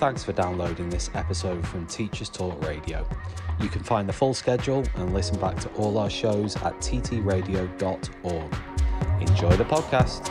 thanks 0.00 0.24
for 0.24 0.32
downloading 0.32 0.88
this 0.88 1.10
episode 1.12 1.64
from 1.68 1.86
Teachers 1.86 2.30
Talk 2.30 2.66
Radio. 2.66 3.06
You 3.60 3.68
can 3.68 3.82
find 3.82 4.08
the 4.08 4.14
full 4.14 4.32
schedule 4.32 4.82
and 4.94 5.12
listen 5.12 5.38
back 5.38 5.60
to 5.60 5.68
all 5.74 5.98
our 5.98 6.08
shows 6.08 6.56
at 6.56 6.74
ttradio.org. 6.78 8.54
Enjoy 9.20 9.56
the 9.56 9.64
podcast. 9.64 10.30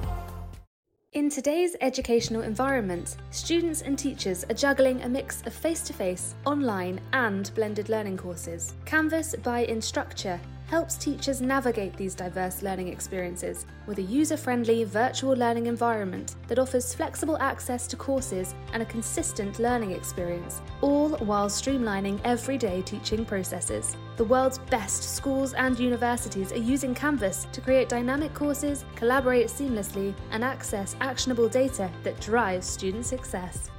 In 1.12 1.30
today's 1.30 1.76
educational 1.82 2.42
environment, 2.42 3.18
students 3.30 3.82
and 3.82 3.98
teachers 3.98 4.44
are 4.44 4.54
juggling 4.54 5.02
a 5.02 5.08
mix 5.08 5.42
of 5.42 5.52
face 5.52 5.82
to 5.82 5.92
face, 5.92 6.34
online, 6.46 7.00
and 7.12 7.50
blended 7.54 7.90
learning 7.90 8.16
courses. 8.16 8.72
Canvas 8.86 9.34
by 9.42 9.66
Instructure 9.66 10.40
helps 10.72 10.96
teachers 10.96 11.42
navigate 11.42 11.94
these 11.98 12.14
diverse 12.14 12.62
learning 12.62 12.88
experiences 12.88 13.66
with 13.86 13.98
a 13.98 14.02
user 14.02 14.38
friendly 14.38 14.84
virtual 14.84 15.34
learning 15.34 15.66
environment 15.66 16.36
that 16.48 16.58
offers 16.58 16.94
flexible 16.94 17.36
access 17.40 17.86
to 17.86 17.94
courses 17.94 18.54
and 18.72 18.82
a 18.82 18.86
consistent 18.86 19.58
learning 19.58 19.90
experience, 19.90 20.62
all 20.80 21.10
while 21.26 21.46
streamlining 21.46 22.18
everyday 22.24 22.80
teaching 22.80 23.22
processes. 23.22 23.98
The 24.16 24.24
world's 24.24 24.60
best 24.70 25.14
schools 25.14 25.52
and 25.52 25.78
universities 25.78 26.52
are 26.52 26.66
using 26.72 26.94
Canvas 26.94 27.46
to 27.52 27.60
create 27.60 27.90
dynamic 27.90 28.32
courses, 28.32 28.86
collaborate 28.96 29.48
seamlessly, 29.48 30.14
and 30.30 30.42
access 30.42 30.96
actionable 31.02 31.50
data 31.50 31.90
that 32.02 32.18
drives 32.18 32.66
student 32.66 33.04
success. 33.04 33.70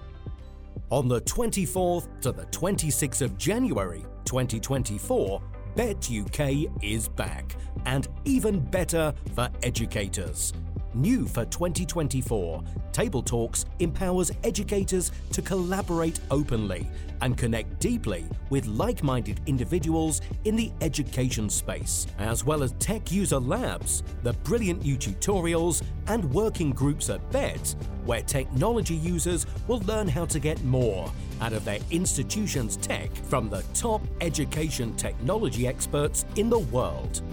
On 0.92 1.08
the 1.08 1.22
24th 1.22 2.08
to 2.22 2.32
the 2.32 2.46
26th 2.46 3.24
of 3.24 3.36
January 3.36 4.06
2024, 4.26 5.42
Bett 5.76 6.08
UK 6.12 6.70
is 6.84 7.08
back, 7.08 7.56
and 7.86 8.08
even 8.26 8.60
better 8.60 9.12
for 9.34 9.50
educators. 9.64 10.54
New 10.96 11.26
for 11.26 11.46
2024, 11.46 12.64
Table 12.92 13.24
Talks 13.24 13.66
empowers 13.80 14.32
educators 14.44 15.12
to 15.32 15.42
collaborate 15.42 16.20
openly 16.30 16.88
and 17.22 17.36
connect 17.36 17.80
deeply 17.80 18.26
with 18.52 18.68
like 18.68 19.02
minded 19.02 19.42
individuals 19.48 20.22
in 20.46 20.56
the 20.56 20.72
education 20.82 21.50
space, 21.50 22.06
as 22.20 22.46
well 22.46 22.62
as 22.62 22.74
tech 22.74 23.12
user 23.12 23.40
labs, 23.40 24.04
the 24.22 24.34
brilliant 24.44 24.84
new 24.84 24.96
tutorials, 24.96 25.82
and 26.08 26.32
working 26.32 26.70
groups 26.70 27.10
at 27.10 27.28
Bett, 27.32 27.76
where 28.06 28.22
technology 28.22 28.96
users 28.96 29.48
will 29.68 29.80
learn 29.82 30.08
how 30.08 30.26
to 30.26 30.40
get 30.40 30.64
more 30.64 31.12
out 31.42 31.54
of 31.54 31.66
their 31.66 31.80
institution's 31.90 32.78
tech 32.78 33.10
from 33.16 33.50
the 33.50 33.64
top 33.74 34.02
education 34.22 34.96
technology 34.96 35.68
experts 35.68 36.26
in 36.36 36.52
the 36.52 36.60
world. 36.60 37.24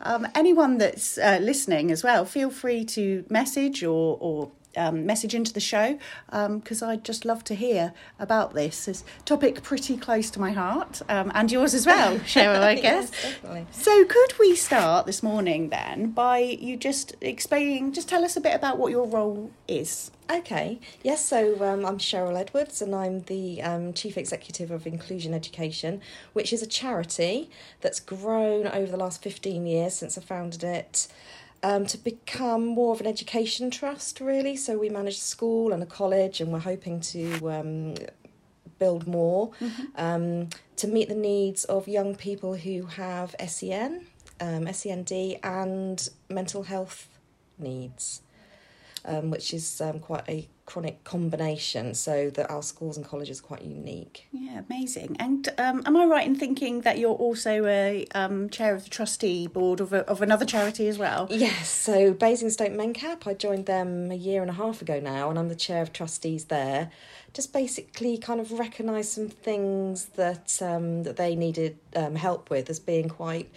Um, 0.01 0.27
anyone 0.35 0.77
that's 0.77 1.17
uh, 1.17 1.39
listening 1.41 1.91
as 1.91 2.03
well, 2.03 2.25
feel 2.25 2.49
free 2.51 2.85
to 2.85 3.25
message 3.29 3.83
or 3.83 4.17
or. 4.19 4.51
Um, 4.77 5.05
message 5.05 5.35
into 5.35 5.51
the 5.51 5.59
show 5.59 5.99
because 6.29 6.81
I'd 6.81 7.03
just 7.03 7.25
love 7.25 7.43
to 7.45 7.55
hear 7.55 7.93
about 8.19 8.53
this. 8.53 8.87
A 8.87 9.23
topic 9.23 9.61
pretty 9.63 9.97
close 9.97 10.29
to 10.31 10.39
my 10.39 10.51
heart 10.51 11.01
um, 11.09 11.31
and 11.35 11.51
yours 11.51 11.73
as 11.73 11.85
well, 11.85 12.17
Cheryl, 12.19 12.61
I 12.61 12.75
guess. 12.75 13.11
Yes. 13.43 13.65
So, 13.71 14.05
could 14.05 14.33
we 14.39 14.55
start 14.55 15.05
this 15.05 15.21
morning 15.21 15.69
then 15.69 16.11
by 16.11 16.39
you 16.39 16.77
just 16.77 17.15
explaining, 17.21 17.91
just 17.91 18.07
tell 18.07 18.23
us 18.23 18.37
a 18.37 18.41
bit 18.41 18.55
about 18.55 18.77
what 18.77 18.91
your 18.91 19.05
role 19.05 19.51
is? 19.67 20.11
Okay, 20.31 20.79
yes, 21.03 21.25
so 21.25 21.61
um, 21.61 21.85
I'm 21.85 21.97
Cheryl 21.97 22.39
Edwards 22.39 22.81
and 22.81 22.95
I'm 22.95 23.21
the 23.23 23.61
um, 23.61 23.91
Chief 23.91 24.17
Executive 24.17 24.71
of 24.71 24.87
Inclusion 24.87 25.33
Education, 25.33 25.99
which 26.31 26.53
is 26.53 26.61
a 26.61 26.67
charity 26.67 27.49
that's 27.81 27.99
grown 27.99 28.65
over 28.67 28.89
the 28.89 28.97
last 28.97 29.21
15 29.21 29.65
years 29.65 29.93
since 29.93 30.17
I 30.17 30.21
founded 30.21 30.63
it. 30.63 31.07
Um, 31.63 31.85
to 31.85 31.97
become 31.99 32.65
more 32.65 32.91
of 32.91 33.01
an 33.01 33.07
education 33.07 33.69
trust, 33.69 34.19
really. 34.19 34.55
So 34.55 34.79
we 34.79 34.89
manage 34.89 35.17
a 35.17 35.21
school 35.21 35.73
and 35.73 35.83
a 35.83 35.85
college, 35.85 36.41
and 36.41 36.51
we're 36.51 36.57
hoping 36.57 36.99
to 37.01 37.51
um, 37.51 37.95
build 38.81 39.05
more 39.05 39.51
um, 39.95 40.49
to 40.75 40.87
meet 40.87 41.07
the 41.07 41.15
needs 41.15 41.65
of 41.65 41.87
young 41.87 42.15
people 42.15 42.55
who 42.55 42.87
have 42.87 43.35
SEN, 43.47 44.07
um, 44.39 44.73
SEND, 44.73 45.11
and 45.43 46.09
mental 46.29 46.63
health 46.63 47.07
needs, 47.59 48.23
um, 49.05 49.29
which 49.29 49.53
is 49.53 49.79
um, 49.81 49.99
quite 49.99 50.27
a 50.27 50.47
chronic 50.71 51.03
combination. 51.03 51.93
So 51.93 52.29
that 52.31 52.49
our 52.49 52.63
schools 52.63 52.95
and 52.95 53.05
colleges 53.05 53.39
are 53.39 53.43
quite 53.43 53.63
unique. 53.63 54.27
Yeah, 54.31 54.61
amazing. 54.69 55.17
And 55.19 55.49
um, 55.57 55.83
am 55.85 55.97
I 55.97 56.05
right 56.05 56.25
in 56.25 56.35
thinking 56.35 56.81
that 56.81 56.97
you're 56.97 57.11
also 57.27 57.65
a 57.65 58.07
um, 58.15 58.49
chair 58.49 58.73
of 58.73 58.85
the 58.85 58.89
trustee 58.89 59.47
board 59.47 59.81
of, 59.81 59.91
a, 59.91 60.07
of 60.07 60.21
another 60.21 60.45
charity 60.45 60.87
as 60.87 60.97
well? 60.97 61.27
Yes, 61.41 61.69
so 61.69 62.13
Basingstoke 62.13 62.71
Mencap, 62.71 63.25
I 63.25 63.33
joined 63.33 63.65
them 63.65 64.11
a 64.11 64.15
year 64.15 64.41
and 64.41 64.51
a 64.51 64.53
half 64.53 64.79
ago 64.79 64.99
now, 64.99 65.31
and 65.31 65.39
I'm 65.39 65.49
the 65.49 65.55
chair 65.55 65.81
of 65.81 65.91
trustees 65.91 66.45
there. 66.45 66.91
Just 67.33 67.51
basically 67.51 68.19
kind 68.19 68.39
of 68.39 68.51
recognise 68.51 69.11
some 69.11 69.27
things 69.27 70.05
that 70.17 70.61
um, 70.61 71.01
that 71.01 71.15
they 71.15 71.35
needed 71.35 71.79
um, 71.95 72.15
help 72.15 72.51
with 72.51 72.69
as 72.69 72.79
being 72.79 73.09
quite 73.09 73.49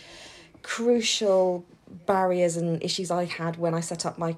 crucial 0.62 1.66
barriers 2.06 2.56
and 2.56 2.82
issues 2.82 3.10
I 3.10 3.26
had 3.26 3.58
when 3.58 3.74
I 3.74 3.80
set 3.80 4.06
up 4.06 4.16
my 4.16 4.36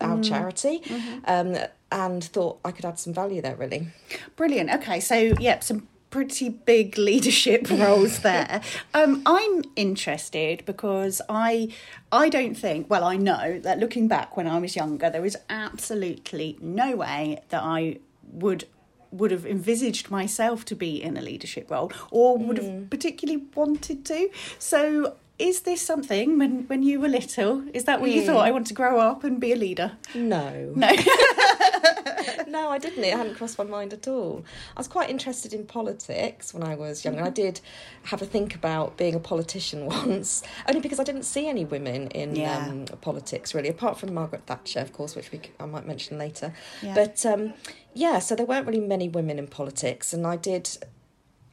our 0.00 0.20
charity, 0.22 0.82
um, 1.24 1.56
and 1.92 2.24
thought 2.24 2.58
I 2.64 2.72
could 2.72 2.84
add 2.84 2.98
some 2.98 3.12
value 3.12 3.40
there. 3.42 3.56
Really, 3.56 3.88
Brilliant. 4.36 4.70
Okay, 4.70 5.00
so 5.00 5.16
yep, 5.16 5.62
some 5.62 5.88
pretty 6.10 6.48
big 6.48 6.96
leadership 6.96 7.68
roles 7.70 8.20
there. 8.20 8.60
Um, 8.94 9.22
I'm 9.26 9.62
interested 9.74 10.64
because 10.64 11.20
I 11.28 11.68
I 12.12 12.28
don't 12.28 12.54
think 12.54 12.88
well 12.88 13.04
I 13.04 13.16
know 13.16 13.58
that 13.60 13.78
looking 13.78 14.08
back 14.08 14.36
when 14.36 14.46
I 14.46 14.58
was 14.58 14.76
younger 14.76 15.10
there 15.10 15.20
was 15.20 15.36
absolutely 15.50 16.56
no 16.60 16.96
way 16.96 17.42
that 17.50 17.62
I 17.62 17.98
would 18.32 18.66
would 19.10 19.30
have 19.30 19.46
envisaged 19.46 20.10
myself 20.10 20.64
to 20.66 20.74
be 20.74 21.02
in 21.02 21.16
a 21.16 21.22
leadership 21.22 21.70
role 21.70 21.92
or 22.10 22.38
would 22.38 22.58
have 22.58 22.90
particularly 22.90 23.44
wanted 23.54 24.04
to. 24.06 24.28
So 24.58 25.16
is 25.38 25.60
this 25.62 25.82
something 25.82 26.38
when 26.38 26.66
when 26.68 26.82
you 26.82 27.00
were 27.00 27.08
little? 27.08 27.62
Is 27.74 27.84
that 27.84 28.00
what 28.00 28.10
you 28.10 28.22
thought? 28.22 28.44
I 28.46 28.50
want 28.50 28.66
to 28.68 28.74
grow 28.74 28.98
up 29.00 29.22
and 29.24 29.38
be 29.40 29.52
a 29.52 29.56
leader. 29.56 29.92
no, 30.14 30.72
No. 30.74 30.88
no, 32.48 32.70
I 32.70 32.78
didn't. 32.78 33.04
It 33.04 33.14
hadn't 33.16 33.34
crossed 33.36 33.58
my 33.58 33.64
mind 33.64 33.92
at 33.92 34.08
all. 34.08 34.44
I 34.76 34.80
was 34.80 34.88
quite 34.88 35.10
interested 35.10 35.52
in 35.52 35.66
politics 35.66 36.54
when 36.54 36.62
I 36.62 36.74
was 36.74 37.04
young, 37.04 37.16
and 37.16 37.26
I 37.26 37.30
did 37.30 37.60
have 38.04 38.22
a 38.22 38.26
think 38.26 38.54
about 38.54 38.96
being 38.96 39.14
a 39.14 39.20
politician 39.20 39.86
once, 39.96 40.42
only 40.68 40.80
because 40.80 40.98
I 41.00 41.04
didn't 41.04 41.24
see 41.24 41.48
any 41.48 41.64
women 41.64 42.08
in 42.08 42.36
Yeah. 42.36 42.66
um, 42.68 42.84
politics 43.00 43.54
really, 43.54 43.68
apart 43.68 43.98
from 43.98 44.14
Margaret 44.14 44.42
Thatcher, 44.46 44.80
of 44.80 44.92
course, 44.92 45.14
which 45.14 45.30
we 45.32 45.40
I 45.60 45.66
might 45.66 45.86
mention 45.86 46.18
later. 46.18 46.52
Yeah. 46.82 46.94
But 46.94 47.24
um, 47.26 47.54
yeah, 47.94 48.18
so 48.20 48.34
there 48.34 48.46
weren't 48.46 48.66
really 48.66 48.80
many 48.80 49.08
women 49.08 49.38
in 49.38 49.46
politics, 49.46 50.12
and 50.12 50.26
I 50.26 50.36
did. 50.36 50.76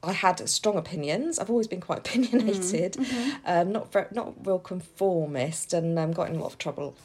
I 0.03 0.11
had 0.11 0.47
strong 0.49 0.77
opinions. 0.77 1.39
I've 1.39 1.49
always 1.49 1.67
been 1.67 1.81
quite 1.81 1.99
opinionated, 2.07 2.97
um, 3.45 3.71
not 3.71 3.93
not 4.13 4.33
real 4.45 4.59
conformist, 4.59 5.73
and 5.73 5.97
um, 5.97 6.11
got 6.11 6.29
in 6.29 6.35
a 6.35 6.39
lot 6.39 6.47
of 6.47 6.57
trouble 6.57 6.95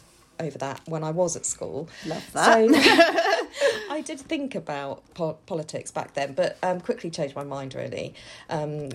over 0.41 0.59
that 0.59 0.81
when 0.87 1.03
I 1.03 1.11
was 1.11 1.37
at 1.37 1.45
school. 1.45 1.89
Love 2.07 2.25
So 2.33 2.41
I 3.91 4.03
did 4.05 4.21
think 4.21 4.55
about 4.55 5.03
po- 5.15 5.39
politics 5.47 5.91
back 5.91 6.15
then, 6.15 6.35
but 6.35 6.59
um, 6.63 6.81
quickly 6.81 7.11
changed 7.11 7.35
my 7.35 7.45
mind. 7.45 7.75
Really, 7.75 8.15
um, 8.51 8.91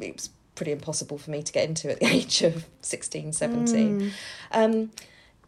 it 0.00 0.14
was 0.14 0.30
pretty 0.54 0.72
impossible 0.72 1.18
for 1.18 1.30
me 1.30 1.42
to 1.42 1.52
get 1.52 1.68
into 1.68 1.90
at 1.90 2.00
the 2.00 2.06
age 2.06 2.42
of 2.42 2.66
16, 2.80 3.34
17. 3.34 4.10
Um, 4.52 4.90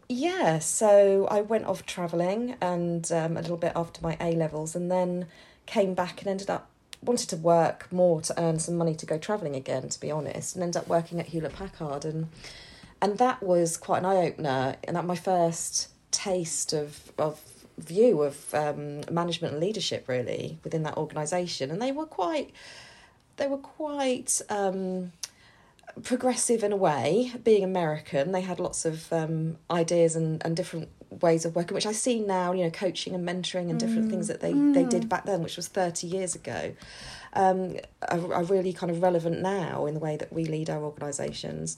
yeah, 0.07 0.59
so 0.59 1.27
I 1.29 1.41
went 1.41 1.65
off 1.65 1.85
travelling 1.85 2.55
and 2.61 3.11
um, 3.11 3.35
a 3.35 3.41
little 3.41 3.57
bit 3.57 3.73
after 3.75 4.01
my 4.01 4.17
A 4.19 4.33
levels, 4.33 4.75
and 4.75 4.91
then 4.91 5.27
came 5.65 5.93
back 5.93 6.21
and 6.21 6.29
ended 6.29 6.49
up 6.49 6.68
wanted 7.01 7.29
to 7.29 7.37
work 7.37 7.91
more 7.91 8.21
to 8.21 8.41
earn 8.41 8.59
some 8.59 8.77
money 8.77 8.95
to 8.95 9.05
go 9.05 9.17
travelling 9.17 9.55
again. 9.55 9.89
To 9.89 9.99
be 9.99 10.11
honest, 10.11 10.55
and 10.55 10.63
ended 10.63 10.81
up 10.81 10.87
working 10.87 11.19
at 11.19 11.27
Hewlett 11.27 11.53
Packard, 11.53 12.05
and 12.05 12.29
and 13.01 13.17
that 13.17 13.41
was 13.41 13.77
quite 13.77 13.99
an 13.99 14.05
eye 14.05 14.17
opener, 14.17 14.75
and 14.83 14.95
that 14.95 15.05
my 15.05 15.15
first 15.15 15.89
taste 16.11 16.73
of 16.73 17.11
of 17.17 17.41
view 17.77 18.23
of 18.23 18.53
um, 18.53 19.01
management 19.09 19.53
and 19.53 19.63
leadership 19.63 20.07
really 20.07 20.59
within 20.63 20.83
that 20.83 20.97
organisation, 20.97 21.71
and 21.71 21.81
they 21.81 21.91
were 21.91 22.05
quite 22.05 22.51
they 23.37 23.47
were 23.47 23.57
quite. 23.57 24.41
Um, 24.49 25.11
progressive 26.03 26.63
in 26.63 26.71
a 26.71 26.77
way 26.77 27.31
being 27.43 27.63
american 27.63 28.31
they 28.31 28.41
had 28.41 28.59
lots 28.59 28.85
of 28.85 29.11
um, 29.11 29.57
ideas 29.71 30.15
and, 30.15 30.41
and 30.45 30.55
different 30.55 30.87
ways 31.21 31.43
of 31.43 31.55
working 31.55 31.73
which 31.73 31.85
i 31.87 31.91
see 31.91 32.19
now 32.19 32.51
you 32.51 32.63
know 32.63 32.69
coaching 32.69 33.15
and 33.15 33.27
mentoring 33.27 33.69
and 33.69 33.79
different 33.79 34.09
things 34.11 34.27
that 34.27 34.41
they, 34.41 34.53
they 34.53 34.83
did 34.83 35.09
back 35.09 35.25
then 35.25 35.41
which 35.41 35.55
was 35.55 35.67
30 35.67 36.05
years 36.05 36.35
ago 36.35 36.71
um, 37.33 37.77
are, 38.07 38.33
are 38.33 38.43
really 38.43 38.73
kind 38.73 38.91
of 38.91 39.01
relevant 39.01 39.41
now 39.41 39.85
in 39.85 39.93
the 39.93 39.99
way 39.99 40.17
that 40.17 40.31
we 40.31 40.45
lead 40.45 40.69
our 40.69 40.83
organisations. 40.83 41.77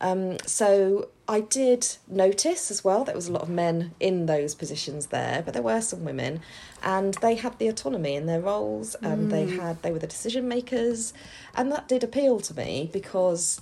Um, 0.00 0.38
so 0.46 1.08
I 1.26 1.40
did 1.40 1.96
notice 2.06 2.70
as 2.70 2.84
well 2.84 3.02
there 3.02 3.16
was 3.16 3.26
a 3.26 3.32
lot 3.32 3.42
of 3.42 3.48
men 3.48 3.94
in 3.98 4.26
those 4.26 4.54
positions 4.54 5.06
there, 5.06 5.42
but 5.44 5.54
there 5.54 5.62
were 5.62 5.80
some 5.80 6.04
women, 6.04 6.40
and 6.84 7.14
they 7.14 7.34
had 7.34 7.58
the 7.58 7.66
autonomy 7.66 8.14
in 8.14 8.26
their 8.26 8.40
roles, 8.40 8.94
and 8.96 9.32
they 9.32 9.46
had 9.46 9.82
they 9.82 9.90
were 9.90 9.98
the 9.98 10.06
decision 10.06 10.46
makers, 10.46 11.12
and 11.56 11.72
that 11.72 11.88
did 11.88 12.04
appeal 12.04 12.38
to 12.40 12.54
me 12.54 12.88
because 12.92 13.60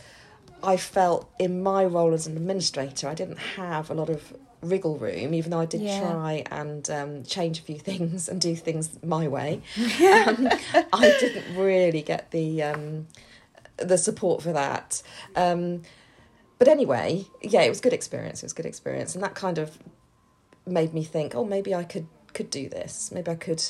I 0.63 0.77
felt 0.77 1.31
in 1.39 1.63
my 1.63 1.87
role 1.87 2.13
as 2.13 2.27
an 2.27 2.37
administrator 2.37 3.09
I 3.09 3.15
didn't 3.15 3.39
have 3.39 3.89
a 3.89 3.95
lot 3.95 4.11
of 4.11 4.35
wriggle 4.63 4.97
room, 4.99 5.35
even 5.35 5.51
though 5.51 5.61
I 5.61 5.67
did 5.67 5.83
Yeah. 5.83 6.01
try 6.01 6.45
and 6.51 6.89
um, 6.91 7.23
change 7.25 7.59
a 7.61 7.63
few 7.63 7.79
things 7.91 8.29
and 8.29 8.41
do 8.41 8.55
things 8.57 8.99
my 9.03 9.29
way. 9.29 9.63
um, 9.77 10.49
I 10.93 11.15
didn't 11.21 11.57
really 11.57 12.03
get 12.03 12.31
the 12.31 12.63
um, 12.63 13.07
the 13.77 13.99
support 13.99 14.43
for 14.43 14.53
that. 14.53 15.03
Um, 15.35 15.83
but 16.59 16.69
anyway, 16.69 17.27
yeah, 17.43 17.63
it 17.63 17.69
was 17.69 17.81
good 17.81 17.93
experience. 17.93 18.43
It 18.43 18.47
was 18.47 18.53
good 18.55 18.67
experience, 18.67 19.15
and 19.15 19.23
that 19.23 19.35
kind 19.35 19.59
of 19.59 19.79
made 20.67 20.95
me 20.95 21.05
think, 21.05 21.35
oh, 21.35 21.45
maybe 21.45 21.75
I 21.75 21.85
could 21.85 22.07
could 22.33 22.51
do 22.51 22.69
this. 22.69 23.11
Maybe 23.13 23.31
I 23.31 23.35
could 23.37 23.63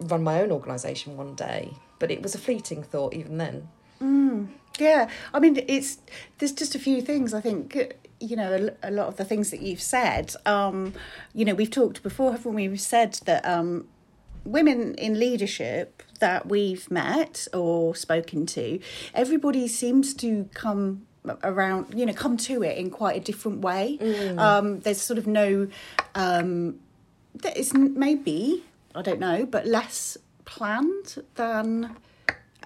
run 0.00 0.22
my 0.22 0.40
own 0.42 0.50
organisation 0.52 1.16
one 1.16 1.34
day. 1.34 1.74
But 1.98 2.10
it 2.10 2.22
was 2.22 2.34
a 2.34 2.38
fleeting 2.38 2.82
thought 2.82 3.14
even 3.14 3.38
then. 3.38 3.68
Yeah, 4.78 5.08
I 5.32 5.38
mean, 5.38 5.62
it's 5.68 5.98
there's 6.38 6.52
just 6.52 6.74
a 6.74 6.78
few 6.78 7.00
things 7.00 7.32
I 7.34 7.40
think. 7.40 7.94
You 8.20 8.36
know, 8.36 8.70
a, 8.82 8.88
a 8.88 8.92
lot 8.92 9.08
of 9.08 9.16
the 9.16 9.24
things 9.24 9.50
that 9.50 9.60
you've 9.60 9.82
said. 9.82 10.34
Um, 10.46 10.94
you 11.34 11.44
know, 11.44 11.54
we've 11.54 11.70
talked 11.70 12.02
before, 12.02 12.32
haven't 12.32 12.54
we? 12.54 12.68
We've 12.68 12.80
said 12.80 13.14
that 13.26 13.44
um, 13.44 13.86
women 14.44 14.94
in 14.94 15.18
leadership 15.18 16.02
that 16.20 16.46
we've 16.46 16.90
met 16.90 17.46
or 17.52 17.94
spoken 17.94 18.46
to, 18.46 18.78
everybody 19.12 19.68
seems 19.68 20.14
to 20.14 20.48
come 20.54 21.06
around. 21.42 21.92
You 21.94 22.06
know, 22.06 22.12
come 22.14 22.36
to 22.38 22.62
it 22.62 22.78
in 22.78 22.90
quite 22.90 23.16
a 23.16 23.20
different 23.20 23.60
way. 23.60 23.98
Um, 24.38 24.80
there's 24.80 25.00
sort 25.00 25.18
of 25.18 25.26
no. 25.26 25.68
Um, 26.14 26.76
there 27.34 27.52
is 27.54 27.74
maybe 27.74 28.62
I 28.94 29.02
don't 29.02 29.20
know, 29.20 29.44
but 29.44 29.66
less 29.66 30.16
planned 30.44 31.22
than 31.34 31.96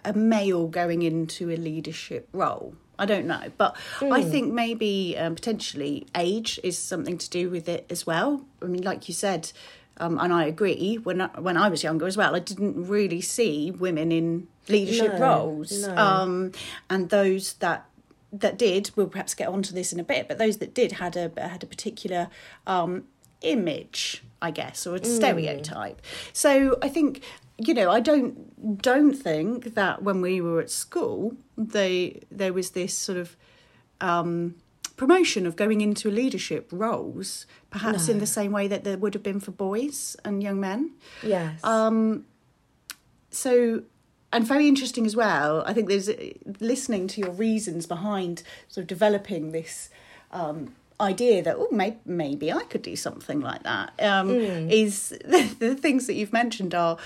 a 0.04 0.12
male 0.12 0.66
going 0.68 1.02
into 1.02 1.50
a 1.50 1.56
leadership 1.56 2.28
role. 2.32 2.74
I 2.98 3.06
don't 3.06 3.26
know, 3.26 3.52
but 3.56 3.76
I 4.02 4.22
think 4.22 4.52
maybe 4.52 5.16
um, 5.16 5.36
potentially 5.36 6.06
age 6.16 6.58
is 6.64 6.76
something 6.76 7.16
to 7.18 7.30
do 7.30 7.48
with 7.48 7.68
it 7.68 7.86
as 7.90 8.04
well. 8.04 8.44
I 8.60 8.66
mean, 8.66 8.82
like 8.82 9.06
you 9.08 9.14
said, 9.14 9.52
um, 9.98 10.18
and 10.18 10.32
I 10.32 10.46
agree. 10.46 10.96
When 10.96 11.20
I, 11.20 11.28
when 11.40 11.56
I 11.56 11.68
was 11.68 11.84
younger 11.84 12.06
as 12.06 12.16
well, 12.16 12.34
I 12.34 12.40
didn't 12.40 12.88
really 12.88 13.20
see 13.20 13.70
women 13.70 14.10
in 14.10 14.48
leadership 14.68 15.12
No, 15.14 15.20
roles, 15.20 15.86
no. 15.86 15.96
um, 15.96 16.52
and 16.90 17.08
those 17.10 17.52
that 17.54 17.86
that 18.32 18.58
did, 18.58 18.90
we'll 18.96 19.06
perhaps 19.06 19.34
get 19.34 19.48
onto 19.48 19.72
this 19.72 19.92
in 19.92 20.00
a 20.00 20.04
bit, 20.04 20.26
but 20.28 20.38
those 20.38 20.58
that 20.58 20.74
did 20.74 20.92
had 20.92 21.16
a 21.16 21.30
had 21.40 21.62
a 21.62 21.66
particular 21.66 22.28
um, 22.66 23.04
image, 23.42 24.24
I 24.42 24.50
guess, 24.50 24.86
or 24.86 24.96
a 24.96 25.04
stereotype. 25.04 26.02
So 26.32 26.78
I 26.82 26.88
think 26.88 27.22
you 27.58 27.74
know 27.74 27.90
I 27.90 28.00
don't 28.00 28.80
don't 28.80 29.14
think 29.14 29.74
that 29.74 30.02
when 30.02 30.20
we 30.20 30.40
were 30.40 30.60
at 30.60 30.70
school 30.70 31.36
they 31.56 32.22
there 32.30 32.52
was 32.52 32.70
this 32.70 32.94
sort 32.94 33.18
of 33.18 33.36
um, 34.00 34.54
promotion 34.96 35.46
of 35.46 35.56
going 35.56 35.80
into 35.80 36.10
leadership 36.10 36.68
roles, 36.72 37.46
perhaps 37.70 38.08
in 38.08 38.18
the 38.20 38.26
same 38.26 38.52
way 38.52 38.68
that 38.68 38.84
there 38.84 38.96
would 38.96 39.14
have 39.14 39.22
been 39.22 39.40
for 39.40 39.50
boys 39.50 40.16
and 40.24 40.42
young 40.42 40.60
men. 40.60 40.92
Yes. 41.22 41.62
Um, 41.64 42.26
so 43.30 43.82
and 44.32 44.46
very 44.46 44.68
interesting 44.68 45.06
as 45.06 45.16
well 45.16 45.62
i 45.66 45.72
think 45.72 45.88
there's 45.88 46.10
listening 46.60 47.06
to 47.06 47.20
your 47.20 47.30
reasons 47.30 47.86
behind 47.86 48.42
sort 48.68 48.82
of 48.82 48.86
developing 48.86 49.52
this 49.52 49.90
um 50.32 50.74
idea 51.00 51.42
that 51.42 51.54
oh 51.56 51.68
maybe, 51.70 51.96
maybe 52.04 52.52
i 52.52 52.62
could 52.64 52.82
do 52.82 52.96
something 52.96 53.40
like 53.40 53.62
that 53.62 53.92
um 54.02 54.30
is 54.30 55.10
the, 55.24 55.54
the 55.58 55.74
things 55.74 56.06
that 56.06 56.14
you've 56.14 56.32
mentioned 56.32 56.74
are 56.74 56.98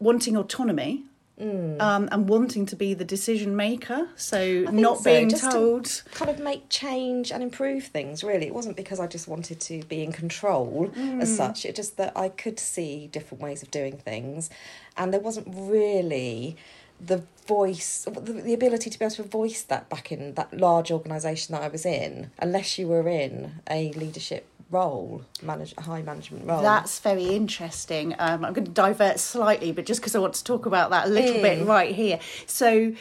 wanting 0.00 0.36
autonomy 0.36 1.04
um, 1.40 2.08
and 2.10 2.28
wanting 2.28 2.66
to 2.66 2.76
be 2.76 2.94
the 2.94 3.04
decision 3.04 3.54
maker. 3.54 4.08
So 4.16 4.64
not 4.72 4.98
so, 4.98 5.04
being 5.04 5.28
just 5.28 5.44
to- 5.44 5.50
told 5.50 6.02
kind 6.12 6.30
of 6.30 6.38
make 6.40 6.68
change 6.68 7.30
and 7.30 7.42
improve 7.42 7.84
things 7.84 8.24
really. 8.24 8.46
It 8.46 8.54
wasn't 8.54 8.76
because 8.76 8.98
i 8.98 9.06
just 9.06 9.28
wanted 9.28 9.60
to 9.60 9.82
be 9.84 10.02
in 10.02 10.12
control 10.12 10.90
as 10.96 11.34
such. 11.34 11.64
It 11.64 11.76
just 11.76 11.96
that 11.96 12.12
i 12.16 12.28
could 12.28 12.58
see 12.58 13.08
different 13.08 13.42
ways 13.42 13.62
of 13.62 13.70
doing 13.70 13.96
things. 13.96 14.50
And 14.96 15.12
there 15.12 15.20
wasn't 15.20 15.46
really 15.50 16.56
the 17.00 17.22
voice 17.46 18.04
the, 18.10 18.32
the 18.32 18.52
ability 18.52 18.90
to 18.90 18.98
be 18.98 19.04
able 19.04 19.14
to 19.14 19.22
voice 19.22 19.62
that 19.62 19.88
back 19.88 20.10
in 20.10 20.34
that 20.34 20.52
large 20.52 20.90
organization 20.90 21.54
that 21.54 21.62
i 21.62 21.68
was 21.68 21.86
in 21.86 22.30
unless 22.40 22.76
you 22.76 22.88
were 22.88 23.08
in 23.08 23.52
a 23.70 23.92
leadership 23.92 24.46
role 24.70 25.22
manage 25.42 25.72
a 25.78 25.82
high 25.82 26.02
management 26.02 26.46
role 26.46 26.60
That's 26.62 26.98
very 26.98 27.24
interesting. 27.24 28.14
Um, 28.18 28.44
I'm 28.44 28.52
going 28.52 28.66
to 28.66 28.70
divert 28.70 29.18
slightly, 29.18 29.72
but 29.72 29.86
just 29.86 30.00
because 30.00 30.14
I 30.14 30.18
want 30.18 30.34
to 30.34 30.44
talk 30.44 30.66
about 30.66 30.90
that 30.90 31.06
a 31.06 31.10
little 31.10 31.40
bit 31.40 31.66
right 31.66 31.94
here. 31.94 32.20
So, 32.46 32.92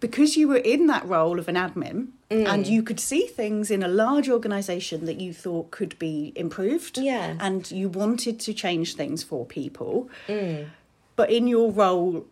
because 0.00 0.36
you 0.36 0.48
were 0.48 0.56
in 0.56 0.86
that 0.86 1.06
role 1.06 1.38
of 1.38 1.48
an 1.48 1.54
admin 1.54 2.08
and 2.30 2.66
you 2.66 2.82
could 2.82 2.98
see 2.98 3.26
things 3.26 3.70
in 3.70 3.82
a 3.82 3.88
large 3.88 4.28
organisation 4.28 5.04
that 5.04 5.20
you 5.20 5.32
thought 5.32 5.70
could 5.70 5.96
be 5.98 6.32
improved, 6.34 6.98
Yes. 6.98 7.36
and 7.40 7.70
you 7.70 7.88
wanted 7.88 8.40
to 8.40 8.52
change 8.52 8.94
things 8.96 9.22
for 9.22 9.44
people, 9.46 10.08
but 11.14 11.30
in 11.30 11.46
your 11.46 11.70
role, 11.70 12.26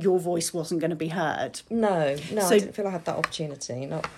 your 0.00 0.18
voice 0.18 0.52
wasn't 0.52 0.80
going 0.80 0.90
to 0.90 0.96
be 0.96 1.08
heard. 1.08 1.60
no 1.70 2.16
no 2.32 2.40
So- 2.42 2.56
i 2.56 2.58
didn't 2.58 2.74
feel 2.74 2.88
i 2.88 2.90
had 2.90 3.04
that 3.04 3.16
opportunity 3.16 3.86
not 3.86 4.08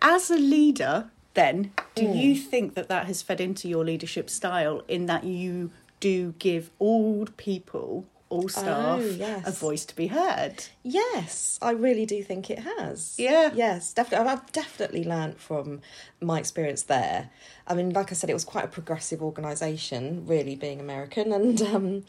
As 0.00 0.30
a 0.30 0.36
leader, 0.36 1.10
then, 1.38 1.72
do 1.94 2.02
Mm. 2.04 2.20
you 2.22 2.34
think 2.36 2.74
that 2.74 2.88
that 2.88 3.06
has 3.06 3.22
fed 3.22 3.40
into 3.40 3.68
your 3.68 3.84
leadership 3.84 4.28
style 4.28 4.82
in 4.88 5.06
that 5.06 5.24
you 5.24 5.70
do 6.00 6.34
give 6.38 6.70
all 6.78 7.26
people, 7.36 8.04
all 8.30 8.48
staff, 8.48 9.00
Oh, 9.02 9.16
yes. 9.26 9.46
a 9.48 9.50
voice 9.52 9.84
to 9.86 9.96
be 9.96 10.08
heard? 10.08 10.64
Yes, 10.82 11.58
I 11.62 11.70
really 11.70 12.06
do 12.06 12.22
think 12.22 12.50
it 12.50 12.60
has. 12.60 13.14
Yeah. 13.18 13.50
Yes, 13.54 13.92
definitely. 13.92 14.28
I've 14.28 14.52
definitely 14.52 15.04
learnt 15.04 15.40
from 15.40 15.80
my 16.20 16.38
experience 16.38 16.82
there. 16.82 17.30
I 17.66 17.74
mean, 17.74 17.90
like 17.90 18.10
I 18.12 18.14
said, 18.14 18.30
it 18.30 18.34
was 18.34 18.44
quite 18.44 18.64
a 18.64 18.68
progressive 18.68 19.22
organisation, 19.22 20.26
really 20.26 20.54
being 20.56 20.78
American, 20.80 21.32
and 21.32 21.60
um, 21.74 22.04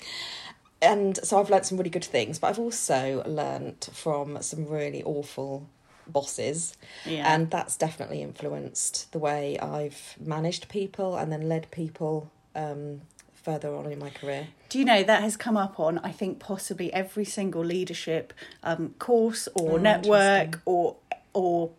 and 0.81 1.17
so 1.25 1.39
I've 1.39 1.49
learnt 1.49 1.65
some 1.65 1.77
really 1.77 1.89
good 1.89 2.05
things. 2.05 2.37
But 2.39 2.47
I've 2.49 2.59
also 2.59 3.23
learnt 3.25 3.89
from 3.93 4.41
some 4.41 4.65
really 4.67 5.03
awful 5.03 5.67
bosses, 6.11 6.75
Yeah. 7.05 7.33
and 7.33 7.49
that's 7.51 7.77
definitely 7.77 8.21
influenced 8.21 9.11
the 9.11 9.19
way 9.19 9.57
I've 9.59 10.15
managed 10.19 10.67
people 10.69 11.15
and 11.15 11.31
then 11.31 11.47
led 11.47 11.69
people 11.71 12.31
um, 12.55 13.01
further 13.33 13.73
on 13.75 13.85
in 13.91 13.99
my 13.99 14.09
career. 14.09 14.47
Do 14.69 14.77
you 14.79 14.85
know 14.85 15.01
that 15.03 15.21
has 15.23 15.35
come 15.37 15.57
up 15.57 15.79
on 15.79 15.97
I 15.99 16.11
think 16.11 16.39
possibly 16.39 16.91
every 16.93 17.25
single 17.25 17.63
leadership 17.63 18.33
um, 18.63 18.93
course 18.99 19.47
or 19.55 19.71
Oh, 19.71 19.77
network 19.77 20.61
or 20.65 20.95
or 21.33 21.71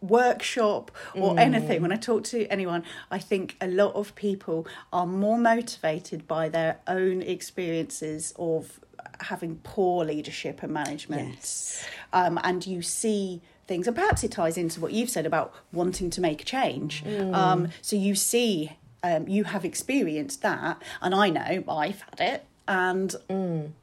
workshop 0.00 0.90
or 1.14 1.38
anything 1.38 1.80
when 1.80 1.92
i 1.92 1.96
talk 1.96 2.24
to 2.24 2.44
anyone 2.48 2.82
i 3.12 3.18
think 3.20 3.56
a 3.60 3.68
lot 3.68 3.94
of 3.94 4.12
people 4.16 4.66
are 4.92 5.06
more 5.06 5.38
motivated 5.38 6.26
by 6.26 6.48
their 6.48 6.80
own 6.88 7.22
experiences 7.22 8.34
of 8.36 8.80
having 9.20 9.54
poor 9.62 10.04
leadership 10.04 10.60
and 10.64 10.72
management 10.72 11.36
Yes. 11.36 11.84
um, 12.12 12.40
and 12.42 12.66
you 12.66 12.82
see 12.82 13.40
things 13.66 13.86
and 13.86 13.94
perhaps 13.96 14.22
it 14.24 14.30
ties 14.32 14.56
into 14.58 14.80
what 14.80 14.92
you've 14.92 15.10
said 15.10 15.24
about 15.26 15.52
wanting 15.72 16.10
to 16.10 16.20
make 16.20 16.42
a 16.42 16.44
change 16.44 17.04
um, 17.32 17.68
so 17.80 17.96
you 17.96 18.14
see 18.14 18.72
um, 19.04 19.26
you 19.28 19.44
have 19.44 19.64
experienced 19.64 20.42
that 20.42 20.80
and 21.00 21.14
i 21.14 21.28
know 21.30 21.64
i've 21.68 22.00
had 22.02 22.20
it 22.20 22.44
and 22.68 23.14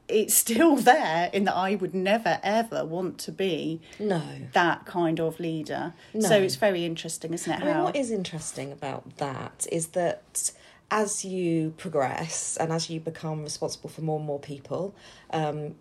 it's 0.08 0.34
still 0.34 0.76
there 0.92 1.30
in 1.32 1.44
that 1.44 1.54
i 1.54 1.74
would 1.74 1.94
never 1.94 2.38
ever 2.42 2.84
want 2.84 3.18
to 3.18 3.32
be 3.32 3.80
No. 3.98 4.22
that 4.52 4.86
kind 4.86 5.20
of 5.20 5.38
leader 5.40 5.94
so 6.18 6.30
No. 6.30 6.36
it's 6.42 6.56
very 6.56 6.84
interesting 6.84 7.32
isn't 7.34 7.52
it 7.52 7.60
I 7.62 7.64
mean, 7.64 7.74
how 7.74 7.84
what 7.84 7.96
is 7.96 8.10
interesting 8.10 8.72
about 8.72 9.16
that 9.18 9.66
is 9.72 9.88
that 9.88 10.52
as 10.92 11.24
you 11.24 11.72
progress 11.76 12.56
and 12.56 12.72
as 12.72 12.90
you 12.90 12.98
become 12.98 13.44
responsible 13.44 13.88
for 13.88 14.00
more 14.00 14.16
and 14.18 14.26
more 14.26 14.40
people, 14.40 14.92
um, 15.32 15.76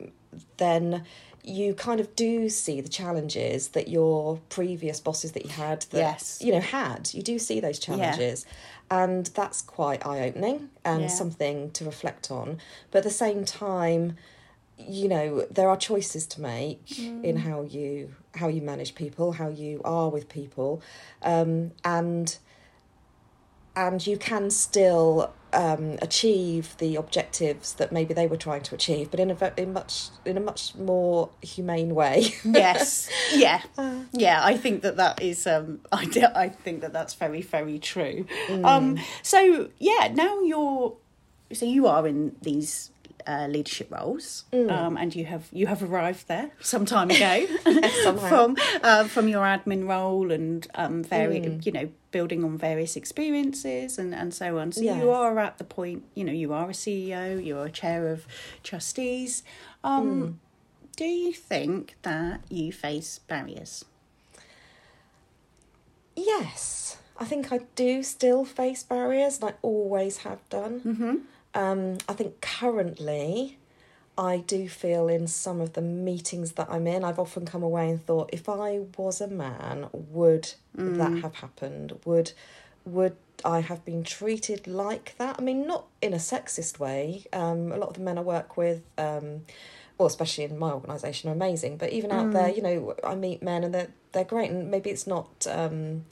then 0.58 1.03
you 1.50 1.74
kind 1.74 2.00
of 2.00 2.15
do 2.15 2.48
see 2.50 2.79
the 2.82 2.89
challenges 2.89 3.70
that 3.70 3.88
your 3.88 4.39
previous 4.50 5.00
bosses 5.00 5.32
that 5.34 5.44
you 5.46 5.51
had 5.51 5.82
that 5.89 5.98
Yes. 5.98 6.38
you 6.41 6.51
know 6.51 6.60
had 6.62 7.10
you 7.13 7.22
do 7.22 7.39
see 7.39 7.60
those 7.60 7.79
challenges 7.79 8.46
and 8.91 9.25
that's 9.27 9.62
quite 9.62 10.06
eye-opening 10.06 10.70
and 10.86 11.03
Yeah. 11.03 11.08
something 11.08 11.72
to 11.72 11.86
reflect 11.86 12.29
on 12.32 12.60
but 12.91 13.00
at 13.00 13.03
the 13.03 13.10
same 13.10 13.44
time 13.46 14.15
you 14.77 15.08
know 15.10 15.46
there 15.51 15.68
are 15.70 15.77
choices 15.77 16.25
to 16.27 16.41
make 16.41 16.86
Mm. 16.88 17.24
in 17.24 17.36
how 17.38 17.63
you 17.63 18.13
how 18.36 18.48
you 18.48 18.62
manage 18.62 18.96
people 18.96 19.34
how 19.34 19.50
you 19.50 19.82
are 19.84 20.10
with 20.10 20.29
people 20.29 20.82
um, 21.24 21.72
and 21.84 22.38
and 23.75 24.06
you 24.08 24.18
can 24.18 24.50
still 24.50 25.34
um, 25.53 25.98
achieve 26.01 26.75
the 26.77 26.96
objectives 26.96 27.74
that 27.74 27.91
maybe 27.91 28.13
they 28.13 28.27
were 28.27 28.38
trying 28.38 28.62
to 28.62 28.75
achieve 28.75 29.12
but 29.12 29.20
in 29.20 29.32
a 29.32 29.53
in 29.58 29.74
much 29.74 30.10
in 30.25 30.38
a 30.38 30.39
much 30.39 30.75
more 30.75 31.29
humane 31.41 31.96
way. 31.96 32.34
Yes. 32.46 33.10
Yeah. 33.34 33.62
Yeah 34.12 34.41
i 34.44 34.58
think 34.58 34.82
that 34.82 34.98
that 34.98 35.22
is 35.22 35.48
um 35.48 35.79
i, 35.91 36.06
do, 36.06 36.25
I 36.36 36.50
think 36.50 36.82
that 36.82 36.94
that's 36.94 37.13
very 37.13 37.41
very 37.41 37.79
true. 37.79 38.25
Um 38.63 38.98
so 39.24 39.70
yeah 39.79 40.12
now 40.13 40.41
you're 40.41 40.96
so 41.53 41.65
you 41.65 41.88
are 41.88 42.08
in 42.08 42.36
these 42.41 42.91
uh, 43.31 43.48
leadership 43.55 43.88
roles. 43.91 44.27
Um 44.53 44.93
and 45.01 45.09
you 45.17 45.25
have 45.33 45.45
you 45.59 45.67
have 45.67 45.81
arrived 45.89 46.24
there 46.27 46.50
some 46.74 46.86
time 46.95 47.09
ago. 47.17 47.36
From 48.31 48.50
uh, 48.89 49.03
from 49.13 49.25
your 49.33 49.45
admin 49.55 49.83
role 49.95 50.31
and 50.38 50.67
um 50.83 51.03
very 51.03 51.39
you 51.65 51.71
know 51.77 51.88
building 52.12 52.43
on 52.43 52.57
various 52.57 52.95
experiences 52.95 54.00
and 54.00 54.12
and 54.21 54.33
so 54.33 54.48
on. 54.62 54.71
So 54.71 54.81
Yes. 54.81 54.98
you 55.01 55.09
are 55.12 55.38
at 55.48 55.57
the 55.62 55.63
point 55.77 56.00
you 56.17 56.24
know 56.27 56.33
you 56.43 56.50
are 56.59 56.69
a 56.69 56.77
ceo 56.83 57.24
you're 57.48 57.67
a 57.67 57.71
chair 57.81 58.01
of 58.13 58.19
trustees. 58.63 59.43
Um 59.83 60.39
do 61.01 61.05
you 61.05 61.31
think 61.51 61.95
that 62.01 62.38
you 62.50 62.71
face 62.74 63.19
barriers? 63.31 63.86
Yes, 66.15 66.98
I 67.17 67.25
think 67.25 67.51
I 67.53 67.59
do 67.75 68.03
still 68.03 68.43
face 68.45 68.83
barriers, 68.83 69.39
and 69.39 69.51
I 69.51 69.53
always 69.62 70.17
have 70.19 70.39
done. 70.50 70.81
Mm-hmm. 70.81 71.15
Um, 71.53 71.98
I 72.08 72.13
think 72.13 72.41
currently, 72.41 73.58
I 74.18 74.38
do 74.38 74.68
feel 74.68 75.08
in 75.08 75.27
some 75.27 75.62
of 75.62 75.74
the 75.74 75.82
meetings 75.82 76.53
that 76.53 76.68
I'm 76.70 76.88
in, 76.88 77.03
I've 77.03 77.20
often 77.20 77.46
come 77.46 77.63
away 77.63 77.89
and 77.89 78.06
thought, 78.06 78.29
if 78.34 78.50
I 78.50 78.82
was 78.98 79.22
a 79.22 79.27
man, 79.27 79.88
would 79.94 80.53
that 80.98 81.22
have 81.22 81.36
happened? 81.36 82.00
Would 82.06 82.34
would 82.86 83.15
I 83.46 83.62
have 83.62 83.86
been 83.86 84.03
treated 84.03 84.68
like 84.68 85.15
that? 85.18 85.38
I 85.39 85.41
mean, 85.41 85.68
not 85.68 85.86
in 86.01 86.13
a 86.13 86.18
sexist 86.18 86.79
way. 86.79 87.25
Um, 87.32 87.72
a 87.72 87.77
lot 87.77 87.89
of 87.89 87.96
the 87.96 88.01
men 88.01 88.18
I 88.18 88.22
work 88.22 88.58
with. 88.58 88.82
Um, 88.98 89.46
well, 89.98 90.08
especially 90.08 90.46
in 90.46 90.58
my 90.58 90.72
organisation, 90.72 91.29
are 91.29 91.34
amazing. 91.34 91.77
But 91.77 91.91
even 91.91 92.12
out 92.12 92.32
there, 92.32 92.50
you 92.50 92.62
know, 92.62 92.96
I 93.03 93.15
meet 93.15 93.44
men 93.44 93.63
and 93.63 93.74
they're 93.74 93.89
they're 94.12 94.24
great, 94.24 94.50
and 94.50 94.72
maybe 94.72 94.89
it's 94.89 95.06
not 95.06 95.46
um, 95.50 96.06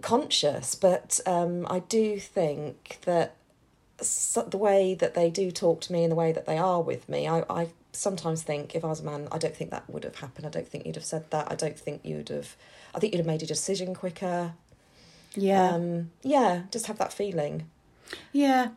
conscious, 0.00 0.74
but 0.74 1.20
um, 1.26 1.66
I 1.68 1.80
do 1.80 2.18
think 2.20 2.98
that 3.04 3.36
so, 4.00 4.42
the 4.42 4.58
way 4.58 4.94
that 4.94 5.14
they 5.14 5.30
do 5.30 5.50
talk 5.50 5.80
to 5.82 5.92
me 5.92 6.02
and 6.02 6.10
the 6.10 6.16
way 6.16 6.32
that 6.32 6.46
they 6.46 6.58
are 6.58 6.82
with 6.82 7.08
me, 7.08 7.28
I, 7.28 7.44
I 7.48 7.68
sometimes 7.92 8.42
think 8.42 8.74
if 8.74 8.84
I 8.84 8.88
was 8.88 9.00
a 9.00 9.04
man, 9.04 9.28
I 9.30 9.38
don't 9.38 9.54
think 9.54 9.70
that 9.70 9.88
would 9.88 10.04
have 10.04 10.16
happened. 10.16 10.46
I 10.46 10.50
don't 10.50 10.66
think 10.68 10.84
you'd 10.86 10.96
have 10.96 11.04
said 11.04 11.30
that. 11.30 11.50
I 11.50 11.54
don't 11.54 11.78
think 11.78 12.00
you'd 12.04 12.28
have. 12.30 12.56
I 12.94 12.98
think 12.98 13.12
you'd 13.12 13.20
have 13.20 13.26
made 13.26 13.42
a 13.42 13.46
decision 13.46 13.94
quicker. 13.94 14.52
Yeah, 15.36 15.70
Um, 15.74 16.10
yeah, 16.22 16.62
just 16.70 16.86
have 16.86 16.98
that 16.98 17.12
feeling. 17.12 17.68
yeah. 18.32 18.68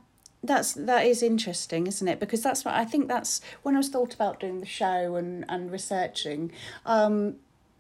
That's 0.43 0.73
that 0.73 1.03
is 1.05 1.23
interesting, 1.23 1.87
isn't 1.87 2.07
it? 2.07 2.19
Because 2.19 2.43
that's 2.43 2.63
what 2.63 2.75
I 2.75 2.85
think. 2.85 3.07
That's 3.07 3.41
when 3.63 3.73
I 3.75 3.79
was 3.79 3.89
thought 3.89 4.13
about 4.13 4.39
doing 4.39 4.59
the 4.59 4.67
show 4.67 5.15
and 5.15 5.43
and 5.49 5.71
researching. 5.71 6.51
Um, 6.85 7.37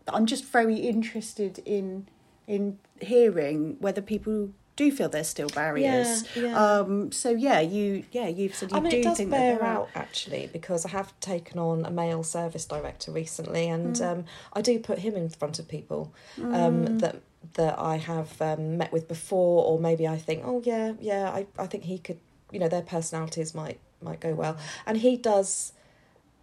I'm 0.07 0.25
just 0.25 0.43
very 0.43 0.77
interested 0.77 1.59
in 1.65 2.07
in 2.47 2.79
hearing 2.99 3.77
whether 3.79 4.01
people 4.01 4.49
do 4.77 4.89
feel 4.91 5.09
there's 5.09 5.27
still 5.27 5.49
barriers. 5.49 6.23
Yeah, 6.35 6.43
yeah. 6.43 6.57
Um. 6.79 7.11
So 7.11 7.31
yeah, 7.31 7.59
you 7.59 8.05
yeah 8.13 8.27
you've 8.29 8.55
said 8.55 8.71
you 8.71 8.77
I 8.77 8.79
mean, 8.79 8.91
do 8.91 8.97
it 8.99 9.03
does 9.03 9.17
think 9.17 9.31
bear 9.31 9.51
that 9.55 9.59
there 9.59 9.67
are- 9.67 9.77
out 9.81 9.89
actually 9.95 10.49
because 10.53 10.85
I 10.85 10.89
have 10.89 11.17
taken 11.19 11.59
on 11.59 11.85
a 11.85 11.91
male 11.91 12.23
service 12.23 12.63
director 12.65 13.11
recently, 13.11 13.67
and 13.67 13.95
Mm. 13.97 14.05
um, 14.11 14.25
I 14.53 14.61
do 14.61 14.79
put 14.79 14.99
him 14.99 15.15
in 15.17 15.27
front 15.29 15.59
of 15.59 15.67
people 15.67 16.13
um, 16.41 16.99
that 16.99 17.17
that 17.55 17.77
I 17.79 17.97
have 17.97 18.41
um, 18.41 18.77
met 18.77 18.91
with 18.93 19.07
before, 19.07 19.65
or 19.65 19.79
maybe 19.79 20.07
I 20.07 20.17
think, 20.17 20.43
oh 20.45 20.61
yeah, 20.63 20.93
yeah, 20.99 21.29
I, 21.29 21.47
I 21.57 21.67
think 21.67 21.83
he 21.85 21.97
could, 21.97 22.19
you 22.51 22.59
know, 22.59 22.67
their 22.67 22.81
personalities 22.81 23.53
might 23.55 23.79
might 24.01 24.19
go 24.19 24.33
well, 24.33 24.57
and 24.85 24.97
he 24.97 25.17
does 25.17 25.73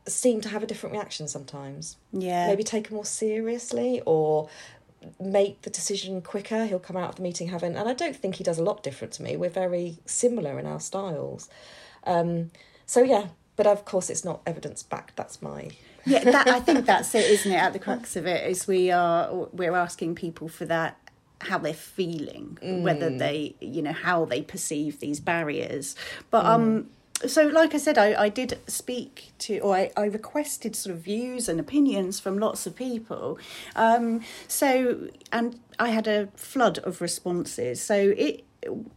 seem 0.06 0.40
to 0.42 0.48
have 0.50 0.62
a 0.62 0.66
different 0.66 0.92
reaction 0.92 1.26
sometimes. 1.28 1.96
Yeah. 2.12 2.46
Maybe 2.48 2.62
take 2.62 2.86
it 2.86 2.92
more 2.92 3.06
seriously 3.06 4.02
or 4.04 4.48
make 5.20 5.62
the 5.62 5.70
decision 5.70 6.22
quicker. 6.22 6.66
He'll 6.66 6.78
come 6.78 6.96
out 6.96 7.10
of 7.10 7.16
the 7.16 7.22
meeting 7.22 7.48
having, 7.48 7.76
and 7.76 7.88
I 7.88 7.94
don't 7.94 8.16
think 8.16 8.36
he 8.36 8.44
does 8.44 8.58
a 8.58 8.62
lot 8.62 8.82
different 8.82 9.12
to 9.14 9.22
me. 9.22 9.36
We're 9.36 9.50
very 9.50 9.98
similar 10.06 10.58
in 10.58 10.66
our 10.66 10.80
styles. 10.80 11.48
Um, 12.04 12.50
so 12.86 13.02
yeah, 13.02 13.28
but 13.56 13.66
of 13.66 13.84
course 13.84 14.10
it's 14.10 14.24
not 14.24 14.40
evidence 14.46 14.82
backed. 14.82 15.16
That's 15.16 15.40
my 15.40 15.70
yeah 16.06 16.24
that 16.24 16.48
i 16.48 16.60
think 16.60 16.86
that's 16.86 17.14
it 17.14 17.24
isn't 17.30 17.52
it 17.52 17.56
at 17.56 17.72
the 17.72 17.78
crux 17.86 18.16
of 18.16 18.26
it 18.26 18.48
is 18.48 18.66
we 18.66 18.90
are 18.90 19.48
we're 19.52 19.74
asking 19.74 20.14
people 20.14 20.48
for 20.48 20.64
that 20.64 20.98
how 21.40 21.58
they're 21.58 21.74
feeling 21.74 22.58
whether 22.82 23.10
they 23.10 23.54
you 23.60 23.82
know 23.82 23.92
how 23.92 24.24
they 24.24 24.40
perceive 24.40 25.00
these 25.00 25.20
barriers 25.20 25.94
but 26.30 26.46
um 26.46 26.88
so 27.26 27.46
like 27.46 27.74
i 27.74 27.78
said 27.78 27.96
i, 27.96 28.24
I 28.24 28.28
did 28.28 28.58
speak 28.66 29.32
to 29.38 29.58
or 29.60 29.76
I, 29.76 29.90
I 29.96 30.04
requested 30.06 30.74
sort 30.76 30.94
of 30.94 31.02
views 31.02 31.48
and 31.48 31.60
opinions 31.60 32.20
from 32.20 32.38
lots 32.38 32.66
of 32.66 32.74
people. 32.76 33.38
Um 33.76 34.20
so 34.48 35.08
and 35.32 35.60
i 35.78 35.88
had 35.90 36.06
a 36.06 36.28
flood 36.36 36.78
of 36.78 37.00
responses. 37.00 37.80
So 37.80 38.14
it 38.16 38.44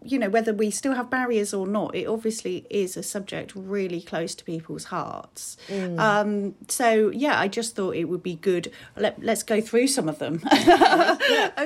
you 0.04 0.18
know 0.20 0.30
whether 0.30 0.54
we 0.54 0.72
still 0.72 0.94
have 0.94 1.10
barriers 1.10 1.54
or 1.54 1.68
not 1.68 1.96
it 1.96 2.06
obviously 2.06 2.66
is 2.70 2.98
a 2.98 3.04
subject 3.04 3.54
really 3.56 4.02
close 4.02 4.36
to 4.36 4.44
people's 4.44 4.86
hearts. 4.86 5.58
Um 5.98 6.56
so 6.68 7.10
yeah 7.10 7.40
i 7.40 7.48
just 7.48 7.76
thought 7.76 7.96
it 7.96 8.06
would 8.06 8.24
be 8.24 8.36
good. 8.36 8.72
Let, 8.96 9.22
let's 9.22 9.44
go 9.44 9.62
through 9.62 9.88
some 9.88 10.10
of 10.10 10.20
them. 10.20 10.42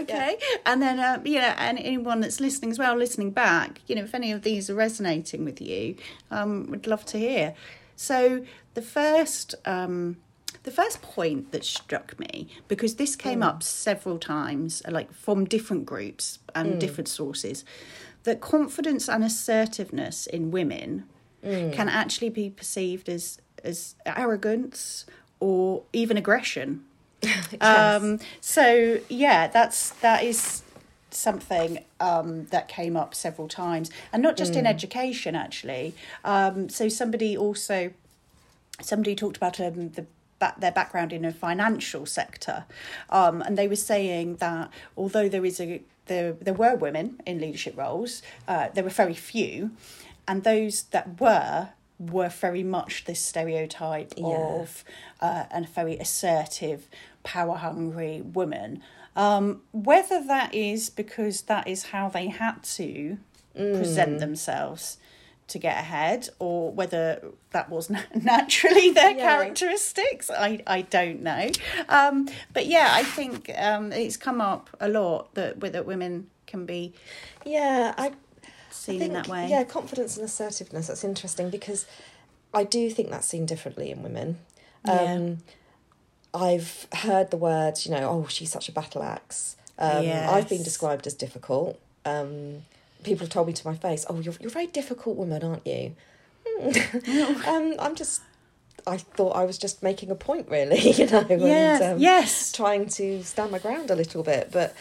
Okay. 0.02 0.38
And 0.66 0.82
then 0.82 1.00
uh, 1.00 1.22
yeah 1.26 1.56
and 1.58 1.78
anyone 1.80 2.22
that's 2.22 2.40
listening 2.40 2.72
as 2.72 2.80
well 2.80 2.96
listening 2.96 3.32
back 3.32 3.82
you 3.88 3.96
know 3.96 4.04
if 4.04 4.16
any 4.16 4.32
of 4.32 4.42
these 4.44 4.70
are 4.70 4.76
resonating 4.76 5.46
with 5.46 5.62
you 5.62 5.96
um 6.32 6.68
would 6.70 6.88
love 6.88 7.06
to 7.06 7.18
hear. 7.18 7.54
So 7.96 8.46
the 8.74 8.82
first 8.82 9.56
um 9.66 10.18
the 10.64 10.72
first 10.72 11.02
point 11.02 11.52
that 11.52 11.64
struck 11.66 12.20
me 12.20 12.48
because 12.68 12.96
this 12.96 13.16
came 13.16 13.42
up 13.42 13.64
several 13.64 14.20
times 14.20 14.82
like 14.88 15.12
from 15.12 15.46
different 15.46 15.86
groups 15.86 16.40
and 16.54 16.80
different 16.80 17.08
sources 17.08 17.66
that 18.24 18.40
confidence 18.42 19.10
and 19.10 19.24
assertiveness 19.24 20.28
in 20.28 20.52
women 20.52 21.06
can 21.42 21.90
actually 21.90 22.30
be 22.30 22.50
perceived 22.50 23.10
as 23.10 23.40
as 23.64 23.96
arrogance 24.06 25.06
or 25.40 25.84
even 25.94 26.18
aggression. 26.18 26.84
Um 27.62 28.20
so 28.40 29.00
yeah 29.10 29.48
that's 29.48 29.90
that 30.02 30.24
is 30.24 30.62
something 31.14 31.84
um, 32.00 32.46
that 32.48 32.68
came 32.68 32.96
up 32.96 33.14
several 33.14 33.48
times 33.48 33.92
and 34.14 34.24
not 34.24 34.38
just 34.38 34.56
in 34.56 34.66
education 34.66 35.36
actually. 35.36 35.94
Um, 36.24 36.70
so 36.70 36.88
somebody 36.90 37.36
also 37.36 37.92
somebody 38.82 39.16
talked 39.16 39.38
about 39.38 39.60
um, 39.60 39.90
the 39.90 40.06
their 40.60 40.72
background 40.72 41.14
in 41.14 41.24
a 41.26 41.32
financial 41.32 42.06
sector, 42.06 42.66
um, 43.10 43.42
and 43.42 43.58
they 43.58 43.68
were 43.68 43.76
saying 43.94 44.36
that 44.38 44.70
although 44.98 45.30
there 45.30 45.46
is 45.46 45.60
a 45.62 45.82
there 46.08 46.34
there 46.34 46.54
were 46.64 46.76
women 46.76 47.08
in 47.26 47.40
leadership 47.40 47.78
roles, 47.78 48.22
uh, 48.48 48.68
there 48.74 48.84
were 48.84 48.90
very 49.04 49.14
few. 49.32 49.72
and 50.28 50.44
those 50.44 50.76
that 50.96 51.20
were 51.20 51.70
were 52.00 52.30
very 52.30 52.64
much 52.64 52.94
this 53.06 53.20
stereotype 53.32 54.14
Yeah. 54.18 54.26
of 54.62 54.84
uh, 55.20 55.46
a 55.52 55.62
very 55.80 55.96
assertive, 56.06 56.80
power 57.24 57.56
hungry 57.68 58.22
woman. 58.22 58.82
Um, 59.16 59.62
whether 59.90 60.20
that 60.34 60.50
is 60.54 60.90
because 61.02 61.36
that 61.54 61.68
is 61.68 61.80
how 61.94 62.06
they 62.18 62.28
had 62.28 62.58
to 62.80 63.18
present 63.78 64.14
Mm. 64.18 64.20
themselves 64.26 64.98
to 65.52 65.60
get 65.60 65.78
ahead, 65.78 66.28
or 66.40 66.72
whether 66.72 67.22
that 67.52 67.70
was 67.70 67.90
naturally 68.16 68.92
their 68.92 69.12
Yeah. 69.12 69.30
characteristics, 69.30 70.30
I, 70.30 70.62
I 70.68 70.82
don't 70.82 71.22
know. 71.22 71.50
Um, 71.90 72.28
but 72.54 72.66
yeah, 72.66 72.90
I 72.92 73.04
think 73.04 73.50
um, 73.58 73.92
it's 73.92 74.18
come 74.18 74.42
up 74.42 74.70
a 74.80 74.90
lot 74.90 75.34
that 75.36 75.60
that 75.60 75.86
women 75.86 76.28
can 76.48 76.66
be 76.66 76.94
Yeah, 77.46 77.94
I 77.98 78.12
seen 78.70 78.96
I 78.96 79.00
think, 79.00 79.02
in 79.04 79.14
that 79.14 79.28
way. 79.28 79.48
Yeah, 79.50 79.64
confidence 79.64 80.18
and 80.18 80.26
assertiveness. 80.26 80.88
That's 80.88 81.04
interesting 81.04 81.50
because 81.50 81.86
I 82.54 82.64
do 82.64 82.90
think 82.90 83.10
that's 83.10 83.28
seen 83.28 83.46
differently 83.46 83.92
in 83.92 84.04
women. 84.04 84.38
Yeah. 84.86 84.94
Um, 85.14 85.38
I've 86.34 86.88
heard 86.94 87.30
the 87.30 87.38
words, 87.38 87.86
you 87.86 87.92
know, 87.92 88.10
oh, 88.10 88.28
she's 88.30 88.52
such 88.52 88.70
a 88.70 88.72
battle 88.72 89.04
axe. 89.04 89.58
Um, 89.78 90.06
I've 90.08 90.48
been 90.48 90.64
described 90.64 91.06
as 91.08 91.14
difficult. 91.14 91.80
Um, 92.06 92.64
people 93.04 93.26
have 93.26 93.30
told 93.34 93.48
me 93.48 93.54
to 93.54 93.68
my 93.68 93.76
face, 93.76 94.06
oh, 94.10 94.20
you're, 94.20 94.34
you're 94.40 94.50
a 94.50 94.52
very 94.54 94.68
difficult 94.68 95.18
woman, 95.18 95.44
aren't 95.44 95.66
you? 95.66 95.96
um, 97.48 97.76
I'm 97.80 97.96
just, 97.96 98.22
I 98.88 98.98
thought 98.98 99.32
I 99.36 99.46
was 99.46 99.58
just 99.58 99.84
making 99.84 100.10
a 100.12 100.16
point, 100.16 100.48
really, 100.50 100.80
you 100.92 101.06
know, 101.08 101.26
Yes, 101.30 101.82
and 101.82 101.94
um, 101.94 102.00
yes. 102.00 102.52
trying 102.52 102.88
to 102.90 103.24
stand 103.24 103.52
my 103.52 103.60
ground 103.60 103.90
a 103.92 103.96
little 103.96 104.24
bit, 104.24 104.50
but 104.52 104.76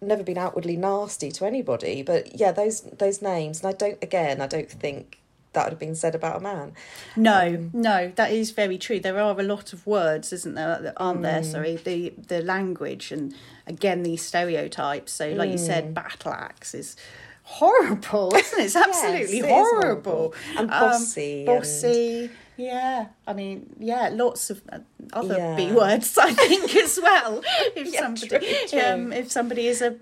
never 0.00 0.22
been 0.22 0.38
outwardly 0.38 0.76
nasty 0.76 1.30
to 1.32 1.44
anybody. 1.46 2.02
But 2.02 2.38
yeah, 2.38 2.52
those 2.52 2.82
those 2.82 3.22
names, 3.22 3.62
and 3.62 3.68
I 3.74 3.76
don't, 3.76 3.98
again, 4.02 4.40
I 4.40 4.46
don't 4.46 4.70
think 4.70 5.18
that 5.52 5.64
would 5.66 5.70
have 5.70 5.78
been 5.78 5.94
said 5.94 6.14
about 6.16 6.38
a 6.38 6.40
man. 6.40 6.72
No, 7.16 7.46
Um, 7.54 7.70
no, 7.72 8.12
that 8.16 8.32
is 8.32 8.50
very 8.50 8.76
true. 8.76 8.98
There 8.98 9.20
are 9.20 9.38
a 9.38 9.42
lot 9.44 9.72
of 9.72 9.86
words, 9.86 10.32
isn't 10.32 10.54
there, 10.54 10.78
that 10.80 10.94
aren't 10.96 11.22
there? 11.22 11.40
Mm. 11.42 11.44
Sorry, 11.52 11.76
the 11.76 12.12
the 12.28 12.42
language 12.42 13.12
and 13.12 13.34
again 13.66 14.02
these 14.02 14.22
stereotypes. 14.22 15.12
So, 15.12 15.30
like 15.30 15.50
you 15.50 15.56
Mm. 15.56 15.66
said, 15.66 15.94
battle 15.94 16.32
axe 16.32 16.74
is 16.74 16.96
horrible, 17.44 18.34
isn't 18.36 18.58
it? 18.60 18.64
It's 18.64 18.76
absolutely 18.76 19.38
it 19.38 19.44
is 19.44 19.50
horrible. 19.50 20.12
horrible. 20.12 20.34
And 20.58 20.70
Um, 20.70 20.80
bossy 20.80 21.46
and- 21.46 22.30
Yeah, 22.56 23.06
I 23.26 23.32
mean, 23.32 23.74
yeah, 23.80 24.10
lots 24.12 24.48
of 24.50 24.62
uh, 24.72 24.78
other 25.12 25.36
Yeah. 25.38 25.56
B 25.56 25.72
words, 25.72 26.16
I 26.18 26.32
think, 26.32 26.74
as 26.84 26.98
well. 27.02 27.42
If 27.74 27.92
Yeah, 27.92 28.00
somebody, 28.00 28.28
true, 28.28 28.68
true. 28.68 28.80
um, 28.80 29.12
if 29.12 29.30
somebody 29.30 29.66
is 29.68 29.82
a 29.82 29.96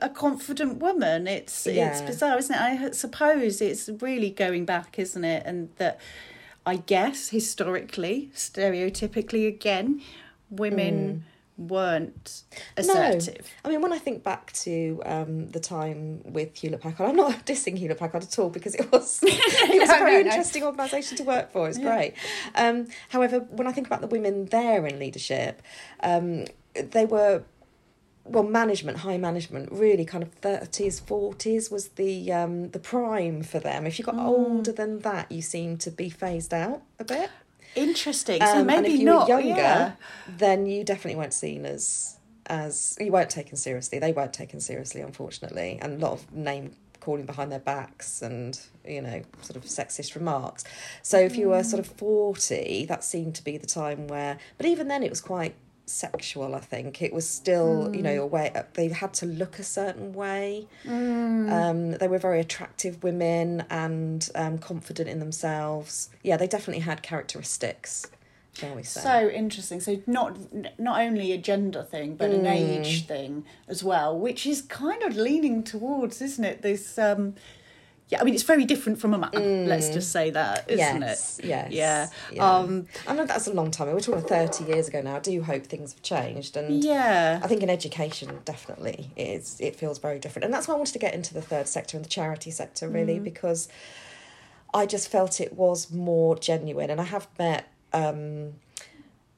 a 0.00 0.08
confident 0.08 0.78
woman, 0.80 1.26
it's 1.28 1.66
it's 1.66 2.00
bizarre, 2.02 2.36
isn't 2.38 2.54
it? 2.54 2.60
I 2.60 2.90
suppose 2.90 3.60
it's 3.60 3.88
really 4.00 4.30
going 4.30 4.64
back, 4.64 4.98
isn't 4.98 5.24
it? 5.24 5.42
And 5.46 5.68
that 5.76 6.00
I 6.66 6.76
guess 6.76 7.28
historically, 7.28 8.30
stereotypically 8.34 9.46
again, 9.46 10.00
women 10.50 11.24
weren't 11.56 12.42
assertive. 12.76 13.50
I 13.64 13.68
mean, 13.68 13.80
when 13.80 13.92
I 13.92 13.98
think 13.98 14.22
back 14.24 14.52
to 14.64 15.00
um, 15.06 15.48
the 15.50 15.60
time 15.60 16.22
with 16.24 16.56
Hewlett 16.56 16.80
Packard, 16.80 17.08
I'm 17.10 17.16
not 17.16 17.46
dissing 17.46 17.78
Hewlett 17.78 17.98
Packard 17.98 18.22
at 18.24 18.38
all 18.38 18.50
because 18.50 18.74
it 18.74 18.90
was 18.90 19.20
it 19.22 19.80
was 19.80 19.88
No, 19.88 19.94
a 19.94 19.98
very 19.98 20.12
no, 20.14 20.20
no. 20.22 20.30
interesting 20.30 20.62
organisation 20.64 21.16
to 21.18 21.22
work 21.24 21.52
for. 21.52 21.68
It's 21.68 21.78
great. 21.78 22.14
Um, 22.54 22.88
however, 23.10 23.40
when 23.40 23.66
I 23.66 23.72
think 23.72 23.86
about 23.86 24.00
the 24.00 24.06
women 24.08 24.46
there 24.46 24.84
in 24.86 24.98
leadership, 24.98 25.62
um, 26.00 26.46
they 26.74 27.06
were 27.06 27.44
well 28.26 28.42
management 28.42 28.96
high 28.98 29.18
management 29.18 29.70
really 29.70 30.06
kind 30.06 30.22
of 30.24 30.40
30s 30.40 30.98
40s 31.02 31.70
was 31.70 31.88
the 31.88 32.32
um 32.32 32.70
the 32.70 32.78
prime 32.78 33.42
for 33.42 33.58
them 33.58 33.86
if 33.86 33.98
you 33.98 34.04
got 34.04 34.14
Mm. 34.14 34.24
older 34.24 34.72
than 34.72 35.00
that 35.00 35.30
you 35.30 35.42
seem 35.42 35.76
to 35.76 35.90
be 35.90 36.08
phased 36.08 36.54
out 36.54 36.80
a 36.98 37.04
bit 37.04 37.28
Interesting. 37.76 38.40
So 38.40 38.46
um, 38.46 38.58
and 38.58 38.66
maybe 38.66 38.94
if 38.94 39.00
you 39.00 39.06
not 39.06 39.28
were 39.28 39.40
younger, 39.40 39.60
yeah. 39.60 39.92
then 40.28 40.66
you 40.66 40.84
definitely 40.84 41.16
weren't 41.16 41.34
seen 41.34 41.64
as 41.66 42.18
as 42.46 42.96
you 43.00 43.10
weren't 43.10 43.30
taken 43.30 43.56
seriously. 43.56 43.98
They 43.98 44.12
weren't 44.12 44.32
taken 44.32 44.60
seriously, 44.60 45.00
unfortunately, 45.00 45.78
and 45.80 45.94
a 45.94 46.06
lot 46.06 46.12
of 46.12 46.32
name 46.32 46.76
calling 47.00 47.26
behind 47.26 47.52
their 47.52 47.60
backs 47.60 48.22
and 48.22 48.58
you 48.84 49.02
know 49.02 49.22
sort 49.42 49.56
of 49.56 49.64
sexist 49.64 50.14
remarks. 50.14 50.64
So 51.02 51.18
if 51.18 51.36
you 51.36 51.48
were 51.50 51.62
sort 51.62 51.80
of 51.80 51.86
forty, 51.86 52.86
that 52.86 53.04
seemed 53.04 53.34
to 53.36 53.44
be 53.44 53.56
the 53.56 53.66
time 53.66 54.08
where. 54.08 54.38
But 54.56 54.66
even 54.66 54.88
then, 54.88 55.02
it 55.02 55.10
was 55.10 55.20
quite 55.20 55.54
sexual. 55.86 56.54
I 56.54 56.60
think 56.60 57.02
it 57.02 57.12
was 57.12 57.28
still 57.28 57.90
you 57.92 58.02
know 58.02 58.22
a 58.22 58.26
way 58.26 58.52
they 58.74 58.88
had 58.88 59.14
to 59.14 59.26
look 59.26 59.58
a 59.58 59.64
certain 59.64 60.12
way. 60.12 60.66
Um, 60.86 61.92
they 61.92 62.08
were 62.08 62.18
very 62.18 62.40
attractive 62.40 63.02
women 63.02 63.64
and 63.68 64.26
um, 64.34 64.56
confident 64.58 65.10
in 65.10 65.18
themselves. 65.18 66.08
Yeah, 66.22 66.38
they 66.38 66.46
definitely 66.46 66.80
had 66.82 67.02
characteristics, 67.02 68.06
shall 68.54 68.74
we 68.74 68.82
say? 68.82 69.00
So 69.00 69.28
interesting. 69.28 69.80
So 69.80 70.00
not 70.06 70.38
not 70.78 71.00
only 71.02 71.32
a 71.32 71.38
gender 71.38 71.82
thing, 71.82 72.16
but 72.16 72.30
an 72.30 72.44
Mm. 72.44 72.54
age 72.54 73.06
thing 73.06 73.44
as 73.68 73.84
well, 73.84 74.18
which 74.18 74.46
is 74.46 74.62
kind 74.62 75.02
of 75.02 75.16
leaning 75.16 75.62
towards, 75.62 76.22
isn't 76.22 76.44
it? 76.44 76.62
This 76.62 76.98
um 76.98 77.34
yeah, 78.14 78.20
I 78.20 78.24
mean 78.24 78.34
it's 78.34 78.42
very 78.44 78.64
different 78.64 78.98
from 79.00 79.12
a 79.14 79.18
man. 79.18 79.66
Let's 79.68 79.88
just 79.90 80.10
say 80.12 80.30
that, 80.30 80.64
isn't 80.68 80.96
Mm. 80.96 81.00
yes, 81.00 81.38
it? 81.38 81.44
yes, 81.46 81.72
Yeah. 81.72 82.08
yeah. 82.32 82.56
Um 82.58 82.86
I 83.06 83.14
know 83.14 83.24
that's 83.26 83.46
a 83.46 83.52
long 83.52 83.70
time. 83.70 83.88
Ago. 83.88 83.94
We're 83.96 84.00
talking 84.00 84.22
thirty 84.28 84.64
years 84.64 84.88
ago 84.88 85.00
now. 85.02 85.16
I 85.16 85.20
do 85.20 85.42
hope 85.42 85.64
things 85.66 85.92
have 85.94 86.02
changed, 86.02 86.56
and 86.56 86.82
yeah. 86.84 87.40
I 87.42 87.46
think 87.48 87.62
in 87.62 87.70
education, 87.70 88.28
definitely, 88.44 89.10
it 89.16 89.28
is. 89.38 89.60
It 89.60 89.76
feels 89.76 89.98
very 89.98 90.18
different, 90.18 90.44
and 90.44 90.54
that's 90.54 90.66
why 90.68 90.74
I 90.74 90.76
wanted 90.76 90.92
to 90.92 90.98
get 91.06 91.14
into 91.14 91.34
the 91.34 91.42
third 91.42 91.66
sector 91.68 91.96
and 91.96 92.04
the 92.04 92.08
charity 92.08 92.50
sector, 92.50 92.88
really, 92.88 93.18
Mm. 93.18 93.24
because 93.24 93.68
I 94.72 94.86
just 94.86 95.08
felt 95.08 95.40
it 95.40 95.52
was 95.54 95.90
more 95.90 96.36
genuine, 96.36 96.90
and 96.90 97.00
I 97.00 97.04
have 97.04 97.26
met. 97.38 97.62
Um, 97.92 98.54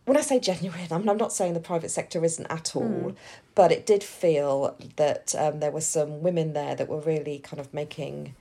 when 0.06 0.16
I 0.16 0.20
say 0.20 0.38
genuine, 0.38 0.86
I'm, 0.90 1.08
I'm 1.08 1.16
not 1.16 1.32
saying 1.32 1.52
the 1.54 1.60
private 1.60 1.90
sector 1.90 2.24
isn't 2.24 2.46
at 2.46 2.76
all, 2.76 2.84
Hmm. 2.84 3.10
but 3.54 3.72
it 3.72 3.84
did 3.86 4.02
feel 4.04 4.76
that 4.96 5.34
um, 5.36 5.58
there 5.60 5.72
were 5.72 5.80
some 5.80 6.22
women 6.22 6.52
there 6.52 6.74
that 6.76 6.88
were 6.88 7.00
really 7.00 7.38
kind 7.40 7.58
of 7.60 7.74
making 7.74 8.34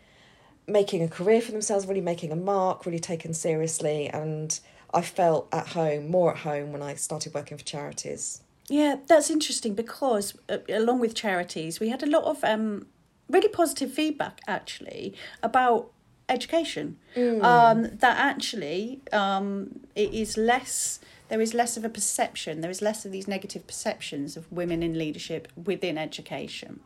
making 0.68 1.04
a 1.04 1.08
career 1.08 1.42
for 1.42 1.52
themselves, 1.52 1.86
really 1.86 2.02
making 2.02 2.32
a 2.32 2.36
mark, 2.36 2.86
really 2.86 3.00
taken 3.00 3.34
seriously, 3.34 4.10
and 4.10 4.60
I 4.94 5.02
felt 5.02 5.48
at 5.52 5.68
home, 5.68 6.10
more 6.10 6.32
at 6.32 6.40
home 6.40 6.72
when 6.72 6.82
I 6.82 6.96
started 6.96 7.34
working 7.34 7.58
for 7.58 7.64
charities. 7.64 8.42
Yeah, 8.68 8.96
that's 9.08 9.30
interesting 9.30 9.76
because 9.76 10.34
uh, 10.50 10.58
along 10.70 11.00
with 11.00 11.14
charities, 11.14 11.80
we 11.80 11.90
had 11.90 12.02
a 12.02 12.08
lot 12.08 12.24
of 12.24 12.44
um, 12.44 12.88
really 13.30 13.50
positive 13.50 13.92
feedback 13.92 14.42
actually 14.48 15.14
about 15.44 15.92
education. 16.28 16.98
Um, 17.16 17.84
that 17.84 18.18
actually 18.18 19.02
um, 19.12 19.82
it 19.96 20.14
is 20.14 20.38
less. 20.38 21.00
There 21.28 21.42
is 21.42 21.54
less 21.56 21.76
of 21.76 21.84
a 21.84 21.90
perception. 21.90 22.62
There 22.62 22.70
is 22.70 22.82
less 22.82 23.04
of 23.04 23.12
these 23.12 23.28
negative 23.28 23.66
perceptions 23.66 24.38
of 24.38 24.52
women 24.52 24.84
in 24.84 24.98
leadership 24.98 25.48
within 25.56 25.98
education. 25.98 26.80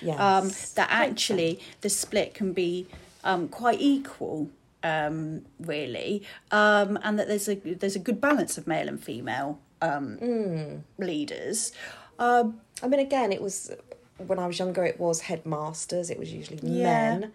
Yes. 0.00 0.18
Um, 0.18 0.50
that 0.74 0.88
actually 0.90 1.60
the 1.82 1.88
split 1.88 2.34
can 2.34 2.52
be 2.52 2.88
um, 3.26 3.48
quite 3.48 3.80
equal. 3.80 4.48
Um, 4.84 5.42
really, 5.58 6.22
um, 6.52 6.96
and 7.02 7.18
that 7.18 7.26
there's 7.26 7.48
a 7.48 7.56
there's 7.56 7.96
a 7.96 8.04
good 8.08 8.20
balance 8.20 8.56
of 8.56 8.68
male 8.68 8.86
and 8.88 9.02
female 9.02 9.58
um, 9.82 10.18
Mm. 10.22 10.82
leaders. 10.98 11.72
Um, 12.20 12.60
I 12.82 12.86
mean, 12.86 13.00
again, 13.00 13.32
it 13.32 13.42
was 13.42 13.72
when 14.18 14.38
I 14.38 14.46
was 14.46 14.58
younger. 14.60 14.84
It 14.84 15.00
was 15.00 15.22
headmasters. 15.22 16.08
It 16.08 16.18
was 16.20 16.32
usually 16.32 16.60
Yeah. 16.62 16.82
men, 16.84 17.32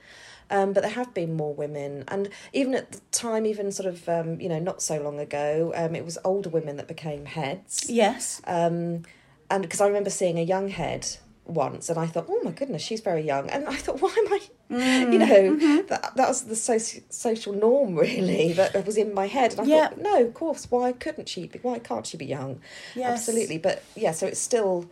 um, 0.50 0.72
but 0.72 0.82
there 0.84 0.92
have 0.94 1.14
been 1.14 1.34
more 1.36 1.54
women, 1.54 2.06
and 2.08 2.30
even 2.54 2.74
at 2.74 2.92
the 2.94 3.02
time, 3.12 3.46
even 3.46 3.70
sort 3.72 3.88
of 3.94 4.08
um, 4.08 4.40
you 4.40 4.48
know 4.48 4.60
not 4.60 4.82
so 4.82 5.02
long 5.02 5.20
ago, 5.20 5.74
um, 5.76 5.94
it 5.94 6.06
was 6.06 6.18
older 6.24 6.50
women 6.50 6.78
that 6.78 6.88
became 6.88 7.26
heads. 7.26 7.86
yes, 7.90 8.42
Um, 8.46 9.04
and 9.50 9.62
because 9.62 9.82
I 9.82 9.88
remember 9.88 10.10
seeing 10.10 10.40
a 10.40 10.44
young 10.44 10.70
head 10.70 11.18
once, 11.46 11.90
and 11.90 12.00
I 12.00 12.06
thought, 12.08 12.28
oh 12.30 12.40
my 12.44 12.52
goodness, 12.52 12.82
she's 12.82 13.02
very 13.02 13.24
young, 13.24 13.50
and 13.50 13.68
I 13.68 13.76
thought, 13.76 14.00
why 14.02 14.16
am 14.18 14.32
I? 14.34 14.40
Mm, 14.72 15.14
You 15.14 15.20
know, 15.20 15.56
mm-hmm. 15.56 15.88
that 15.88 16.14
that 16.16 16.28
was 16.28 16.44
the 16.44 16.56
soci- 16.56 17.04
social 17.10 17.54
norm 17.54 17.96
really 18.08 18.54
that 18.54 18.86
was 18.86 18.98
in 18.98 19.14
my 19.14 19.28
head, 19.28 19.52
and 19.52 19.62
I 19.62 19.66
Yeah. 19.66 19.90
thought, 19.90 19.98
no, 20.02 20.24
of 20.26 20.34
course, 20.34 20.68
why 20.72 20.92
couldn't 20.94 21.28
she 21.30 21.48
be? 21.48 21.60
Why 21.60 21.80
can't 21.80 22.06
she 22.08 22.18
be 22.18 22.26
young? 22.26 22.62
Yes. 22.96 23.28
Absolutely, 23.28 23.58
but 23.58 23.84
yeah, 23.96 24.12
so 24.14 24.26
it's 24.28 24.40
still. 24.40 24.86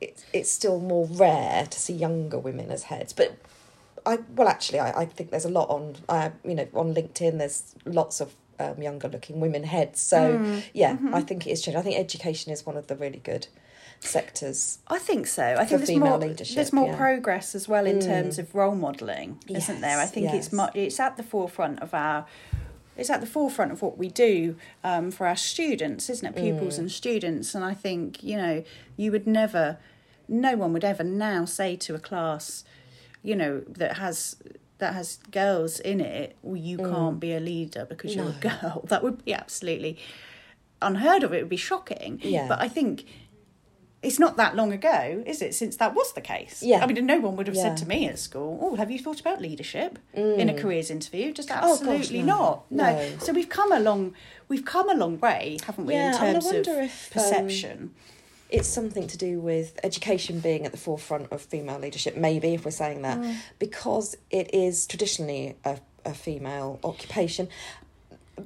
It's, 0.00 0.24
it's 0.32 0.50
still 0.50 0.80
more 0.80 1.06
rare 1.06 1.66
to 1.66 1.78
see 1.78 1.92
younger 1.92 2.38
women 2.38 2.70
as 2.70 2.84
heads, 2.84 3.12
but 3.12 3.36
I 4.06 4.18
well 4.34 4.48
actually 4.48 4.80
I, 4.80 5.00
I 5.02 5.04
think 5.04 5.30
there's 5.30 5.44
a 5.44 5.50
lot 5.50 5.68
on 5.68 5.96
uh, 6.08 6.30
you 6.42 6.54
know 6.54 6.66
on 6.72 6.94
LinkedIn 6.94 7.36
there's 7.36 7.74
lots 7.84 8.22
of 8.22 8.34
um, 8.58 8.80
younger 8.80 9.08
looking 9.08 9.40
women 9.40 9.64
heads 9.64 10.00
so 10.00 10.38
Mm, 10.38 10.62
yeah 10.72 10.94
mm-hmm. 10.94 11.14
I 11.14 11.20
think 11.20 11.46
it 11.46 11.50
is 11.50 11.60
changing 11.60 11.78
I 11.80 11.82
think 11.82 11.98
education 11.98 12.50
is 12.50 12.64
one 12.64 12.78
of 12.78 12.86
the 12.86 12.96
really 12.96 13.20
good 13.22 13.48
sectors 14.00 14.78
I 14.88 14.98
think 14.98 15.26
so. 15.26 15.56
I 15.58 15.64
think 15.64 15.84
there's 15.84 15.98
more 15.98 16.18
leadership, 16.18 16.54
there's 16.54 16.72
more 16.72 16.88
yeah. 16.88 16.96
progress 16.96 17.54
as 17.54 17.68
well 17.68 17.86
in 17.86 17.98
mm. 17.98 18.04
terms 18.04 18.38
of 18.38 18.54
role 18.54 18.74
modelling, 18.74 19.38
isn't 19.48 19.80
there? 19.80 19.98
I 19.98 20.02
Yes, 20.02 20.10
think 20.10 20.32
it's 20.32 20.52
much 20.52 20.74
it's 20.74 20.98
at 20.98 21.16
the 21.16 21.22
forefront 21.22 21.80
of 21.80 21.92
our 21.92 22.26
it's 22.96 23.10
at 23.10 23.20
the 23.20 23.26
forefront 23.26 23.72
of 23.72 23.80
what 23.80 23.96
we 23.96 24.08
do 24.08 24.56
um, 24.84 25.10
for 25.10 25.26
our 25.26 25.36
students, 25.36 26.10
isn't 26.10 26.26
it? 26.26 26.36
Pupils 26.36 26.76
mm. 26.76 26.80
and 26.80 26.92
students, 26.92 27.54
and 27.54 27.64
I 27.64 27.72
think 27.72 28.22
you 28.22 28.36
know 28.36 28.62
you 28.96 29.10
would 29.10 29.26
never, 29.26 29.78
no 30.28 30.56
one 30.56 30.72
would 30.74 30.84
ever 30.84 31.02
now 31.02 31.46
say 31.46 31.76
to 31.76 31.94
a 31.94 31.98
class, 31.98 32.62
you 33.22 33.34
know, 33.34 33.60
that 33.66 33.96
has 33.96 34.36
that 34.78 34.94
has 34.94 35.18
girls 35.30 35.80
in 35.80 36.00
it, 36.00 36.36
well, 36.42 36.56
you 36.56 36.78
mm. 36.78 36.92
can't 36.92 37.20
be 37.20 37.32
a 37.32 37.40
leader 37.40 37.86
because 37.88 38.14
you're 38.14 38.28
a 38.28 38.32
girl. 38.32 38.82
That 38.88 39.02
would 39.02 39.24
be 39.24 39.32
absolutely 39.32 39.98
unheard 40.82 41.22
of. 41.22 41.32
It 41.32 41.40
would 41.40 41.48
be 41.48 41.56
shocking. 41.56 42.20
Yeah. 42.22 42.48
But 42.48 42.60
I 42.60 42.68
think 42.68 43.04
it's 44.02 44.18
not 44.18 44.36
that 44.38 44.56
long 44.56 44.72
ago, 44.72 45.22
is 45.26 45.42
it, 45.42 45.54
since 45.54 45.76
that 45.76 45.94
was 45.94 46.12
the 46.14 46.20
case? 46.22 46.62
Yeah. 46.62 46.82
I 46.82 46.86
mean, 46.86 47.04
no 47.04 47.20
one 47.20 47.36
would 47.36 47.46
have 47.48 47.56
Yeah. 47.56 47.62
said 47.64 47.76
to 47.78 47.86
me 47.88 48.06
at 48.08 48.18
school, 48.18 48.58
"Oh, 48.62 48.74
have 48.76 48.90
you 48.90 48.98
thought 48.98 49.20
about 49.20 49.40
leadership 49.42 49.98
in 50.14 50.48
a 50.48 50.54
careers 50.54 50.90
interview?" 50.90 51.32
Just 51.32 51.48
Mm. 51.50 51.58
Oh, 51.62 51.76
gosh, 51.76 51.86
absolutely 52.00 52.22
no. 52.22 52.26
not. 52.38 52.70
No. 52.70 52.84
No. 52.92 53.18
So 53.18 53.32
we've 53.32 53.48
come 53.50 53.72
a 53.72 53.78
long, 53.80 54.14
we've 54.48 54.64
come 54.64 54.88
a 54.88 54.94
long 54.94 55.20
way, 55.20 55.58
haven't 55.66 55.86
we, 55.86 55.94
Yeah, 55.94 56.08
in 56.08 56.14
and 56.14 56.16
I 56.16 56.32
terms 56.32 56.46
of 56.46 56.52
wonder 56.54 56.80
if, 56.80 57.10
um, 57.16 57.22
perception? 57.22 57.94
it's 58.48 58.66
something 58.68 59.06
to 59.06 59.18
do 59.18 59.38
with 59.38 59.78
education 59.84 60.40
being 60.40 60.64
at 60.66 60.72
the 60.72 60.78
forefront 60.78 61.30
of 61.30 61.42
female 61.42 61.78
leadership, 61.78 62.16
maybe 62.16 62.54
if 62.54 62.64
we're 62.64 62.70
saying 62.70 63.02
that, 63.02 63.18
Mm. 63.18 63.36
because 63.58 64.16
it 64.30 64.52
is 64.54 64.86
traditionally 64.86 65.56
a, 65.64 65.78
a 66.06 66.14
female 66.14 66.80
occupation. 66.82 67.48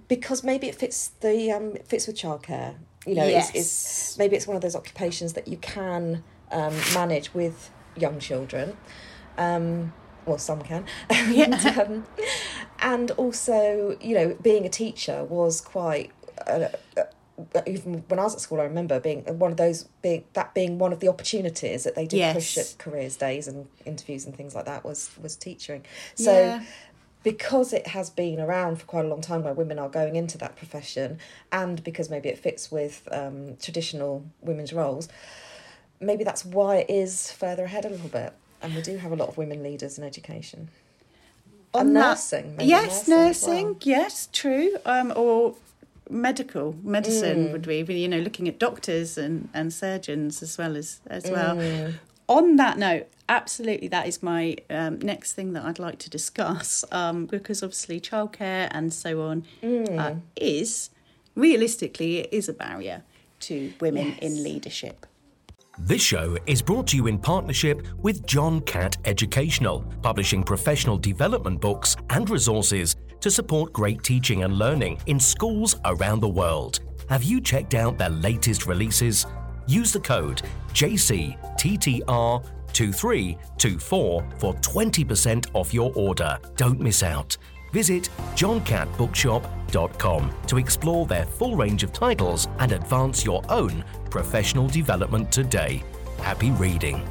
Because 0.09 0.43
maybe 0.43 0.67
it 0.69 0.75
fits 0.75 1.12
the 1.21 1.53
um, 1.53 1.77
it 1.77 1.87
fits 1.87 2.09
with 2.09 2.17
childcare. 2.17 2.75
You 3.07 3.14
know, 3.17 3.27
it's, 3.27 3.55
Yes. 3.55 3.55
it's 3.55 4.19
maybe 4.19 4.37
it's 4.37 4.47
one 4.47 4.57
of 4.57 4.62
those 4.62 4.77
occupations 4.77 5.35
that 5.35 5.49
you 5.49 5.57
can 5.59 6.23
um, 6.51 6.75
manage 6.95 7.35
with 7.35 7.71
young 7.97 8.19
children. 8.19 8.77
Um, 9.37 9.93
well, 10.27 10.38
some 10.38 10.62
can. 10.62 10.87
and, 11.11 11.55
um, 11.79 12.07
and 12.81 13.11
also, 13.12 13.97
you 14.01 14.14
know, 14.14 14.37
being 14.43 14.64
a 14.64 14.71
teacher 14.71 15.25
was 15.25 15.61
quite. 15.61 16.11
Uh, 16.47 16.69
uh, 16.97 17.62
even 17.67 18.05
when 18.07 18.21
I 18.21 18.23
was 18.23 18.35
at 18.35 18.40
school, 18.40 18.61
I 18.61 18.64
remember 18.64 19.01
being 19.01 19.25
one 19.38 19.51
of 19.51 19.57
those 19.57 19.88
being 20.03 20.23
that 20.35 20.55
being 20.55 20.79
one 20.79 20.93
of 20.93 21.01
the 21.01 21.09
opportunities 21.09 21.83
that 21.83 21.97
they 21.97 22.07
did 22.07 22.33
push 22.33 22.57
at 22.57 22.77
careers 22.79 23.17
days 23.17 23.49
and 23.49 23.67
interviews 23.85 24.25
and 24.25 24.37
things 24.37 24.55
like 24.55 24.67
that 24.67 24.85
was 24.85 25.11
was 25.21 25.35
teaching. 25.35 25.85
So 26.14 26.31
Yeah. 26.33 26.62
Because 27.25 27.73
it 27.73 27.89
has 27.89 28.11
been 28.11 28.39
around 28.39 28.77
for 28.77 28.85
quite 28.87 29.05
a 29.05 29.09
long 29.09 29.21
time 29.21 29.43
where 29.43 29.53
women 29.55 29.79
are 29.81 29.89
going 29.89 30.15
into 30.15 30.39
that 30.39 30.55
profession 30.57 31.19
and 31.51 31.83
because 31.83 32.09
maybe 32.09 32.29
it 32.29 32.39
fits 32.39 32.71
with 32.71 33.09
um, 33.11 33.57
traditional 33.61 34.25
women's 34.43 34.73
roles 34.73 35.09
maybe 36.01 36.23
that's 36.23 36.45
why 36.45 36.77
it 36.77 36.91
is 36.91 37.33
further 37.33 37.65
ahead 37.65 37.85
a 37.85 37.89
little 37.89 38.09
bit 38.09 38.33
and 38.63 38.75
we 38.75 38.83
do 38.83 38.97
have 38.99 39.11
a 39.11 39.17
lot 39.17 39.29
of 39.29 39.37
women 39.37 39.63
leaders 39.63 39.99
in 39.99 40.05
education 40.05 40.69
On 41.73 41.89
and 41.89 41.97
that- 41.97 42.01
nursing 42.11 42.57
maybe 42.57 42.69
yes, 42.69 43.09
nursing 43.09 43.17
nursing. 43.17 43.65
well. 43.67 43.77
Yes, 43.83 44.29
true. 44.33 44.77
Um, 44.87 45.13
or 45.17 45.55
medical 46.11 46.75
Mm. 46.75 46.85
medicine 46.85 47.53
would 47.53 47.67
be 47.67 47.79
you 47.95 48.09
know 48.09 48.19
looking 48.19 48.47
at 48.49 48.59
doctors 48.59 49.17
and 49.17 49.49
and 49.55 49.73
surgeons 49.73 50.43
as 50.43 50.57
well 50.59 50.77
as 50.77 51.01
as 51.09 51.25
well. 51.31 51.57
Mm. 51.57 51.95
On 52.29 52.57
that 52.57 52.79
note, 52.79 53.07
absolutely, 53.29 53.89
that 53.89 54.07
is 54.07 54.23
my 54.23 54.57
um, 54.71 54.99
next 55.01 55.33
thing 55.35 55.53
that 55.55 55.65
I'd 55.65 55.79
like 55.79 55.99
to 56.01 56.11
discuss 56.11 56.85
um, 56.93 57.27
because 57.27 57.63
obviously 57.63 58.01
childcare 58.01 58.69
and 58.71 58.93
so 58.93 59.23
on 59.23 59.45
Mm. 59.63 59.99
uh, 59.99 60.15
is 60.37 60.91
realistically 61.35 62.19
it 62.19 62.29
is 62.33 62.49
a 62.49 62.53
barrier 62.53 63.03
to 63.41 63.73
women 63.81 64.07
Yes. 64.09 64.19
in 64.23 64.43
leadership. 64.45 65.07
This 65.79 66.03
show 66.03 66.37
is 66.47 66.63
brought 66.63 66.87
to 66.89 66.97
you 66.97 67.09
in 67.09 67.19
partnership 67.19 67.85
with 67.99 68.25
John 68.27 68.61
Catt 68.61 68.97
Educational, 69.07 69.81
publishing 70.03 70.45
professional 70.45 70.97
development 70.97 71.61
books 71.61 71.97
and 72.11 72.31
resources 72.31 72.95
to 73.21 73.31
support 73.31 73.73
great 73.73 74.03
teaching 74.05 74.45
and 74.45 74.57
learning 74.57 75.01
in 75.07 75.19
schools 75.19 75.77
around 75.85 76.21
the 76.21 76.29
world. 76.29 76.79
Have 77.09 77.25
you 77.25 77.41
checked 77.41 77.75
out 77.75 77.99
their 77.99 78.11
latest 78.11 78.67
releases? 78.67 79.27
Use 79.67 79.93
the 79.93 80.01
code 80.01 80.43
JCTTR2324 82.75 84.41
for 84.41 84.55
20% 84.55 85.47
off 85.55 85.73
your 85.73 85.93
order. 85.95 86.39
Don't 86.57 86.81
miss 86.81 87.03
out. 87.03 87.37
Visit 87.73 88.11
johncattbookshop.com 88.37 90.33
to 90.47 90.59
explore 90.59 91.07
their 91.07 91.25
full 91.25 91.57
range 91.57 91.83
of 91.83 91.93
titles 91.93 92.47
and 92.59 92.71
advance 92.73 93.25
your 93.25 93.43
own 93.49 93.85
professional 94.11 94.69
development 94.69 95.33
today. 95.33 95.83
Happy 96.19 96.51
reading. 96.53 97.03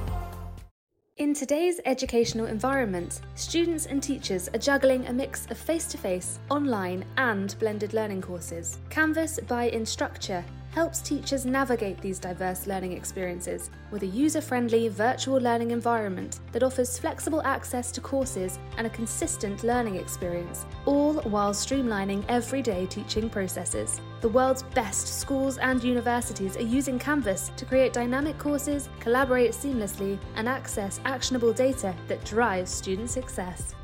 In 1.17 1.34
today's 1.36 1.80
educational 1.86 2.47
environment, 2.47 3.21
students 3.36 3.86
and 3.86 4.02
teachers 4.02 4.49
are 4.49 4.58
juggling 4.58 5.06
a 5.06 5.13
mix 5.13 5.45
of 5.52 5.58
face 5.60 5.86
to 5.88 5.97
face, 5.97 6.39
online, 6.49 7.06
and 7.17 7.56
blended 7.60 7.93
learning 7.93 8.21
courses. 8.21 8.80
Canvas 8.89 9.39
by 9.47 9.69
Instructure 9.69 10.43
helps 10.73 11.01
teachers 11.01 11.45
navigate 11.45 12.01
these 12.01 12.17
diverse 12.17 12.65
learning 12.65 12.93
experiences 12.93 13.69
with 13.91 14.01
a 14.01 14.07
user 14.07 14.41
friendly 14.41 14.88
virtual 14.88 15.38
learning 15.38 15.69
environment 15.69 16.39
that 16.51 16.63
offers 16.63 16.97
flexible 16.97 17.43
access 17.43 17.91
to 17.91 18.01
courses 18.01 18.57
and 18.77 18.88
a 18.88 18.89
consistent 18.89 19.63
learning 19.63 19.95
experience, 19.97 20.65
all 20.88 21.13
while 21.21 21.53
streamlining 21.53 22.25
everyday 22.27 22.88
teaching 22.88 23.29
processes. 23.29 24.01
The 24.21 24.29
world's 24.29 24.63
best 24.63 25.19
schools 25.19 25.59
and 25.59 25.83
universities 25.83 26.57
are 26.57 26.62
using 26.62 26.97
Canvas 26.97 27.51
to 27.55 27.65
create 27.65 27.93
dynamic 27.93 28.39
courses, 28.39 28.89
collaborate 28.99 29.51
seamlessly, 29.51 30.17
and 30.36 30.49
access 30.49 30.99
actionable 31.05 31.53
data 31.53 31.93
that 32.07 32.25
drives 32.25 32.71
student 32.71 33.12
success. 33.12 33.75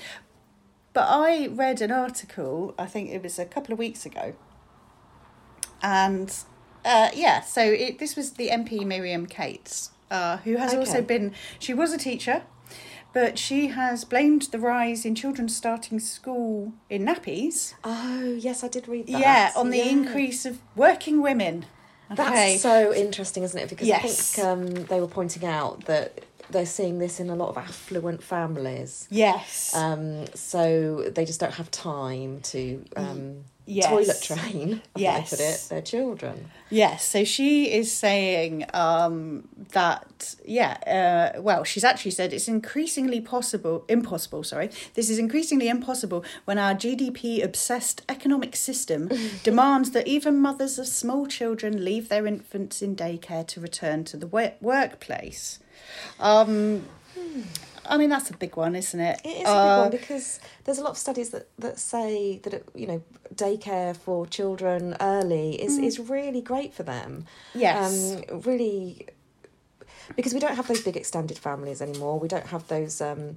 but 0.93 1.07
I 1.09 1.47
read 1.47 1.81
an 1.81 1.91
article, 1.91 2.73
I 2.77 2.85
think 2.85 3.09
it 3.11 3.21
was 3.21 3.37
a 3.39 3.45
couple 3.45 3.71
of 3.73 3.79
weeks 3.79 4.05
ago, 4.05 4.33
and 5.81 6.33
uh, 6.85 7.09
yeah, 7.13 7.41
so 7.41 7.61
it, 7.61 7.99
this 7.99 8.15
was 8.15 8.31
the 8.33 8.49
MP 8.49 8.85
Miriam 8.85 9.25
Cates, 9.25 9.91
uh, 10.09 10.37
who 10.37 10.55
has 10.57 10.73
also 10.73 11.01
been, 11.01 11.33
she 11.59 11.73
was 11.73 11.93
a 11.93 11.97
teacher, 11.97 12.43
but 13.13 13.37
she 13.37 13.67
has 13.67 14.03
blamed 14.05 14.43
the 14.51 14.59
rise 14.59 15.05
in 15.05 15.13
children 15.15 15.49
starting 15.49 15.99
school 15.99 16.73
in 16.89 17.05
nappies. 17.05 17.73
oh 17.83 18.35
yes 18.39 18.63
i 18.63 18.67
did 18.67 18.87
read 18.87 19.07
that 19.07 19.19
yeah, 19.19 19.51
on 19.55 19.69
the 19.69 19.77
Yeah. 19.77 19.85
increase 19.89 20.45
of 20.45 20.59
working 20.75 21.21
women. 21.21 21.65
That's 22.15 22.61
so 22.61 22.93
interesting, 22.93 23.43
isn't 23.43 23.59
it? 23.59 23.69
Because 23.69 23.87
Yes. 23.87 24.03
I 24.37 24.41
think 24.41 24.47
um, 24.47 24.83
they 24.85 24.99
were 24.99 25.07
pointing 25.07 25.45
out 25.45 25.85
that 25.85 26.23
they're 26.49 26.65
seeing 26.65 26.99
this 26.99 27.19
in 27.19 27.29
a 27.29 27.35
lot 27.35 27.49
of 27.49 27.57
affluent 27.57 28.23
families. 28.23 29.07
Yes. 29.11 29.75
Um, 29.75 30.25
so 30.33 31.09
they 31.09 31.25
just 31.25 31.39
don't 31.39 31.53
have 31.53 31.69
time 31.71 32.39
to 32.41 32.83
um, 32.95 33.43
Yes. 33.67 33.87
toilet 33.87 34.21
train, 34.21 34.81
I 34.95 34.99
Yes. 34.99 35.29
put 35.29 35.39
it, 35.39 35.65
their 35.69 35.81
children. 35.81 36.49
Yes, 36.69 37.05
so 37.05 37.23
she 37.23 37.71
is 37.71 37.91
saying 37.91 38.65
um, 38.73 39.47
that, 39.73 40.35
yeah, 40.45 41.33
uh, 41.35 41.41
well, 41.41 41.63
she's 41.63 41.83
actually 41.83 42.11
said 42.11 42.33
it's 42.33 42.47
increasingly 42.47 43.21
possible, 43.21 43.83
impossible, 43.89 44.43
sorry, 44.43 44.69
this 44.95 45.09
is 45.09 45.19
increasingly 45.19 45.67
impossible 45.69 46.23
when 46.45 46.57
our 46.57 46.73
GDP 46.73 47.43
obsessed 47.43 48.01
economic 48.09 48.55
system 48.55 49.09
demands 49.43 49.91
that 49.91 50.07
even 50.07 50.39
mothers 50.39 50.79
of 50.79 50.87
small 50.87 51.25
children 51.27 51.83
leave 51.85 52.09
their 52.09 52.25
infants 52.25 52.81
in 52.81 52.95
daycare 52.95 53.45
to 53.47 53.59
return 53.61 54.03
to 54.05 54.17
the 54.17 54.27
wo- 54.27 54.53
workplace. 54.61 55.59
Um, 56.19 56.85
I 57.89 57.97
mean, 57.97 58.09
that's 58.09 58.29
a 58.29 58.37
big 58.37 58.55
one, 58.57 58.75
isn't 58.75 58.99
it? 58.99 59.21
It 59.23 59.29
is 59.29 59.35
a 59.35 59.41
big 59.41 59.47
Uh, 59.47 59.81
one 59.83 59.91
because 59.91 60.39
there's 60.63 60.77
a 60.77 60.83
lot 60.83 60.91
of 60.91 60.97
studies 60.97 61.29
that, 61.31 61.47
that 61.59 61.79
say 61.79 62.39
that 62.43 62.53
it, 62.53 62.67
you 62.75 62.87
know 62.87 63.01
daycare 63.35 63.95
for 63.95 64.25
children 64.25 64.95
early 64.99 65.61
is, 65.61 65.77
is 65.77 65.99
really 65.99 66.41
great 66.41 66.73
for 66.73 66.83
them. 66.83 67.25
Mm. 67.53 67.59
Yes. 67.61 68.15
Um, 68.31 68.41
really, 68.41 69.07
because 70.15 70.33
we 70.33 70.39
don't 70.39 70.55
have 70.55 70.67
those 70.67 70.81
big 70.81 70.97
extended 70.97 71.37
families 71.37 71.81
anymore. 71.81 72.19
We 72.19 72.27
don't 72.27 72.47
have 72.47 72.67
those. 72.67 73.01
Um, 73.01 73.35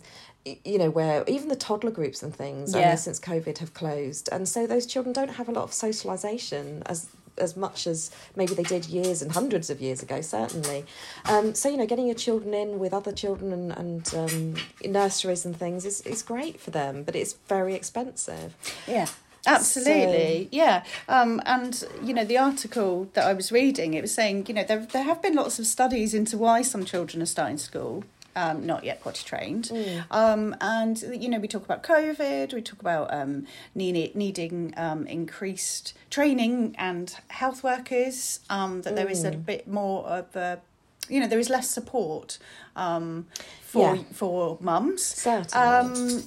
you 0.64 0.78
know 0.78 0.88
where 0.88 1.22
even 1.28 1.48
the 1.48 1.54
toddler 1.56 1.90
groups 1.90 2.22
and 2.22 2.34
things 2.34 2.74
Yeah. 2.74 2.94
since 2.94 3.20
covid 3.20 3.58
have 3.58 3.74
closed 3.74 4.30
and 4.32 4.48
so 4.48 4.66
those 4.66 4.86
children 4.86 5.12
don't 5.12 5.32
have 5.32 5.50
a 5.50 5.52
lot 5.52 5.64
of 5.64 5.72
socialization 5.74 6.82
as 6.86 7.08
as 7.40 7.56
much 7.56 7.86
as 7.86 8.10
maybe 8.36 8.54
they 8.54 8.62
did 8.62 8.86
years 8.86 9.22
and 9.22 9.32
hundreds 9.32 9.70
of 9.70 9.80
years 9.80 10.02
ago 10.02 10.20
certainly 10.20 10.84
um, 11.26 11.54
so 11.54 11.68
you 11.68 11.76
know 11.76 11.86
getting 11.86 12.06
your 12.06 12.14
children 12.14 12.54
in 12.54 12.78
with 12.78 12.92
other 12.92 13.12
children 13.12 13.52
and, 13.52 13.72
and 13.72 14.14
um, 14.14 14.54
nurseries 14.90 15.44
and 15.44 15.56
things 15.56 15.84
is, 15.84 16.00
is 16.02 16.22
great 16.22 16.60
for 16.60 16.70
them 16.70 17.02
but 17.02 17.16
it's 17.16 17.34
very 17.48 17.74
expensive 17.74 18.54
Yeah. 18.86 19.06
Absolutely, 19.46 20.48
yeah. 20.52 20.84
Um, 21.08 21.40
and 21.46 21.82
you 22.02 22.12
know, 22.12 22.24
the 22.24 22.36
article 22.36 23.08
that 23.14 23.24
I 23.26 23.32
was 23.32 23.50
reading, 23.50 23.94
it 23.94 24.02
was 24.02 24.12
saying, 24.12 24.46
you 24.48 24.54
know, 24.54 24.64
there 24.64 24.84
there 24.84 25.02
have 25.04 25.22
been 25.22 25.34
lots 25.34 25.58
of 25.58 25.66
studies 25.66 26.12
into 26.12 26.36
why 26.36 26.60
some 26.60 26.84
children 26.84 27.22
are 27.22 27.26
starting 27.26 27.56
school, 27.56 28.04
um, 28.40 28.66
not 28.66 28.84
yet 28.84 28.96
potty 29.02 29.24
trained. 29.24 29.70
Um, 30.10 30.56
and 30.60 30.96
you 31.22 31.28
know, 31.28 31.38
we 31.38 31.48
talk 31.48 31.64
about 31.64 31.82
COVID, 31.82 32.52
we 32.54 32.62
talk 32.62 32.80
about 32.80 33.12
um, 33.12 33.46
need, 33.74 34.14
needing 34.14 34.74
um, 34.76 35.06
increased 35.06 35.94
training 36.16 36.74
and 36.78 37.06
health 37.28 37.62
workers. 37.62 38.40
Um, 38.48 38.82
that 38.82 38.94
there 38.96 39.08
is 39.08 39.24
a 39.24 39.32
bit 39.32 39.68
more 39.68 40.04
of 40.06 40.34
a, 40.36 40.60
you 41.08 41.20
know, 41.20 41.28
there 41.32 41.38
is 41.38 41.50
less 41.50 41.68
support 41.68 42.38
um, 42.76 43.26
for 43.62 43.94
Yeah. 43.96 44.02
for 44.12 44.58
mums. 44.60 45.02
Certainly. 45.04 45.66
Um, 45.66 46.22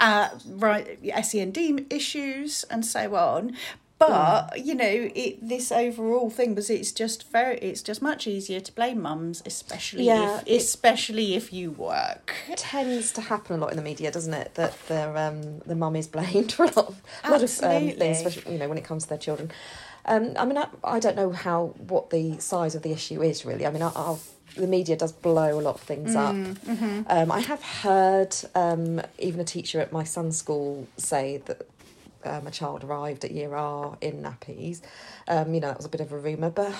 uh, 0.00 0.28
right, 0.46 0.98
SEND 1.24 1.86
issues 1.90 2.64
and 2.64 2.84
so 2.84 3.14
on. 3.14 3.56
But 4.08 4.64
you 4.64 4.74
know, 4.74 5.10
it 5.14 5.46
this 5.46 5.70
overall 5.72 6.30
thing 6.30 6.54
was 6.54 6.70
it's 6.70 6.92
just 6.92 7.30
very 7.30 7.58
it's 7.58 7.82
just 7.82 8.02
much 8.02 8.26
easier 8.26 8.60
to 8.60 8.72
blame 8.72 9.00
mums, 9.02 9.42
especially 9.46 10.04
Yeah, 10.04 10.40
if, 10.46 10.62
especially 10.62 11.34
if 11.34 11.52
you 11.52 11.70
work. 11.70 12.34
it 12.48 12.58
tends 12.58 13.12
to 13.12 13.20
happen 13.20 13.56
a 13.56 13.58
lot 13.58 13.70
in 13.70 13.76
the 13.76 13.82
media, 13.82 14.10
doesn't 14.10 14.34
it? 14.34 14.54
That 14.54 14.74
the 14.88 15.18
um, 15.18 15.58
the 15.66 15.74
mum 15.74 15.96
is 15.96 16.06
blamed 16.08 16.52
for 16.56 16.64
a 16.64 16.72
lot 16.74 16.88
of, 16.88 17.02
a 17.24 17.30
lot 17.30 17.42
of 17.42 17.50
um, 17.62 17.90
things, 17.90 18.18
especially 18.18 18.52
you 18.52 18.58
know 18.58 18.68
when 18.68 18.78
it 18.78 18.84
comes 18.84 19.04
to 19.04 19.08
their 19.10 19.18
children. 19.18 19.50
Um, 20.04 20.32
I 20.36 20.44
mean, 20.44 20.58
I, 20.58 20.66
I 20.82 20.98
don't 20.98 21.14
know 21.14 21.30
how 21.30 21.74
what 21.78 22.10
the 22.10 22.38
size 22.40 22.74
of 22.74 22.82
the 22.82 22.90
issue 22.92 23.22
is 23.22 23.44
really. 23.44 23.64
I 23.66 23.70
mean, 23.70 23.82
I, 23.82 23.92
I'll, 23.94 24.18
the 24.56 24.66
media 24.66 24.96
does 24.96 25.12
blow 25.12 25.58
a 25.58 25.62
lot 25.62 25.76
of 25.76 25.80
things 25.80 26.16
up. 26.16 26.34
Um, 26.34 27.30
I 27.32 27.40
have 27.40 27.62
heard 27.62 28.34
um, 28.54 29.00
even 29.18 29.40
a 29.40 29.44
teacher 29.44 29.80
at 29.80 29.92
my 29.92 30.02
son's 30.04 30.36
school 30.36 30.88
say 30.96 31.40
that 31.46 31.62
um, 32.24 32.46
a 32.46 32.50
child 32.50 32.84
arrived 32.84 33.24
at 33.24 33.30
year 33.30 33.54
R 33.54 33.96
in 34.00 34.22
nappies. 34.22 34.80
Um, 35.28 35.54
you 35.54 35.60
know, 35.60 35.68
that 35.68 35.76
was 35.76 35.86
a 35.86 35.90
bit 35.90 36.00
of 36.00 36.12
a 36.12 36.18
rumour, 36.18 36.50
but 36.50 36.72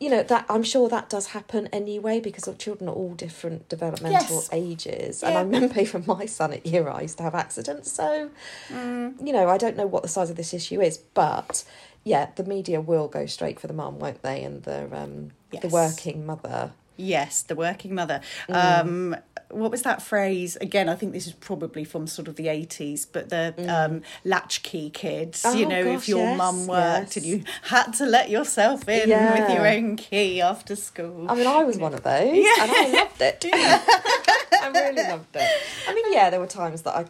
you 0.00 0.10
know 0.10 0.22
that 0.22 0.44
I'm 0.48 0.62
sure 0.62 0.88
that 0.88 1.08
does 1.08 1.28
happen 1.28 1.68
anyway 1.72 2.20
because 2.20 2.48
children 2.58 2.88
are 2.88 2.94
all 2.94 3.14
different 3.14 3.68
developmental 3.68 4.36
Yes. 4.36 4.48
ages. 4.52 5.22
And 5.22 5.36
I 5.38 5.42
remember 5.42 5.80
even 5.80 6.04
my 6.06 6.26
son 6.26 6.52
at 6.52 6.66
year 6.66 6.88
I 6.88 7.02
used 7.02 7.18
to 7.18 7.22
have 7.22 7.34
accidents. 7.34 7.92
So, 7.92 8.30
you 8.70 9.32
know, 9.32 9.48
I 9.48 9.56
don't 9.58 9.76
know 9.76 9.86
what 9.86 10.02
the 10.02 10.08
size 10.08 10.30
of 10.30 10.36
this 10.36 10.52
issue 10.52 10.80
is, 10.80 10.98
but 10.98 11.64
yeah, 12.02 12.30
the 12.36 12.44
media 12.44 12.80
will 12.80 13.08
go 13.08 13.26
straight 13.26 13.58
for 13.60 13.66
the 13.66 13.72
mum, 13.72 13.98
won't 13.98 14.22
they? 14.22 14.42
And 14.42 14.62
the 14.64 14.88
um, 14.92 15.30
the 15.50 15.68
working 15.68 16.26
mother. 16.26 16.72
Yes, 16.96 17.42
the 17.42 17.56
working 17.56 17.94
mother. 17.94 18.20
Um, 18.50 19.16
what 19.54 19.70
was 19.70 19.82
that 19.82 20.02
phrase? 20.02 20.56
Again, 20.60 20.88
I 20.88 20.94
think 20.94 21.12
this 21.12 21.26
is 21.26 21.32
probably 21.32 21.84
from 21.84 22.06
sort 22.06 22.28
of 22.28 22.36
the 22.36 22.48
eighties, 22.48 23.06
but 23.06 23.30
the 23.30 23.54
um, 23.68 24.02
latchkey 24.24 24.90
kids. 24.90 25.44
you 25.54 25.66
Oh, 25.66 25.68
know, 25.68 25.84
if 25.86 26.08
your 26.08 26.18
yes, 26.20 26.38
mum 26.38 26.66
worked 26.66 27.16
and 27.16 27.24
you 27.24 27.44
had 27.62 27.92
to 27.94 28.06
let 28.06 28.30
yourself 28.30 28.88
in 28.88 29.08
with 29.08 29.50
your 29.50 29.66
own 29.66 29.96
key 29.96 30.40
after 30.40 30.76
school. 30.76 31.26
I 31.30 31.34
mean, 31.34 31.46
I 31.46 31.64
was 31.64 31.78
one 31.78 31.94
of 31.94 32.02
those, 32.02 32.36
and 32.60 32.70
I 32.70 32.90
loved 32.92 33.20
it. 33.20 33.44
I 33.52 34.70
really 34.72 35.02
loved 35.02 35.34
it. 35.36 35.48
I 35.88 35.94
mean, 35.94 36.12
yeah, 36.12 36.30
there 36.30 36.40
were 36.40 36.46
times 36.46 36.82
that 36.82 36.96
I, 36.96 37.04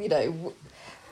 you 0.00 0.08
know, 0.08 0.52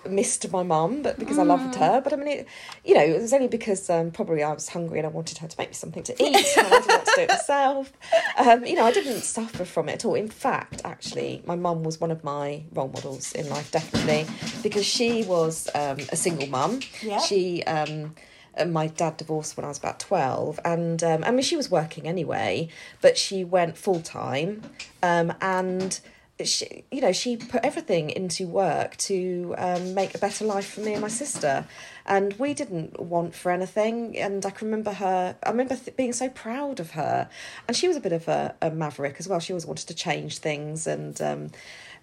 missed 0.09 0.51
my 0.51 0.63
mum, 0.63 1.03
but 1.03 1.19
because 1.19 1.39
I 1.39 1.43
loved 1.43 1.75
her. 1.77 2.01
But 2.01 2.13
I 2.13 2.17
mean, 2.17 2.29
it, 2.29 2.49
you 2.85 2.95
know, 2.95 3.03
it 3.03 3.21
was 3.21 3.33
only 3.33 3.49
because 3.49 3.89
um, 3.91 4.11
probably 4.11 4.43
I 4.43 4.53
was 4.53 4.69
hungry 4.69 4.99
and 4.99 5.07
I 5.07 5.11
wanted 5.11 5.39
her 5.39 5.49
to 5.49 5.57
make 5.59 5.71
me 5.71 5.75
something 5.75 6.03
to 6.05 6.13
eat, 6.23 6.37
I 6.37 6.43
didn't 6.43 6.71
want 6.71 7.07
to 7.07 7.13
do 7.17 7.23
it 7.23 7.29
myself. 7.29 7.93
Um, 8.39 8.65
you 8.65 8.75
know, 8.75 8.85
I 8.85 8.93
didn't 8.93 9.21
suffer 9.23 9.65
from 9.65 9.89
it 9.89 9.93
at 9.93 10.05
all. 10.05 10.15
In 10.15 10.29
fact, 10.29 10.83
actually, 10.85 11.43
my 11.47 11.57
mum 11.57 11.85
was 11.85 12.01
one 12.01 12.11
of 12.11 12.25
my 12.25 12.63
role 12.73 12.89
models 12.89 13.33
in 13.33 13.49
life, 13.49 13.71
definitely, 13.71 14.27
because 14.63 14.87
she 14.87 15.25
was 15.25 15.69
um, 15.75 15.99
a 16.11 16.17
single 16.17 16.49
mum. 16.49 16.81
Yeah. 17.03 17.21
She. 17.21 17.63
Um, 17.65 18.15
uh, 18.55 18.67
my 18.67 18.87
dad 18.87 19.17
divorced 19.17 19.57
when 19.57 19.65
I 19.65 19.69
was 19.69 19.79
about 19.79 19.99
12 19.99 20.61
and 20.63 21.03
um, 21.03 21.25
I 21.25 21.31
mean 21.31 21.41
she 21.41 21.57
was 21.57 21.71
working 21.71 22.07
anyway 22.07 22.69
but 23.01 23.17
she 23.17 23.45
went 23.45 23.79
full 23.79 24.03
time 24.03 24.61
um, 25.03 25.33
and 25.41 25.99
she, 26.45 26.85
you 26.91 27.01
know 27.01 27.13
she 27.13 27.37
put 27.37 27.65
everything 27.65 28.11
into 28.11 28.47
work 28.47 28.97
to 28.97 29.55
um, 29.59 29.95
make 29.95 30.15
a 30.15 30.19
better 30.19 30.45
life 30.45 30.75
for 30.75 30.81
me 30.81 30.93
and 30.93 31.03
my 31.03 31.09
sister. 31.09 31.67
And 32.05 32.33
we 32.35 32.53
didn't 32.53 33.01
want 33.01 33.35
for 33.35 33.53
anything. 33.53 34.19
And 34.19 34.45
I 34.45 34.51
can 34.51 34.67
remember 34.69 34.93
her 34.93 35.37
I 35.43 35.51
remember 35.51 35.77
th- 35.77 35.97
being 35.97 36.13
so 36.13 36.29
proud 36.29 36.81
of 36.81 36.93
her. 36.93 37.29
And 37.67 37.77
she 37.77 37.89
was 37.89 37.97
a 37.97 38.01
bit 38.01 38.13
of 38.13 38.29
a, 38.29 38.55
a 38.61 38.71
maverick 38.71 39.17
as 39.19 39.29
well. 39.29 39.41
She 39.41 39.53
always 39.53 39.67
wanted 39.67 39.87
to 39.89 39.95
change 39.95 40.39
things 40.39 40.87
and 40.87 41.21
um, 41.21 41.51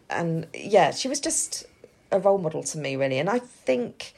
and 0.09 0.47
yeah 0.53 0.91
she 0.91 1.07
was 1.07 1.19
just 1.19 1.65
a 2.11 2.19
role 2.19 2.37
model 2.37 2.63
to 2.63 2.77
me 2.77 2.95
really. 2.95 3.19
And 3.19 3.29
I 3.29 3.39
think 3.39 4.13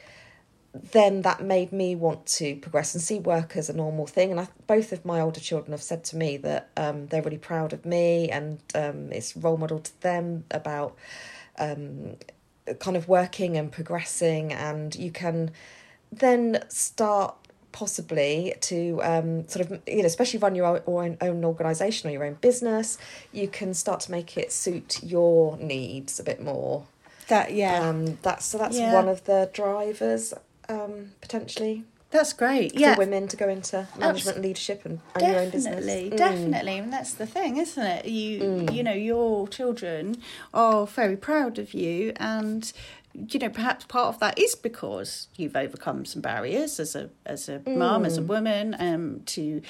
then 0.74 1.22
that 1.22 1.42
made 1.42 1.70
me 1.72 1.94
want 1.94 2.24
to 2.26 2.56
progress 2.56 2.94
and 2.94 3.02
see 3.02 3.18
work 3.18 3.56
as 3.56 3.68
a 3.68 3.74
normal 3.74 4.06
thing. 4.06 4.30
And 4.30 4.40
I, 4.40 4.48
both 4.66 4.92
of 4.92 5.04
my 5.04 5.20
older 5.20 5.40
children 5.40 5.72
have 5.72 5.82
said 5.82 6.02
to 6.04 6.16
me 6.16 6.38
that 6.38 6.70
um, 6.76 7.08
they're 7.08 7.22
really 7.22 7.38
proud 7.38 7.72
of 7.72 7.84
me 7.84 8.30
and 8.30 8.58
um, 8.74 9.12
it's 9.12 9.36
role 9.36 9.58
model 9.58 9.80
to 9.80 10.00
them 10.00 10.44
about 10.50 10.96
um, 11.58 12.16
kind 12.78 12.96
of 12.96 13.06
working 13.06 13.56
and 13.58 13.70
progressing. 13.70 14.52
And 14.52 14.94
you 14.94 15.10
can 15.10 15.50
then 16.10 16.64
start 16.68 17.34
possibly 17.72 18.54
to 18.60 19.00
um, 19.02 19.48
sort 19.48 19.70
of 19.70 19.80
you 19.86 19.98
know 19.98 20.04
especially 20.04 20.38
run 20.38 20.54
your 20.54 20.66
own, 20.66 20.82
own, 20.86 21.16
own 21.22 21.44
organization 21.44 22.08
or 22.10 22.12
your 22.12 22.22
own 22.22 22.34
business 22.34 22.98
you 23.32 23.48
can 23.48 23.72
start 23.72 23.98
to 23.98 24.10
make 24.10 24.36
it 24.36 24.52
suit 24.52 25.02
your 25.02 25.56
needs 25.56 26.20
a 26.20 26.22
bit 26.22 26.42
more 26.42 26.84
that 27.28 27.54
yeah, 27.54 27.88
um, 27.88 28.18
that's 28.20 28.44
so 28.44 28.58
that's 28.58 28.76
Yeah. 28.76 28.92
one 28.92 29.08
of 29.08 29.24
the 29.24 29.48
drivers 29.54 30.34
um, 30.72 31.12
potentially 31.20 31.84
that's 32.10 32.34
great. 32.34 32.74
Yeah, 32.74 32.92
for 32.94 32.98
women 32.98 33.26
to 33.28 33.36
go 33.38 33.48
into 33.48 33.86
management 33.98 34.36
and 34.36 34.44
leadership 34.44 34.82
and 34.84 35.00
own 35.16 35.30
your 35.30 35.40
own 35.40 35.50
business. 35.50 35.86
Definitely, 35.86 36.10
Mm. 36.10 36.16
definitely, 36.18 36.78
and 36.78 36.92
that's 36.92 37.14
the 37.14 37.26
thing, 37.26 37.56
isn't 37.56 37.82
it? 37.82 38.04
You, 38.06 38.66
you 38.70 38.82
know, 38.82 38.92
your 38.92 39.48
children 39.48 40.16
are 40.52 40.86
very 40.86 41.16
proud 41.16 41.58
of 41.58 41.72
you, 41.72 42.12
and 42.16 42.70
you 43.32 43.38
know, 43.38 43.48
perhaps 43.50 43.84
part 43.86 44.08
of 44.14 44.20
that 44.20 44.38
is 44.38 44.54
because 44.54 45.28
you've 45.36 45.56
overcome 45.56 46.04
some 46.04 46.20
barriers 46.22 46.78
as 46.80 46.94
a 46.94 47.08
as 47.24 47.48
a 47.48 47.60
mum, 47.66 48.02
Mm. 48.02 48.06
as 48.06 48.18
a 48.18 48.22
woman, 48.22 48.76
um, 48.78 49.22
to 49.34 49.62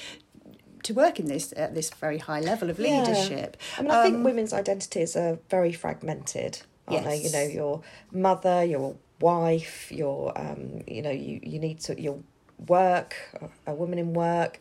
to 0.83 0.93
work 0.93 1.17
in 1.19 1.27
this 1.27 1.53
at 1.55 1.73
this 1.75 1.89
very 1.91 2.17
high 2.17 2.41
level 2.41 2.69
of 2.69 2.77
Yeah. 2.77 2.87
leadership. 3.05 3.55
I 3.77 3.81
mean, 3.83 3.91
I 3.91 4.03
think 4.03 4.15
Um, 4.17 4.23
women's 4.25 4.51
identities 4.51 5.15
are 5.15 5.39
very 5.49 5.71
fragmented, 5.71 6.59
aren't 6.89 7.05
they? 7.05 7.17
You 7.17 7.31
know, 7.31 7.43
your 7.43 7.81
mother, 8.11 8.65
your 8.65 8.95
wife, 9.23 9.91
your 9.91 10.17
um, 10.43 10.81
you 10.95 11.01
know, 11.05 11.15
you 11.27 11.39
you 11.51 11.59
need 11.59 11.79
to 11.87 11.91
your 11.99 12.17
work, 12.67 13.15
a 13.65 13.73
woman 13.73 13.97
in 13.99 14.13
work. 14.13 14.59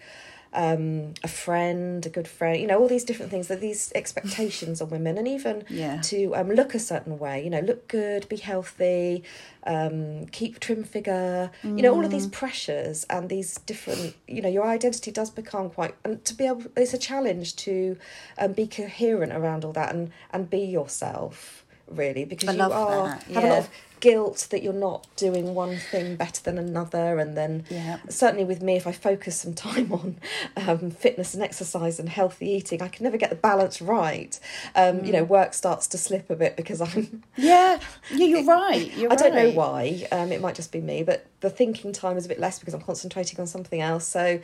Um, 0.55 1.15
a 1.25 1.29
friend, 1.29 2.05
a 2.05 2.11
good 2.11 2.29
friend, 2.29 2.61
you 2.61 2.67
know, 2.67 2.79
all 2.79 2.87
these 2.87 3.05
different 3.05 3.31
things. 3.33 3.47
That 3.49 3.63
these 3.63 3.91
expectations 3.95 4.83
on 4.83 4.91
women, 4.91 5.17
and 5.17 5.27
even 5.27 5.65
Yeah. 5.71 5.99
to 6.11 6.17
um, 6.39 6.49
look 6.51 6.75
a 6.75 6.79
certain 6.79 7.19
way. 7.19 7.43
You 7.43 7.49
know, 7.49 7.61
look 7.61 7.89
good, 7.89 8.29
be 8.29 8.37
healthy, 8.37 9.23
um, 9.65 10.27
keep 10.27 10.61
trim 10.61 10.85
figure. 10.85 11.51
You 11.77 11.83
know, 11.83 11.95
all 11.95 12.05
of 12.05 12.11
these 12.11 12.27
pressures 12.27 13.07
and 13.09 13.31
these 13.31 13.55
different. 13.65 14.15
You 14.29 14.43
know, 14.43 14.51
your 14.51 14.67
identity 14.67 15.11
does 15.11 15.31
become 15.31 15.71
quite. 15.71 15.95
And 16.05 16.23
to 16.27 16.35
be 16.35 16.45
able, 16.47 16.65
it's 16.77 16.93
a 16.93 16.99
challenge 16.99 17.57
to 17.65 17.97
um, 18.37 18.53
be 18.53 18.67
coherent 18.67 19.33
around 19.33 19.65
all 19.65 19.73
that 19.73 19.95
and 19.95 20.11
and 20.35 20.51
be 20.51 20.61
yourself. 20.61 21.62
Really 21.89 22.25
because 22.25 22.49
I 22.49 22.53
you 22.53 22.59
love 22.59 22.73
are 22.73 23.09
that, 23.09 23.25
have 23.35 23.45
a 23.45 23.47
lot 23.49 23.59
of 23.59 23.69
guilt 24.01 24.49
that 24.51 24.63
you're 24.65 24.73
not 24.73 25.07
doing 25.15 25.55
one 25.55 25.79
thing 25.79 26.17
better 26.17 26.43
than 26.43 26.59
another 26.59 27.19
and 27.21 27.37
then 27.37 27.65
Yeah. 27.69 27.99
certainly 28.09 28.45
with 28.45 28.61
me 28.61 28.75
if 28.75 28.85
i 28.85 28.91
focus 28.91 29.41
some 29.41 29.55
time 29.69 29.93
on 29.93 30.19
um, 30.57 30.91
fitness 30.91 31.35
and 31.35 31.43
exercise 31.43 32.01
and 32.01 32.09
healthy 32.09 32.51
eating 32.51 32.83
i 32.83 32.89
can 32.89 33.05
never 33.05 33.17
get 33.17 33.31
the 33.31 33.37
balance 33.37 33.81
right 33.81 34.41
um, 34.75 35.05
you 35.05 35.13
know 35.13 35.23
work 35.23 35.55
starts 35.55 35.87
to 35.87 35.99
slip 35.99 36.31
a 36.31 36.35
bit 36.35 36.57
because 36.57 36.81
i'm 36.81 37.23
Yeah, 37.37 37.79
yeah, 38.11 38.27
you're 38.27 38.45
right. 38.59 38.93
You're 38.93 39.13
I 39.13 39.15
don't 39.17 39.35
know 39.35 39.51
why. 39.51 40.07
Um, 40.11 40.33
it 40.33 40.41
might 40.41 40.55
just 40.55 40.73
be 40.73 40.81
me, 40.81 41.03
but 41.03 41.27
the 41.41 41.51
thinking 41.51 41.93
time 41.93 42.17
is 42.17 42.27
a 42.27 42.29
bit 42.29 42.39
less 42.41 42.59
because 42.59 42.75
I'm 42.75 42.81
concentrating 42.83 43.39
on 43.41 43.47
something 43.47 43.81
else. 43.81 44.07
So, 44.07 44.41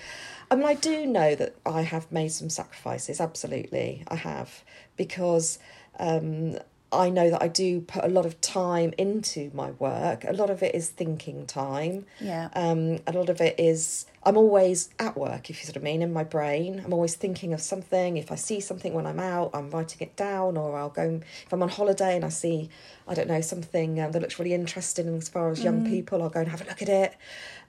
I 0.50 0.54
mean, 0.54 0.64
I 0.64 0.74
do 0.74 1.04
know 1.06 1.34
that 1.34 1.54
I 1.66 1.82
have 1.82 2.10
made 2.10 2.30
some 2.32 2.48
sacrifices. 2.48 3.20
Absolutely, 3.20 4.04
I 4.08 4.16
have 4.16 4.62
because 4.96 5.58
um, 5.98 6.58
I 6.90 7.10
know 7.10 7.28
that 7.28 7.42
I 7.42 7.48
do 7.48 7.82
put 7.82 8.02
a 8.04 8.08
lot 8.08 8.24
of 8.24 8.40
time 8.40 8.94
into 8.96 9.50
my 9.52 9.72
work. 9.72 10.24
A 10.24 10.32
lot 10.32 10.48
of 10.48 10.62
it 10.62 10.74
is 10.74 10.88
thinking 10.88 11.44
time. 11.44 12.06
Yeah. 12.18 12.48
Um, 12.54 13.00
a 13.06 13.12
lot 13.12 13.28
of 13.28 13.42
it 13.42 13.60
is 13.60 14.06
I'm 14.22 14.38
always 14.38 14.88
at 14.98 15.16
work, 15.16 15.50
if 15.50 15.60
you 15.60 15.66
sort 15.66 15.76
of 15.76 15.82
mean, 15.82 16.00
in 16.00 16.12
my 16.12 16.24
brain. 16.24 16.80
I'm 16.84 16.94
always 16.94 17.14
thinking 17.14 17.52
of 17.52 17.60
something. 17.60 18.16
If 18.16 18.32
I 18.32 18.36
see 18.36 18.60
something 18.60 18.94
when 18.94 19.06
I'm 19.06 19.20
out, 19.20 19.50
I'm 19.52 19.70
writing 19.70 19.98
it 20.00 20.16
down, 20.16 20.56
or 20.56 20.78
I'll 20.78 20.88
go 20.88 21.20
if 21.46 21.52
I'm 21.52 21.62
on 21.62 21.68
holiday 21.68 22.16
and 22.16 22.24
I 22.24 22.30
see, 22.30 22.70
I 23.06 23.14
don't 23.14 23.28
know, 23.28 23.42
something 23.42 24.00
um, 24.00 24.12
that 24.12 24.22
looks 24.22 24.38
really 24.38 24.54
interesting 24.54 25.08
as 25.16 25.28
far 25.28 25.50
as 25.50 25.62
young 25.62 25.86
people, 25.86 26.22
I'll 26.22 26.30
go 26.30 26.40
and 26.40 26.48
have 26.48 26.62
a 26.62 26.64
look 26.64 26.80
at 26.80 26.88
it. 26.88 27.16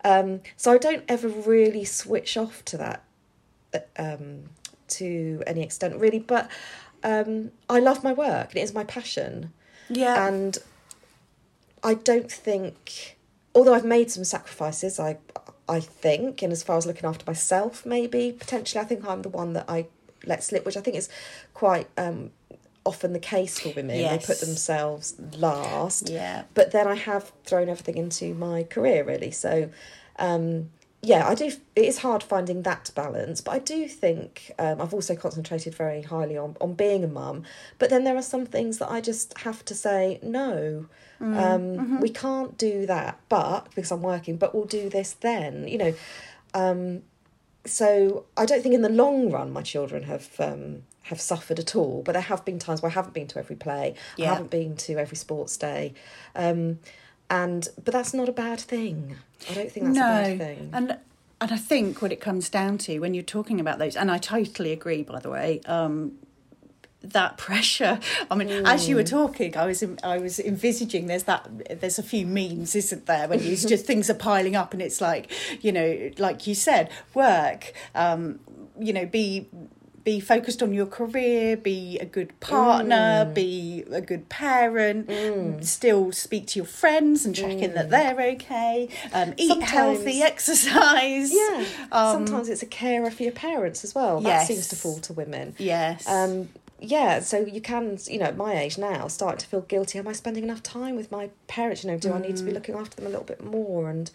Um, 0.06 0.42
so 0.56 0.72
I 0.72 0.78
don't 0.78 1.04
ever 1.10 1.28
really 1.28 1.84
switch 1.84 2.38
off 2.38 2.64
to 2.66 2.78
that 2.78 3.04
uh, 3.74 3.80
um, 3.98 4.44
to 4.90 5.44
any 5.46 5.62
extent, 5.62 5.96
really. 5.98 6.20
But 6.20 6.50
um, 7.04 7.52
I 7.70 7.80
love 7.80 8.04
my 8.04 8.14
work 8.14 8.50
and 8.50 8.58
it 8.58 8.62
is 8.62 8.74
my 8.74 8.84
passion 8.84 9.52
Yeah. 9.90 10.28
and 10.28 10.58
I 11.84 11.94
don't 11.94 12.32
think, 12.32 13.18
although 13.56 13.74
I've 13.74 13.86
made 13.86 14.12
some 14.12 14.24
sacrifices, 14.24 15.00
I 15.00 15.18
I 15.68 15.80
think, 15.80 16.42
and 16.42 16.52
as 16.52 16.64
far 16.64 16.78
as 16.78 16.88
looking 16.88 17.06
after 17.08 17.24
myself, 17.28 17.86
maybe 17.86 18.32
potentially, 18.38 18.82
I 18.82 18.86
think 18.86 19.06
I'm 19.08 19.22
the 19.22 19.30
one 19.30 19.54
that 19.54 19.66
I 19.70 19.86
let 20.26 20.44
slip, 20.44 20.66
which 20.66 20.76
I 20.76 20.82
think 20.82 20.98
is 20.98 21.10
quite 21.54 21.88
um, 21.96 22.32
often 22.84 23.14
the 23.14 23.20
case 23.20 23.60
for 23.60 23.70
women. 23.70 23.98
They 23.98 24.18
put 24.18 24.40
themselves 24.40 25.16
last, 25.38 26.10
Yeah. 26.10 26.44
but 26.56 26.72
then 26.72 26.88
I 26.88 26.96
have 26.96 27.32
thrown 27.46 27.70
everything 27.70 27.98
into 27.98 28.34
my 28.34 28.64
career 28.64 29.04
really. 29.04 29.32
So. 29.32 29.70
Um, 30.18 30.72
yeah, 31.02 31.28
I 31.28 31.34
do. 31.36 31.46
It 31.76 31.86
is 31.86 32.00
hard 32.00 32.24
finding 32.24 32.64
that 32.64 32.92
balance, 32.94 33.40
but 33.42 33.52
I 33.52 33.60
do 33.60 33.88
think 33.88 34.52
um, 34.60 34.82
I've 34.82 34.94
also 34.94 35.16
concentrated 35.16 35.74
very 35.76 36.02
highly 36.02 36.38
on 36.38 36.58
on 36.60 36.74
being 36.74 37.04
a 37.04 37.08
mum. 37.08 37.44
But 37.78 37.90
then 37.90 38.04
there 38.04 38.16
are 38.18 38.22
some 38.22 38.46
things 38.46 38.80
that 38.80 38.92
I 38.92 39.00
just 39.02 39.38
have 39.40 39.64
to 39.66 39.74
say 39.76 40.20
no. 40.22 40.88
Um, 41.22 42.00
We 42.02 42.10
can't 42.10 42.58
do 42.58 42.86
that, 42.86 43.20
but 43.30 43.70
because 43.76 43.92
I'm 43.92 44.02
working, 44.02 44.38
but 44.38 44.54
we'll 44.54 44.66
do 44.66 44.90
this 44.90 45.14
then. 45.14 45.68
You 45.68 45.78
know, 45.78 45.94
um, 46.54 47.04
so 47.66 48.26
I 48.38 48.46
don't 48.46 48.62
think 48.62 48.74
in 48.76 48.82
the 48.82 48.90
long 48.90 49.30
run 49.32 49.52
my 49.52 49.62
children 49.62 50.04
have 50.04 50.30
um, 50.40 50.84
have 51.04 51.20
suffered 51.20 51.60
at 51.60 51.76
all. 51.76 52.02
But 52.04 52.14
there 52.14 52.22
have 52.22 52.46
been 52.46 52.60
times 52.60 52.82
where 52.82 52.92
I 52.92 52.94
haven't 52.94 53.14
been 53.14 53.28
to 53.28 53.40
every 53.40 53.56
play. 53.56 53.96
I 54.18 54.22
Yeah. 54.22 54.30
haven't 54.34 54.50
been 54.52 54.76
to 54.78 54.98
every 54.98 55.18
sports 55.18 55.58
day. 55.58 55.94
Um, 56.36 56.80
and 57.30 57.68
but 57.84 57.94
that's 57.94 58.14
not 58.14 58.28
a 58.30 58.32
bad 58.34 58.60
thing. 58.60 59.16
I 59.50 59.54
don't 59.54 59.72
think 59.72 59.86
that's 59.88 59.98
a 59.98 60.02
bad 60.02 60.38
thing. 60.38 60.70
And 60.74 60.98
and 61.42 61.52
I 61.52 61.58
think 61.58 62.02
what 62.02 62.12
it 62.12 62.20
comes 62.20 62.50
down 62.50 62.78
to 62.80 63.00
when 63.00 63.14
you're 63.14 63.24
talking 63.24 63.60
about 63.60 63.80
those, 63.80 63.96
and 63.96 64.12
I 64.12 64.18
totally 64.18 64.72
agree, 64.74 65.04
by 65.04 65.20
the 65.20 65.30
way, 65.30 65.62
um, 65.66 66.14
that 67.02 67.38
pressure. 67.38 67.98
I 68.30 68.36
mean, 68.36 68.50
as 68.66 68.90
you 68.90 68.96
were 68.98 69.04
Mm. 69.04 69.10
talking, 69.10 69.56
I 69.56 69.66
was 69.66 69.82
I 70.04 70.18
was 70.18 70.38
envisaging 70.40 71.08
there's 71.08 71.24
that 71.24 71.80
there's 71.80 71.98
a 71.98 72.04
few 72.04 72.26
memes, 72.28 72.76
isn't 72.76 73.06
there, 73.06 73.28
when 73.30 73.40
you 73.42 73.56
just 73.56 73.86
things 73.86 74.10
are 74.10 74.16
piling 74.16 74.56
up, 74.58 74.74
and 74.74 74.82
it's 74.82 75.00
like 75.00 75.32
you 75.62 75.72
know, 75.72 76.12
like 76.18 76.46
you 76.46 76.54
said, 76.56 76.90
work, 77.14 77.74
um, 77.96 78.40
you 78.80 78.92
know, 78.94 79.06
be. 79.06 79.48
Be 80.10 80.20
focused 80.20 80.64
on 80.64 80.74
your 80.74 80.88
career, 80.88 81.56
be 81.56 82.00
a 82.00 82.06
good 82.06 82.32
partner, 82.40 83.26
Mm. 83.28 83.34
be 83.36 83.84
a 83.92 84.02
good 84.02 84.28
parent, 84.28 85.08
still 85.64 86.12
speak 86.12 86.48
to 86.48 86.58
your 86.58 86.66
friends 86.66 87.28
and 87.28 87.36
check 87.36 87.60
in 87.62 87.76
that 87.76 87.92
they're 87.92 88.20
okay, 88.34 88.90
um, 89.14 89.36
eat 89.38 89.52
Mm. 89.52 89.54
Sometimes- 89.60 89.70
healthy, 89.72 90.22
exercise. 90.24 91.32
Yeah. 91.32 91.64
Um, 91.92 92.26
Sometimes 92.26 92.50
it's 92.50 92.64
a 92.64 92.66
carer 92.66 93.12
for 93.12 93.22
your 93.22 93.34
parents 93.34 93.84
as 93.84 93.94
well. 93.94 94.20
That 94.20 94.30
Yes. 94.30 94.48
seems 94.48 94.68
to 94.70 94.76
fall 94.76 94.98
to 94.98 95.14
women. 95.14 95.54
Yes. 95.60 96.08
Um, 96.08 96.50
yeah, 96.80 97.20
so 97.20 97.42
you 97.42 97.62
can, 97.62 98.00
you 98.08 98.18
know, 98.18 98.26
at 98.26 98.36
my 98.36 98.58
age 98.60 98.80
now, 98.80 99.08
start 99.10 99.38
to 99.40 99.46
feel 99.46 99.62
guilty. 99.62 100.00
Am 100.00 100.08
I 100.08 100.14
spending 100.14 100.44
enough 100.44 100.64
time 100.64 100.96
with 100.96 101.12
my 101.12 101.30
parents? 101.46 101.84
You 101.84 101.92
know, 101.92 101.98
do 102.00 102.12
I 102.14 102.20
need 102.20 102.36
to 102.38 102.42
Mm. 102.42 102.48
be 102.48 102.52
looking 102.54 102.74
after 102.74 102.96
them 102.96 103.06
a 103.06 103.10
little 103.10 103.26
bit 103.26 103.44
more? 103.44 103.92
And 103.92 104.10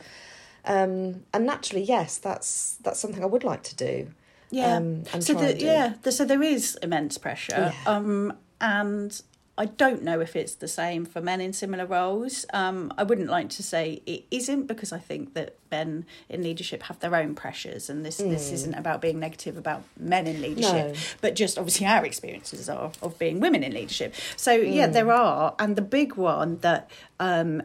um, 0.66 1.24
and 1.34 1.46
naturally, 1.46 1.84
yes, 1.84 2.16
that's 2.16 2.78
that's 2.82 2.98
something 2.98 3.22
I 3.22 3.26
would 3.26 3.44
like 3.44 3.62
to 3.64 3.76
do. 3.76 4.08
Yeah. 4.54 4.76
um, 4.76 5.04
so 5.20 5.34
the, 5.34 5.56
yeah, 5.58 5.94
the, 6.02 6.12
so 6.12 6.24
there 6.24 6.42
is 6.42 6.78
immense 6.82 7.18
pressure. 7.18 7.72
Yeah. 7.72 7.92
Um, 7.92 8.32
and 8.60 9.20
I 9.56 9.66
don't 9.66 10.02
know 10.02 10.20
if 10.20 10.34
it's 10.34 10.56
the 10.56 10.66
same 10.66 11.04
for 11.04 11.20
men 11.20 11.40
in 11.40 11.52
similar 11.52 11.86
roles. 11.86 12.44
Um, 12.52 12.92
I 12.98 13.04
wouldn't 13.04 13.30
like 13.30 13.50
to 13.50 13.62
say 13.62 14.02
it 14.04 14.24
isn't 14.32 14.66
because 14.66 14.92
I 14.92 14.98
think 14.98 15.34
that 15.34 15.56
men 15.70 16.06
in 16.28 16.42
leadership 16.42 16.82
have 16.84 16.98
their 16.98 17.14
own 17.14 17.34
pressures, 17.36 17.88
and 17.88 18.04
this 18.04 18.16
this 18.16 18.50
isn't 18.50 18.74
about 18.74 19.00
being 19.00 19.20
negative 19.20 19.56
about 19.56 19.84
men 19.96 20.26
in 20.26 20.42
leadership, 20.42 20.94
No. 20.94 20.94
but 21.20 21.36
just 21.36 21.56
obviously 21.56 21.86
our 21.86 22.04
experiences 22.04 22.68
are 22.68 22.90
of 23.00 23.18
being 23.18 23.38
women 23.38 23.62
in 23.62 23.72
leadership. 23.72 24.14
So 24.36 24.52
yeah, 24.52 24.88
there 24.88 25.12
are, 25.12 25.54
and 25.58 25.76
the 25.76 25.82
big 25.82 26.16
one 26.16 26.58
that 26.58 26.90
um, 27.20 27.62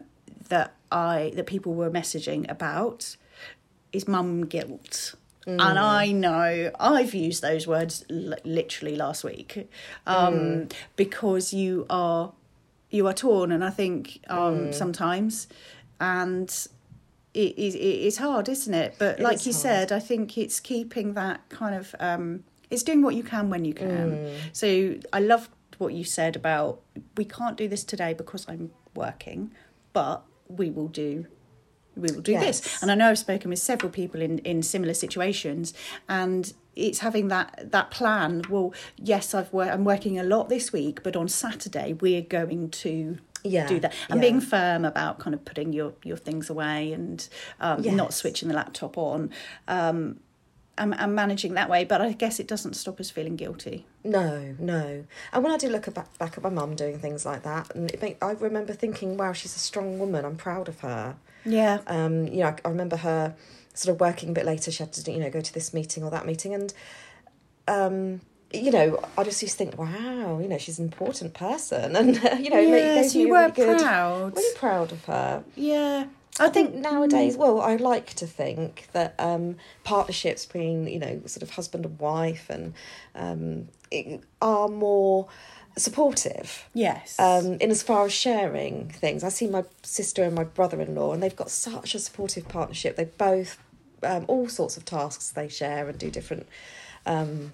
that 0.48 0.74
I 0.92 1.32
that 1.34 1.46
people 1.46 1.74
were 1.74 1.90
messaging 1.90 2.48
about 2.48 3.16
is 3.92 4.06
mum 4.06 4.46
guilt. 4.46 5.14
And 5.46 5.78
I 5.78 6.12
know 6.12 6.70
I've 6.78 7.14
used 7.14 7.42
those 7.42 7.66
words 7.66 8.04
li- 8.10 8.36
literally 8.44 8.94
last 8.96 9.24
week 9.24 9.68
um, 10.06 10.68
because 10.96 11.52
you 11.52 11.86
are 11.88 12.32
you 12.90 13.06
are 13.06 13.14
torn, 13.14 13.50
and 13.52 13.64
I 13.64 13.70
think 13.70 14.20
um, 14.28 14.72
sometimes, 14.72 15.46
and 16.00 16.48
it 17.32 17.58
is 17.58 17.74
it 17.74 17.78
is 17.80 18.18
hard, 18.18 18.48
isn't 18.48 18.74
it? 18.74 18.96
But 18.98 19.18
It 19.18 19.22
like 19.22 19.46
you 19.46 19.52
hard. 19.52 19.62
said, 19.62 19.92
I 19.92 20.00
think 20.00 20.36
it's 20.36 20.60
keeping 20.60 21.14
that 21.14 21.48
kind 21.48 21.74
of 21.74 21.94
um, 22.00 22.44
it's 22.70 22.82
doing 22.82 23.02
what 23.02 23.14
you 23.14 23.22
can 23.22 23.48
when 23.50 23.64
you 23.64 23.74
can. 23.74 24.20
So 24.52 24.96
I 25.12 25.20
love 25.20 25.48
what 25.78 25.94
you 25.94 26.04
said 26.04 26.36
about 26.36 26.80
we 27.16 27.24
can't 27.24 27.56
do 27.56 27.66
this 27.66 27.82
today 27.84 28.12
because 28.12 28.46
I'm 28.48 28.70
working, 28.94 29.52
but 29.92 30.22
we 30.48 30.68
will 30.70 30.88
do 30.88 31.26
we 31.96 32.10
will 32.12 32.20
do 32.22 32.32
Yes. 32.32 32.60
this. 32.60 32.82
And 32.82 32.90
I 32.90 32.94
know 32.94 33.10
I've 33.10 33.18
spoken 33.18 33.50
with 33.50 33.58
several 33.58 33.90
people 33.90 34.20
in, 34.20 34.38
in 34.40 34.62
similar 34.62 34.94
situations, 34.94 35.74
and 36.08 36.52
it's 36.76 37.00
having 37.00 37.28
that 37.28 37.70
that 37.72 37.90
plan. 37.90 38.42
Well, 38.48 38.72
yes, 38.96 39.34
I've 39.34 39.52
wor- 39.52 39.70
I'm 39.70 39.84
working 39.84 40.18
a 40.18 40.22
lot 40.24 40.48
this 40.48 40.72
week, 40.72 41.02
but 41.02 41.16
on 41.16 41.28
Saturday 41.28 41.92
we're 41.94 42.22
going 42.22 42.70
to 42.70 43.18
Yeah, 43.42 43.66
do 43.66 43.80
that, 43.80 43.92
and 44.08 44.18
yeah. 44.22 44.28
being 44.30 44.40
firm 44.40 44.84
about 44.84 45.18
kind 45.18 45.34
of 45.34 45.44
putting 45.44 45.72
your 45.72 45.92
your 46.04 46.16
things 46.16 46.48
away 46.48 46.92
and 46.92 47.28
um, 47.60 47.82
not 47.96 48.14
switching 48.14 48.48
the 48.48 48.54
laptop 48.54 48.96
on. 48.96 49.30
Um, 49.68 50.20
and, 50.78 50.98
and 50.98 51.14
managing 51.14 51.52
that 51.54 51.68
way, 51.68 51.84
but 51.84 52.00
I 52.00 52.12
guess 52.12 52.40
it 52.40 52.48
doesn't 52.48 52.72
stop 52.72 53.00
us 53.00 53.10
feeling 53.10 53.36
guilty. 53.36 53.84
No, 54.02 54.54
no. 54.58 55.04
And 55.30 55.44
when 55.44 55.52
I 55.52 55.58
do 55.58 55.68
look 55.68 55.92
back, 55.92 56.16
back 56.16 56.38
at 56.38 56.42
my 56.42 56.48
mum 56.48 56.74
doing 56.74 56.98
things 56.98 57.26
like 57.26 57.42
that, 57.42 57.74
and 57.74 57.90
it 57.90 58.00
make, 58.00 58.16
I 58.24 58.30
remember 58.32 58.72
thinking, 58.72 59.18
wow, 59.18 59.34
she's 59.34 59.54
a 59.54 59.58
strong 59.58 59.98
woman. 59.98 60.24
I'm 60.24 60.36
proud 60.36 60.68
of 60.68 60.80
her. 60.80 61.16
Yeah, 61.44 61.80
Um, 61.86 62.26
you 62.26 62.40
know, 62.40 62.46
I, 62.46 62.56
I 62.64 62.68
remember 62.68 62.96
her 62.96 63.34
sort 63.74 63.94
of 63.94 64.00
working 64.00 64.30
a 64.30 64.32
bit 64.32 64.44
later. 64.46 64.70
She 64.70 64.82
had 64.82 64.92
to, 64.92 65.12
you 65.12 65.18
know, 65.18 65.30
go 65.30 65.40
to 65.40 65.54
this 65.54 65.72
meeting 65.72 66.04
or 66.04 66.10
that 66.10 66.26
meeting, 66.26 66.54
and 66.54 66.72
um, 67.68 68.20
you 68.52 68.70
know, 68.70 69.02
I 69.16 69.24
just 69.24 69.40
used 69.42 69.58
to 69.58 69.64
think, 69.64 69.78
wow, 69.78 70.38
you 70.40 70.48
know, 70.48 70.58
she's 70.58 70.78
an 70.78 70.86
important 70.86 71.34
person, 71.34 71.96
and 72.00 72.16
you 72.42 72.50
know, 72.50 72.60
yes, 72.60 73.14
you 73.14 73.28
were 73.28 73.40
really 73.40 73.52
good, 73.52 73.78
proud. 73.78 74.36
really 74.36 74.56
proud 74.56 74.92
of 74.92 75.04
her. 75.04 75.44
Yeah, 75.56 76.06
I 76.38 76.48
think 76.48 76.74
nowadays, 76.74 77.36
well, 77.36 77.60
I 77.60 77.76
like 77.76 78.14
to 78.14 78.26
think 78.26 78.88
that 78.92 79.14
um, 79.18 79.56
partnerships 79.84 80.46
between, 80.46 80.86
you 80.86 80.98
know, 80.98 81.20
sort 81.26 81.42
of 81.42 81.50
husband 81.50 81.84
and 81.84 81.98
wife 81.98 82.48
and 82.48 82.72
um, 83.14 83.68
are 84.40 84.68
more 84.68 85.28
supportive 85.80 86.66
Yes. 86.74 87.18
um, 87.18 87.54
in 87.54 87.70
as 87.70 87.82
far 87.82 88.06
as 88.06 88.12
sharing 88.12 88.88
things. 88.90 89.24
I 89.24 89.28
see 89.30 89.46
my 89.48 89.64
sister 89.82 90.22
and 90.22 90.34
my 90.34 90.44
brother 90.44 90.80
in 90.80 90.94
law, 90.94 91.12
and 91.12 91.22
they've 91.22 91.34
got 91.34 91.50
such 91.50 91.94
a 91.94 91.98
supportive 91.98 92.46
partnership. 92.48 92.96
They 92.96 93.04
both, 93.04 93.58
um, 94.02 94.24
all 94.28 94.48
sorts 94.48 94.76
of 94.76 94.84
tasks 94.84 95.30
they 95.30 95.48
share 95.48 95.88
and 95.88 95.98
do 95.98 96.10
different 96.10 96.46
um, 97.06 97.52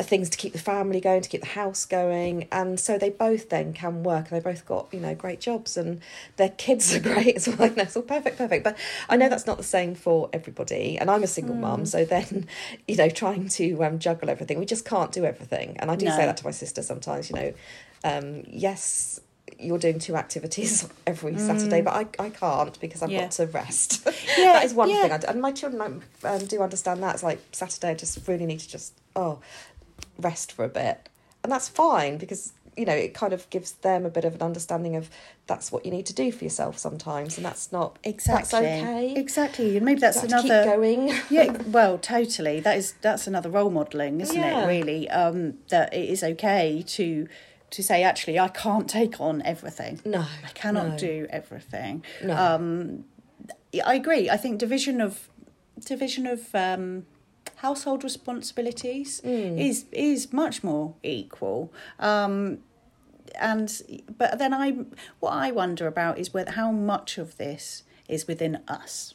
things 0.00 0.28
to 0.28 0.36
keep 0.36 0.52
the 0.52 0.58
family 0.58 1.00
going, 1.00 1.22
to 1.22 1.28
keep 1.28 1.40
the 1.42 1.46
house 1.46 1.84
going. 1.86 2.48
And 2.50 2.80
so 2.80 2.98
they 2.98 3.10
both 3.10 3.48
then 3.50 3.72
can 3.72 4.02
work, 4.02 4.30
and 4.30 4.40
they 4.40 4.42
both 4.44 4.66
got, 4.66 4.88
you 4.92 4.98
know, 5.00 5.14
great 5.14 5.40
jobs, 5.40 5.76
and 5.76 6.00
their 6.36 6.48
kids 6.48 6.94
are 6.94 7.00
great 7.14 7.36
as 7.36 7.46
well. 7.48 7.58
Like, 7.58 7.74
that's 7.76 7.96
all 7.96 8.02
perfect, 8.02 8.36
perfect. 8.38 8.64
But 8.64 8.76
I 9.08 9.16
know 9.16 9.28
that's 9.28 9.46
not 9.46 9.56
the 9.56 9.62
same 9.62 9.94
for 9.94 10.28
everybody. 10.32 10.98
And 10.98 11.10
I'm 11.10 11.22
a 11.22 11.28
single 11.28 11.54
mum, 11.54 11.86
so 11.86 12.04
then, 12.04 12.46
you 12.88 12.96
know, 12.96 13.08
trying 13.08 13.48
to 13.50 13.84
um, 13.84 13.98
juggle 13.98 14.30
everything, 14.30 14.58
we 14.58 14.66
just 14.66 14.84
can't 14.84 15.12
do 15.12 15.24
everything. 15.24 15.76
And 15.78 15.90
I 15.90 15.96
do 15.96 16.06
No. 16.06 16.10
say 16.16 16.26
that 16.26 16.36
to 16.38 16.44
my 16.44 16.50
sister 16.50 16.82
sometimes, 16.82 17.30
you 17.30 17.36
know, 17.36 17.54
um, 18.02 18.42
yes, 18.48 19.20
you're 19.58 19.78
doing 19.78 19.98
two 20.00 20.16
activities 20.16 20.88
every 21.06 21.38
Saturday, 21.38 21.80
but 21.82 21.92
I, 21.94 22.24
I 22.24 22.30
can't 22.30 22.78
because 22.80 23.02
I've 23.02 23.10
Mm. 23.10 23.12
Yeah. 23.12 23.20
got 23.22 23.30
to 23.32 23.46
rest. 23.46 24.08
Yeah, 24.36 24.54
that 24.54 24.64
is 24.64 24.74
one 24.74 24.88
yeah. 24.88 25.02
thing. 25.02 25.12
I 25.12 25.18
d 25.18 25.26
and 25.28 25.40
my 25.40 25.52
children 25.52 26.02
um, 26.24 26.38
do 26.46 26.60
understand 26.60 27.02
that. 27.04 27.14
It's 27.14 27.22
like 27.22 27.40
Saturday, 27.52 27.90
I 27.90 27.94
just 27.94 28.26
really 28.26 28.46
need 28.46 28.58
to 28.60 28.68
just, 28.68 28.94
oh, 29.14 29.38
rest 30.18 30.52
for 30.52 30.64
a 30.64 30.68
bit. 30.68 31.08
And 31.42 31.52
that's 31.52 31.68
fine 31.68 32.16
because, 32.16 32.52
you 32.76 32.86
know, 32.86 32.94
it 32.94 33.12
kind 33.14 33.32
of 33.32 33.48
gives 33.50 33.72
them 33.72 34.06
a 34.06 34.08
bit 34.08 34.24
of 34.24 34.34
an 34.34 34.42
understanding 34.42 34.96
of 34.96 35.10
that's 35.46 35.70
what 35.70 35.84
you 35.84 35.90
need 35.90 36.06
to 36.06 36.14
do 36.14 36.32
for 36.32 36.42
yourself 36.44 36.78
sometimes. 36.78 37.36
And 37.36 37.44
that's 37.44 37.70
not, 37.70 37.98
Exactly. 38.02 38.60
that's 38.60 38.82
okay. 38.82 39.14
Exactly. 39.14 39.76
And 39.76 39.84
maybe 39.84 40.00
that's 40.00 40.16
You 40.22 40.28
have 40.30 40.30
to 40.30 40.36
another 40.46 40.64
keep 40.64 40.72
going. 40.74 41.12
yeah, 41.30 41.62
well, 41.68 41.98
totally. 41.98 42.60
That 42.60 42.78
is 42.78 42.94
that's 43.02 43.26
another 43.26 43.50
role 43.50 43.70
modelling, 43.70 44.20
isn't 44.22 44.34
Yeah. 44.36 44.64
it? 44.64 44.66
Really, 44.66 45.08
um, 45.10 45.58
that 45.68 45.92
it 45.92 46.08
is 46.08 46.22
okay 46.24 46.82
to 46.86 47.28
to 47.70 47.82
say 47.82 48.02
actually 48.04 48.38
I 48.38 48.48
can't 48.48 48.88
take 48.88 49.20
on 49.20 49.42
everything. 49.42 50.00
No, 50.04 50.20
I 50.20 50.48
cannot 50.54 50.88
no. 50.92 50.96
do 50.98 51.26
everything. 51.28 52.04
No. 52.22 52.36
Um, 52.36 53.04
I 53.84 53.94
agree. 53.96 54.30
I 54.30 54.36
think 54.36 54.58
division 54.58 55.00
of 55.00 55.28
division 55.84 56.26
of 56.26 56.54
um, 56.54 57.04
household 57.68 58.04
responsibilities 58.04 59.20
Mm. 59.24 59.58
is 59.68 59.76
is 59.92 60.20
much 60.42 60.56
more 60.62 60.86
equal. 61.02 61.60
Um, 61.98 62.58
and 63.50 63.68
but 64.20 64.30
then 64.38 64.52
I 64.64 64.68
what 65.22 65.32
I 65.46 65.50
wonder 65.62 65.86
about 65.94 66.14
is 66.22 66.26
whether 66.34 66.52
how 66.52 66.70
much 66.92 67.10
of 67.18 67.28
this 67.44 67.64
is 68.08 68.26
within 68.26 68.54
us. 68.80 69.14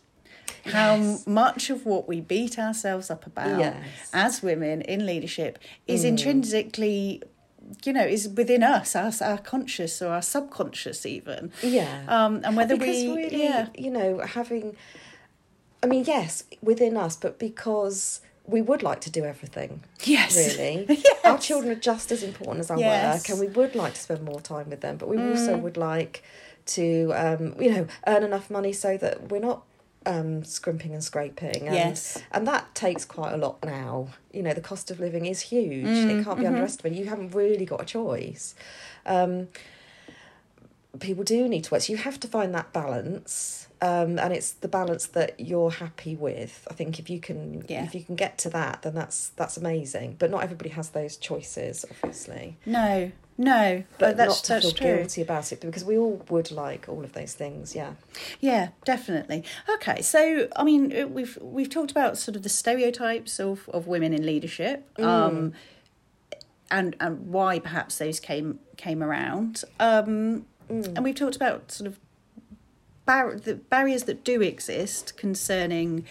How 0.66 0.96
Yes. 0.96 1.28
much 1.28 1.64
of 1.70 1.80
what 1.92 2.04
we 2.12 2.18
beat 2.22 2.56
ourselves 2.68 3.08
up 3.14 3.24
about 3.34 3.60
Yes. 3.60 4.10
as 4.26 4.42
women 4.50 4.82
in 4.94 5.06
leadership 5.06 5.54
is 5.88 6.02
Mm. 6.04 6.08
intrinsically, 6.12 7.22
you 7.86 7.94
know, 7.94 8.08
is 8.18 8.24
within 8.42 8.64
us, 8.64 8.96
our, 8.96 9.12
our 9.30 9.38
conscious 9.54 10.02
or 10.02 10.10
our 10.18 10.24
subconscious 10.36 11.06
even. 11.06 11.52
Yeah. 11.62 11.94
Um, 12.16 12.34
and 12.44 12.58
whether 12.58 12.76
because 12.78 13.04
we, 13.04 13.16
really, 13.16 13.44
yeah, 13.44 13.68
you 13.86 13.92
know, 13.98 14.10
having, 14.38 14.76
I 15.84 15.86
mean, 15.92 16.04
yes, 16.16 16.44
within 16.62 16.98
us, 17.06 17.16
but 17.16 17.34
because 17.50 18.22
we 18.50 18.62
would 18.62 18.82
like 18.84 19.02
to 19.02 19.10
do 19.12 19.24
everything. 19.26 19.82
Yes. 20.04 20.36
Really. 20.36 20.86
Yes. 21.04 21.26
Our 21.26 21.38
children 21.38 21.72
are 21.74 21.80
just 21.80 22.12
as 22.12 22.24
important 22.24 22.60
as 22.62 22.72
our 22.72 22.80
Yes. 22.80 23.04
work, 23.20 23.30
and 23.30 23.40
we 23.40 23.48
would 23.48 23.76
like 23.76 23.94
to 23.94 24.02
spend 24.02 24.24
more 24.24 24.40
time 24.42 24.70
with 24.70 24.82
them, 24.82 24.98
but 24.98 25.08
we 25.10 25.18
also 25.18 25.56
Mm. 25.56 25.62
would 25.62 25.78
like 25.78 26.24
to, 26.78 27.12
um, 27.16 27.56
you 27.62 27.70
know, 27.72 27.88
earn 28.08 28.24
enough 28.24 28.50
money 28.50 28.74
so 28.74 28.98
that 28.98 29.30
we're 29.30 29.40
not 29.52 29.64
um 30.06 30.46
scrimping 30.46 30.94
and 30.94 31.04
scraping 31.04 31.68
and 31.68 31.76
Yes. 31.76 32.18
and 32.32 32.48
that 32.48 32.74
takes 32.74 33.04
quite 33.04 33.34
a 33.34 33.38
lot 33.38 33.62
now 33.66 34.08
you 34.32 34.42
know 34.42 34.54
the 34.54 34.62
cost 34.62 34.90
of 34.92 34.98
living 35.02 35.26
is 35.26 35.42
huge 35.42 35.90
Mm, 35.90 36.10
it 36.10 36.24
can't 36.24 36.40
be 36.40 36.46
mm-hmm. 36.46 36.54
underestimated 36.56 36.98
you 36.98 37.06
haven't 37.10 37.32
really 37.36 37.66
got 37.66 37.82
a 37.82 37.86
choice 37.86 38.56
um 39.06 39.50
people 41.00 41.24
do 41.24 41.48
need 41.48 41.64
to 41.66 41.72
work. 41.74 41.82
So 41.84 41.94
you 41.94 41.98
have 41.98 42.20
to 42.22 42.28
find 42.28 42.54
that 42.56 42.72
balance, 42.74 43.68
um, 43.82 44.20
and 44.20 44.34
it's 44.34 44.52
the 44.52 44.68
balance 44.68 45.06
that 45.08 45.40
you're 45.40 45.72
happy 45.72 46.16
with. 46.16 46.68
I 46.70 46.74
think 46.74 47.00
if 47.00 47.10
you 47.10 47.20
can, 47.20 47.64
Yeah. 47.68 47.84
if 47.84 47.96
you 47.96 48.04
can 48.04 48.16
get 48.16 48.38
to 48.40 48.50
that, 48.52 48.82
then 48.84 48.94
that's 48.96 49.30
that's 49.36 49.58
amazing. 49.58 50.16
But 50.20 50.32
not 50.32 50.44
everybody 50.44 50.70
has 50.72 50.90
those 50.90 51.18
choices, 51.18 51.86
obviously. 51.90 52.58
no, 52.66 53.12
no, 53.38 53.84
But 53.98 54.00
but 54.00 54.18
that's 54.18 54.50
not 54.50 54.62
to 54.62 54.68
feel 54.68 54.72
true. 54.72 54.98
guilty 54.98 55.22
about 55.22 55.52
it 55.54 55.62
because 55.62 55.86
we 55.86 55.98
all 55.98 56.22
would 56.30 56.52
like 56.52 56.90
all 56.90 57.04
of 57.06 57.14
those 57.14 57.34
things. 57.34 57.74
Yeah. 57.74 57.94
Yeah, 58.42 58.70
definitely. 58.84 59.46
Okay, 59.76 60.02
so 60.02 60.50
I 60.58 60.64
mean, 60.66 60.94
uh, 60.96 61.08
we've 61.08 61.38
we've 61.42 61.70
talked 61.70 61.92
about 61.92 62.18
sort 62.18 62.36
of 62.36 62.44
the 62.44 62.50
stereotypes 62.50 63.40
of, 63.40 63.70
of 63.70 63.88
women 63.88 64.14
in 64.14 64.26
leadership, 64.26 64.86
Mm. 64.98 65.04
um, 65.06 65.54
and 66.72 66.96
and 67.00 67.28
why 67.32 67.60
perhaps 67.60 67.98
those 67.98 68.20
came 68.20 68.60
came 68.78 69.02
around, 69.02 69.64
um, 69.80 70.46
Mm. 70.70 70.96
and 70.96 71.04
we've 71.04 71.16
talked 71.16 71.36
about 71.36 71.72
sort 71.72 71.88
of 71.88 72.00
bar- 73.06 73.36
the 73.36 73.56
barriers 73.56 74.04
that 74.04 74.24
do 74.24 74.42
exist 74.42 75.18
concerning. 75.18 76.06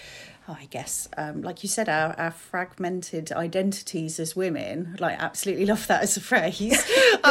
oh, 0.49 0.57
I 0.59 0.65
guess, 0.67 1.09
um, 1.17 1.43
like 1.43 1.63
you 1.63 1.69
said, 1.69 1.89
our, 1.91 2.15
our 2.19 2.31
fragmented 2.31 3.31
identities 3.33 4.19
as 4.19 4.35
women. 4.35 4.97
Like, 4.99 5.19
absolutely 5.21 5.67
love 5.67 5.87
that 5.89 6.03
as 6.03 6.17
a 6.17 6.21
phrase. 6.23 6.83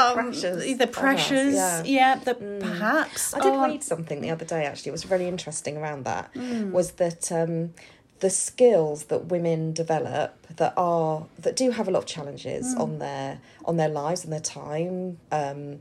the 0.75 0.87
pressures 0.87 1.55
the 1.55 1.59
us, 1.59 1.85
yeah. 1.87 2.15
yeah, 2.15 2.15
that 2.25 2.59
perhaps 2.59 3.33
I 3.33 3.39
did 3.39 3.49
read 3.59 3.83
something 3.83 4.21
the 4.21 4.29
other 4.29 4.45
day. 4.45 4.65
Actually, 4.65 4.89
it 4.89 4.91
was 4.93 5.09
really 5.09 5.27
interesting 5.27 5.77
around 5.77 6.05
that. 6.05 6.29
Hmm. 6.33 6.71
Was 6.71 6.91
that 6.93 7.31
um, 7.31 7.73
the 8.19 8.29
skills 8.29 9.05
that 9.05 9.25
women 9.25 9.73
develop 9.73 10.45
that 10.57 10.73
are 10.77 11.25
that 11.39 11.55
do 11.55 11.71
have 11.71 11.87
a 11.87 11.91
lot 11.91 11.99
of 11.99 12.05
challenges 12.05 12.73
Hmm. 12.73 12.81
on 12.81 12.99
their 12.99 13.39
on 13.65 13.77
their 13.77 13.89
lives 13.89 14.23
and 14.23 14.31
their 14.31 14.39
time. 14.39 15.17
Um, 15.31 15.79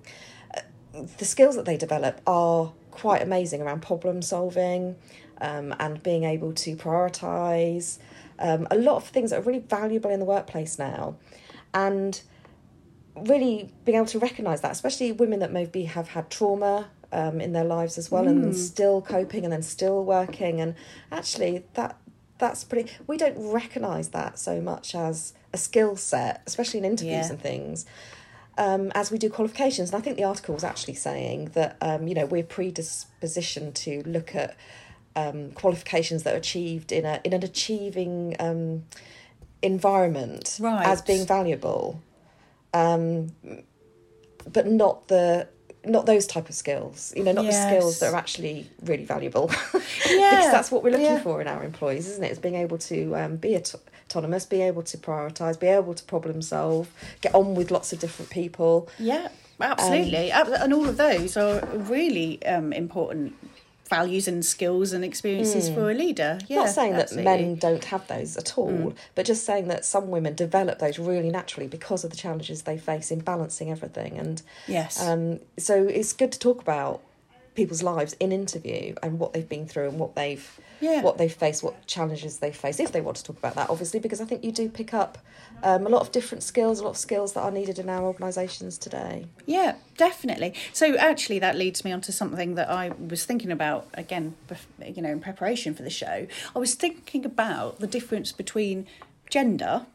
the 1.18 1.24
skills 1.24 1.56
that 1.56 1.64
they 1.64 1.76
develop 1.76 2.20
are 2.26 2.72
quite 2.90 3.22
amazing 3.22 3.60
around 3.62 3.82
problem 3.82 4.22
solving 4.22 4.96
um, 5.40 5.74
and 5.78 6.02
being 6.02 6.24
able 6.24 6.52
to 6.54 6.76
prioritize. 6.76 7.98
Um, 8.38 8.66
a 8.70 8.76
lot 8.76 8.96
of 8.96 9.04
things 9.08 9.30
that 9.30 9.38
are 9.40 9.42
really 9.42 9.60
valuable 9.60 10.10
in 10.10 10.20
the 10.20 10.26
workplace 10.26 10.78
now, 10.78 11.16
and 11.72 12.20
really 13.16 13.70
being 13.84 13.96
able 13.96 14.06
to 14.06 14.18
recognize 14.18 14.60
that, 14.60 14.72
especially 14.72 15.12
women 15.12 15.38
that 15.40 15.52
maybe 15.52 15.84
have 15.84 16.08
had 16.08 16.30
trauma 16.30 16.88
um, 17.12 17.40
in 17.40 17.52
their 17.52 17.64
lives 17.64 17.96
as 17.96 18.10
well, 18.10 18.26
and 18.28 18.54
still 18.54 19.00
coping 19.00 19.44
and 19.44 19.52
then 19.52 19.62
still 19.62 20.04
working, 20.04 20.60
and 20.60 20.74
actually 21.10 21.64
that 21.74 21.96
that's 22.38 22.64
pretty. 22.64 22.92
We 23.06 23.16
don't 23.16 23.36
recognize 23.52 24.08
that 24.10 24.38
so 24.38 24.60
much 24.60 24.94
as 24.94 25.32
a 25.52 25.56
skill 25.58 25.96
set, 25.96 26.42
especially 26.46 26.78
in 26.80 26.84
interviews 26.84 27.26
Yeah. 27.26 27.30
and 27.30 27.40
things. 27.40 27.86
Um, 28.58 28.90
as 28.94 29.10
we 29.10 29.18
do 29.18 29.28
qualifications, 29.28 29.90
and 29.90 29.98
I 29.98 30.02
think 30.02 30.16
the 30.16 30.24
article 30.24 30.54
was 30.54 30.64
actually 30.64 30.94
saying 30.94 31.50
that 31.54 31.76
um, 31.82 32.08
you 32.08 32.14
know 32.14 32.24
we're 32.26 32.42
predispositioned 32.42 33.74
to 33.74 34.02
look 34.06 34.34
at 34.34 34.56
um, 35.14 35.50
qualifications 35.52 36.22
that 36.22 36.34
are 36.34 36.38
achieved 36.38 36.92
in 36.92 37.04
a 37.04 37.20
in 37.24 37.32
an 37.32 37.42
achieving 37.42 38.34
um, 38.38 38.84
environment 39.62 40.58
Right. 40.60 40.86
as 40.86 41.02
being 41.02 41.26
valuable, 41.26 42.00
um, 42.72 43.32
but 44.50 44.66
not 44.66 45.08
the 45.08 45.48
not 45.84 46.06
those 46.06 46.26
type 46.26 46.48
of 46.48 46.54
skills. 46.54 47.12
You 47.16 47.24
know, 47.24 47.32
not 47.32 47.46
the 47.46 47.52
skills 47.52 48.00
that 48.00 48.12
are 48.12 48.16
actually 48.16 48.70
really 48.82 49.04
valuable. 49.04 49.50
Yeah, 50.08 50.30
because 50.30 50.52
that's 50.52 50.70
what 50.70 50.82
we're 50.84 50.90
looking 50.90 51.06
yeah. 51.06 51.20
for 51.20 51.40
in 51.40 51.48
our 51.48 51.64
employees, 51.64 52.08
isn't 52.08 52.22
it? 52.22 52.30
It's 52.30 52.38
being 52.38 52.54
able 52.54 52.78
to 52.78 53.16
um, 53.16 53.36
be 53.36 53.56
aut- 53.56 53.74
autonomous, 54.08 54.46
be 54.46 54.62
able 54.62 54.82
to 54.84 54.98
prioritise, 54.98 55.58
be 55.58 55.66
able 55.66 55.94
to 55.94 56.04
problem 56.04 56.42
solve, 56.42 56.88
get 57.20 57.34
on 57.34 57.54
with 57.54 57.70
lots 57.70 57.92
of 57.92 57.98
different 57.98 58.30
people. 58.30 58.88
Yeah, 58.98 59.28
absolutely. 59.60 60.30
Ab- 60.30 60.48
and 60.48 60.72
all 60.72 60.88
of 60.88 60.96
those 60.96 61.36
are 61.36 61.60
really 61.74 62.44
um, 62.46 62.72
important 62.72 63.34
values 63.88 64.26
and 64.26 64.44
skills 64.44 64.92
and 64.92 65.04
experiences 65.04 65.68
for 65.68 65.90
a 65.92 65.94
leader. 65.94 66.38
Yeah, 66.48 66.62
Not 66.64 66.70
saying 66.70 66.94
absolutely. 66.94 67.24
that 67.32 67.40
men 67.40 67.54
don't 67.54 67.84
have 67.84 68.06
those 68.08 68.36
at 68.36 68.58
all, 68.58 68.94
but 69.14 69.26
just 69.26 69.44
saying 69.46 69.68
that 69.68 69.84
some 69.84 70.08
women 70.10 70.34
develop 70.34 70.80
those 70.80 70.98
really 70.98 71.30
naturally 71.30 71.68
because 71.68 72.02
of 72.02 72.10
the 72.10 72.16
challenges 72.16 72.62
they 72.62 72.78
face 72.78 73.12
in 73.12 73.20
balancing 73.20 73.70
everything. 73.70 74.18
And 74.18 74.42
Yes. 74.66 75.00
um, 75.00 75.38
so 75.56 75.84
it's 75.86 76.12
good 76.12 76.32
to 76.32 76.38
talk 76.40 76.60
about 76.60 77.00
people's 77.56 77.82
lives 77.82 78.14
in 78.20 78.30
interview 78.32 78.94
and 79.02 79.18
what 79.18 79.32
they've 79.32 79.48
been 79.48 79.66
through 79.66 79.88
and 79.88 79.98
what 79.98 80.14
they've 80.14 80.60
Yeah. 80.80 81.00
what 81.00 81.16
they've 81.16 81.32
faced, 81.32 81.62
what 81.62 81.86
challenges 81.86 82.38
they 82.38 82.52
face, 82.52 82.78
if 82.78 82.92
they 82.92 83.00
want 83.00 83.16
to 83.16 83.24
talk 83.24 83.38
about 83.38 83.54
that, 83.54 83.70
obviously, 83.70 83.98
because 83.98 84.20
I 84.20 84.26
think 84.26 84.44
you 84.44 84.52
do 84.52 84.68
pick 84.68 84.92
up 84.92 85.16
um, 85.62 85.86
a 85.86 85.88
lot 85.88 86.02
of 86.02 86.12
different 86.12 86.42
skills, 86.44 86.80
a 86.80 86.84
lot 86.84 86.90
of 86.90 86.96
skills 86.98 87.32
that 87.32 87.40
are 87.40 87.50
needed 87.50 87.78
in 87.78 87.88
our 87.88 88.02
organisations 88.04 88.76
today. 88.76 89.24
Yeah, 89.46 89.76
definitely. 89.96 90.52
So 90.74 90.94
actually, 90.96 91.38
that 91.38 91.56
leads 91.56 91.82
me 91.82 91.92
on 91.92 92.02
to 92.02 92.12
something 92.12 92.56
that 92.56 92.68
I 92.68 92.90
was 92.90 93.24
thinking 93.24 93.50
about 93.50 93.88
again. 93.94 94.34
You 94.84 95.00
know, 95.02 95.10
in 95.10 95.20
preparation 95.20 95.74
for 95.74 95.82
the 95.82 95.90
show, 95.90 96.26
I 96.54 96.58
was 96.58 96.74
thinking 96.74 97.24
about 97.24 97.80
the 97.80 97.86
difference 97.86 98.30
between 98.32 98.86
gender 99.30 99.86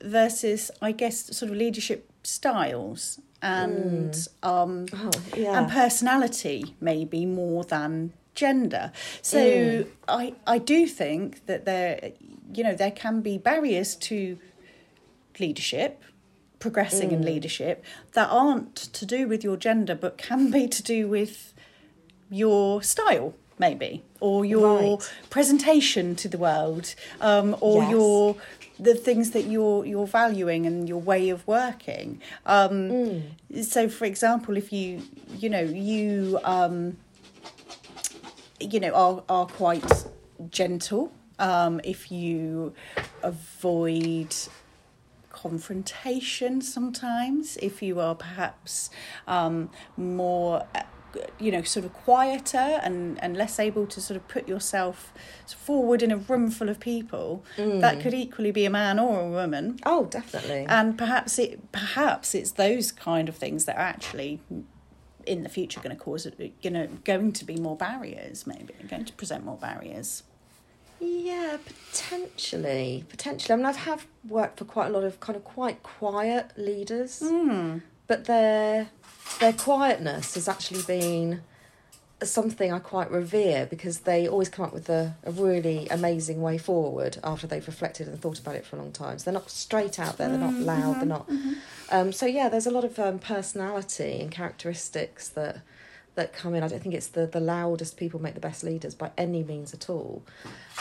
versus, 0.00 0.70
I 0.80 0.92
guess, 0.92 1.36
sort 1.36 1.50
of 1.52 1.56
leadership 1.58 2.10
styles 2.22 3.20
and 3.44 4.26
um, 4.42 4.86
Oh, 4.92 5.10
yeah. 5.36 5.58
and 5.58 5.70
personality, 5.70 6.74
maybe 6.80 7.26
more 7.26 7.62
than 7.64 8.12
gender. 8.34 8.90
So 9.22 9.84
I 10.08 10.34
I 10.46 10.58
do 10.58 10.86
think 10.86 11.44
that 11.46 11.64
there, 11.66 12.12
you 12.54 12.64
know, 12.64 12.74
there 12.74 12.90
can 12.90 13.20
be 13.20 13.36
barriers 13.38 13.94
to 13.96 14.38
leadership 15.38 16.02
progressing 16.58 17.10
in 17.10 17.22
leadership 17.22 17.84
that 18.14 18.28
aren't 18.30 18.74
to 18.76 19.04
do 19.04 19.28
with 19.28 19.44
your 19.44 19.56
gender 19.56 19.94
but 19.94 20.16
can 20.16 20.50
be 20.50 20.66
to 20.66 20.82
do 20.82 21.06
with 21.08 21.52
your 22.30 22.80
style 22.82 23.34
maybe 23.58 24.02
or 24.20 24.44
your 24.46 24.96
Right. 24.96 25.12
presentation 25.28 26.14
to 26.16 26.28
the 26.28 26.38
world 26.38 26.94
um, 27.20 27.54
or 27.60 27.82
Yes. 27.82 27.90
your 27.90 28.36
the 28.84 28.94
things 28.94 29.30
that 29.32 29.46
you're 29.46 29.84
you're 29.84 30.06
valuing 30.06 30.66
and 30.66 30.88
your 30.88 31.00
way 31.00 31.30
of 31.30 31.46
working. 31.46 32.20
Um, 32.46 33.22
so 33.62 33.88
for 33.88 34.04
example 34.04 34.56
if 34.56 34.72
you 34.72 35.02
you 35.38 35.48
know 35.48 35.62
you 35.62 36.38
um, 36.44 36.96
you 38.60 38.80
know 38.80 38.92
are 38.92 39.22
are 39.28 39.46
quite 39.46 40.04
gentle 40.50 41.12
um, 41.38 41.80
if 41.84 42.10
you 42.12 42.74
avoid 43.22 44.34
confrontation 45.30 46.60
sometimes 46.62 47.56
if 47.58 47.82
you 47.82 48.00
are 48.00 48.14
perhaps 48.14 48.90
um, 49.26 49.68
more 49.96 50.64
uh, 50.74 50.82
you 51.38 51.50
know 51.52 51.62
sort 51.62 51.84
of 51.84 51.92
quieter 51.92 52.80
and 52.82 53.22
and 53.22 53.36
less 53.36 53.58
able 53.58 53.86
to 53.86 54.00
sort 54.00 54.16
of 54.16 54.26
put 54.28 54.48
yourself 54.48 55.12
forward 55.46 56.02
in 56.02 56.10
a 56.10 56.16
room 56.16 56.50
full 56.50 56.68
of 56.68 56.78
people 56.80 57.44
Mm. 57.56 57.80
that 57.80 58.00
could 58.00 58.14
equally 58.14 58.50
be 58.50 58.64
a 58.64 58.70
man 58.70 58.98
or 58.98 59.20
a 59.20 59.28
woman 59.28 59.78
Oh, 59.84 60.06
definitely. 60.06 60.66
and 60.68 60.96
perhaps 60.98 61.38
it 61.38 61.70
perhaps 61.72 62.34
it's 62.34 62.52
those 62.52 62.92
kind 62.92 63.28
of 63.28 63.36
things 63.36 63.64
that 63.66 63.76
are 63.76 63.80
actually 63.96 64.40
in 65.26 65.42
the 65.42 65.48
future 65.48 65.80
going 65.80 65.96
to 65.96 66.02
cause 66.02 66.26
you 66.60 66.70
know 66.70 66.86
going 67.04 67.32
to 67.32 67.44
be 67.44 67.56
more 67.56 67.76
barriers 67.76 68.46
maybe 68.46 68.74
going 68.88 69.04
to 69.04 69.12
present 69.14 69.44
more 69.44 69.56
barriers 69.56 70.22
Yeah, 71.00 71.58
potentially. 71.66 73.04
Potentially. 73.08 73.52
I 73.52 73.56
mean, 73.56 73.66
I've 73.66 73.76
have 73.76 74.06
worked 74.28 74.58
for 74.58 74.64
quite 74.64 74.86
a 74.86 74.90
lot 74.90 75.04
of 75.04 75.20
kind 75.20 75.36
of 75.36 75.44
quite 75.44 75.82
quiet 75.82 76.52
leaders, 76.56 77.22
but 78.06 78.24
their 78.24 78.88
their 79.40 79.52
quietness 79.52 80.34
has 80.34 80.48
actually 80.48 80.82
been 80.82 81.42
something 82.22 82.72
I 82.72 82.78
quite 82.78 83.10
revere 83.10 83.66
because 83.66 84.00
they 84.00 84.26
always 84.28 84.48
come 84.48 84.64
up 84.64 84.72
with 84.72 84.88
a, 84.88 85.16
a 85.24 85.30
really 85.32 85.88
amazing 85.88 86.40
way 86.40 86.58
forward 86.58 87.18
after 87.22 87.46
they've 87.46 87.66
reflected 87.66 88.08
and 88.08 88.20
thought 88.20 88.38
about 88.38 88.54
it 88.54 88.64
for 88.64 88.76
a 88.76 88.78
long 88.78 88.92
time. 88.92 89.18
So 89.18 89.24
they're 89.24 89.40
not 89.40 89.50
straight 89.50 89.98
out 89.98 90.16
there, 90.16 90.28
they're 90.28 90.38
not 90.38 90.54
loud, 90.54 91.00
they're 91.00 91.06
not. 91.06 91.28
Um, 91.90 92.12
so 92.12 92.26
yeah, 92.26 92.48
there's 92.48 92.66
a 92.66 92.70
lot 92.70 92.84
of 92.84 92.98
um, 92.98 93.18
personality 93.18 94.20
and 94.20 94.30
characteristics 94.30 95.28
that 95.30 95.58
that 96.14 96.32
come 96.32 96.54
in. 96.54 96.62
I 96.62 96.68
don't 96.68 96.80
think 96.82 96.94
it's 96.94 97.08
the, 97.08 97.26
the 97.26 97.40
loudest 97.40 97.96
people 97.96 98.20
make 98.22 98.34
the 98.34 98.40
best 98.40 98.62
leaders 98.62 98.94
by 98.94 99.10
any 99.18 99.42
means 99.42 99.74
at 99.74 99.90
all. 99.90 100.22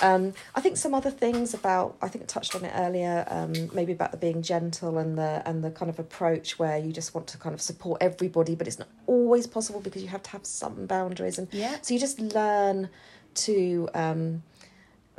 Um, 0.01 0.33
I 0.55 0.61
think 0.61 0.77
some 0.77 0.93
other 0.93 1.11
things 1.11 1.53
about 1.53 1.95
I 2.01 2.07
think 2.07 2.23
I 2.23 2.25
touched 2.27 2.55
on 2.55 2.65
it 2.65 2.73
earlier, 2.75 3.25
um, 3.29 3.53
maybe 3.73 3.93
about 3.93 4.11
the 4.11 4.17
being 4.17 4.41
gentle 4.41 4.97
and 4.97 5.17
the 5.17 5.41
and 5.45 5.63
the 5.63 5.71
kind 5.71 5.89
of 5.89 5.99
approach 5.99 6.57
where 6.59 6.77
you 6.77 6.91
just 6.91 7.13
want 7.13 7.27
to 7.27 7.37
kind 7.37 7.53
of 7.53 7.61
support 7.61 8.01
everybody, 8.01 8.55
but 8.55 8.67
it's 8.67 8.79
not 8.79 8.87
always 9.07 9.47
possible 9.47 9.79
because 9.81 10.01
you 10.01 10.09
have 10.09 10.23
to 10.23 10.29
have 10.31 10.45
some 10.45 10.85
boundaries 10.85 11.37
and 11.37 11.47
Yeah. 11.51 11.77
so 11.81 11.93
you 11.93 11.99
just 11.99 12.19
learn 12.19 12.89
to 13.35 13.89
um, 13.95 14.43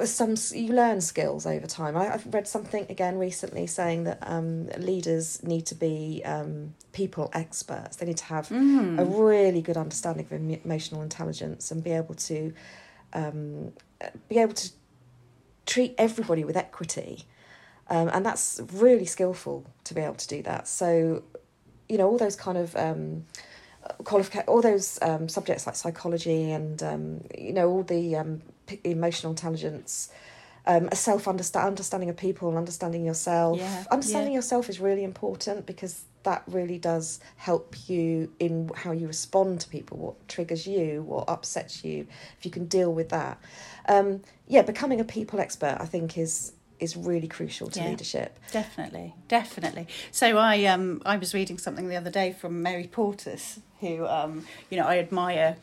some 0.02 0.34
you 0.52 0.72
learn 0.72 1.00
skills 1.00 1.46
over 1.46 1.66
time. 1.66 1.96
I, 1.96 2.14
I've 2.14 2.34
read 2.34 2.48
something 2.48 2.86
again 2.88 3.16
recently 3.16 3.66
saying 3.66 4.04
that 4.04 4.18
um, 4.22 4.68
leaders 4.78 5.42
need 5.42 5.66
to 5.66 5.74
be 5.74 6.22
um, 6.24 6.74
people 6.92 7.30
experts. 7.32 7.96
They 7.96 8.06
need 8.06 8.16
to 8.18 8.24
have 8.24 8.50
a 8.98 9.04
really 9.04 9.62
good 9.62 9.76
understanding 9.76 10.26
of 10.26 10.32
emotional 10.32 11.02
intelligence 11.02 11.70
and 11.70 11.82
be 11.82 11.92
able 11.92 12.16
to 12.16 12.52
um, 13.12 13.72
be 14.28 14.38
able 14.38 14.54
to 14.54 14.70
treat 15.66 15.94
everybody 15.96 16.44
with 16.44 16.56
equity. 16.56 17.24
Um, 17.88 18.08
and 18.12 18.26
that's 18.26 18.60
really 18.72 19.04
skillful 19.04 19.64
to 19.84 19.94
be 19.94 20.00
able 20.00 20.14
to 20.14 20.26
do 20.26 20.42
that. 20.42 20.66
So, 20.66 21.22
you 21.88 21.98
know, 21.98 22.08
all 22.08 22.18
those 22.18 22.34
kind 22.34 22.58
of 22.58 22.74
um, 22.74 23.26
qualifica- 24.02 24.44
all 24.46 24.60
those 24.60 24.98
um, 25.02 25.28
subjects 25.28 25.66
like 25.66 25.76
psychology 25.76 26.50
and 26.50 26.82
um, 26.82 27.20
you 27.36 27.52
know 27.52 27.68
all 27.70 27.82
the 27.82 28.16
um, 28.16 28.42
emotional 28.84 29.32
intelligence, 29.32 30.10
um, 30.66 30.88
a 30.90 30.96
self 30.96 31.28
understand 31.28 31.66
understanding 31.68 32.08
of 32.08 32.16
people 32.16 32.48
and 32.48 32.56
understanding 32.56 33.04
yourself. 33.04 33.58
Yeah, 33.58 33.84
Understanding 33.90 34.32
yeah. 34.32 34.38
yourself 34.38 34.68
is 34.68 34.80
really 34.80 35.04
important 35.04 35.66
because 35.66 36.04
that 36.22 36.42
really 36.46 36.78
does 36.78 37.20
help 37.36 37.76
you 37.86 38.32
in 38.38 38.70
how 38.74 38.92
you 38.92 39.06
respond 39.06 39.60
to 39.60 39.68
people, 39.68 39.98
what 39.98 40.28
triggers 40.28 40.66
you, 40.66 41.02
what 41.02 41.28
upsets 41.28 41.84
you. 41.84 42.06
If 42.38 42.46
you 42.46 42.50
can 42.50 42.64
deal 42.64 42.92
with 42.92 43.10
that, 43.10 43.38
um, 43.88 44.22
yeah, 44.48 44.62
becoming 44.62 45.00
a 45.00 45.04
people 45.04 45.38
expert, 45.40 45.76
I 45.80 45.86
think 45.86 46.16
is 46.18 46.52
is 46.80 46.96
really 46.96 47.28
crucial 47.28 47.68
to 47.70 47.78
Yeah. 47.80 47.90
leadership. 47.90 48.38
Definitely, 48.50 49.14
definitely. 49.28 49.86
So 50.10 50.38
I 50.38 50.64
um 50.64 51.02
I 51.06 51.16
was 51.18 51.34
reading 51.34 51.58
something 51.58 51.88
the 51.88 51.96
other 51.96 52.10
day 52.10 52.32
from 52.32 52.62
Mary 52.62 52.88
Portas, 52.92 53.60
who 53.80 54.06
um 54.06 54.46
you 54.70 54.78
know 54.78 54.86
I 54.86 54.98
admire 54.98 55.56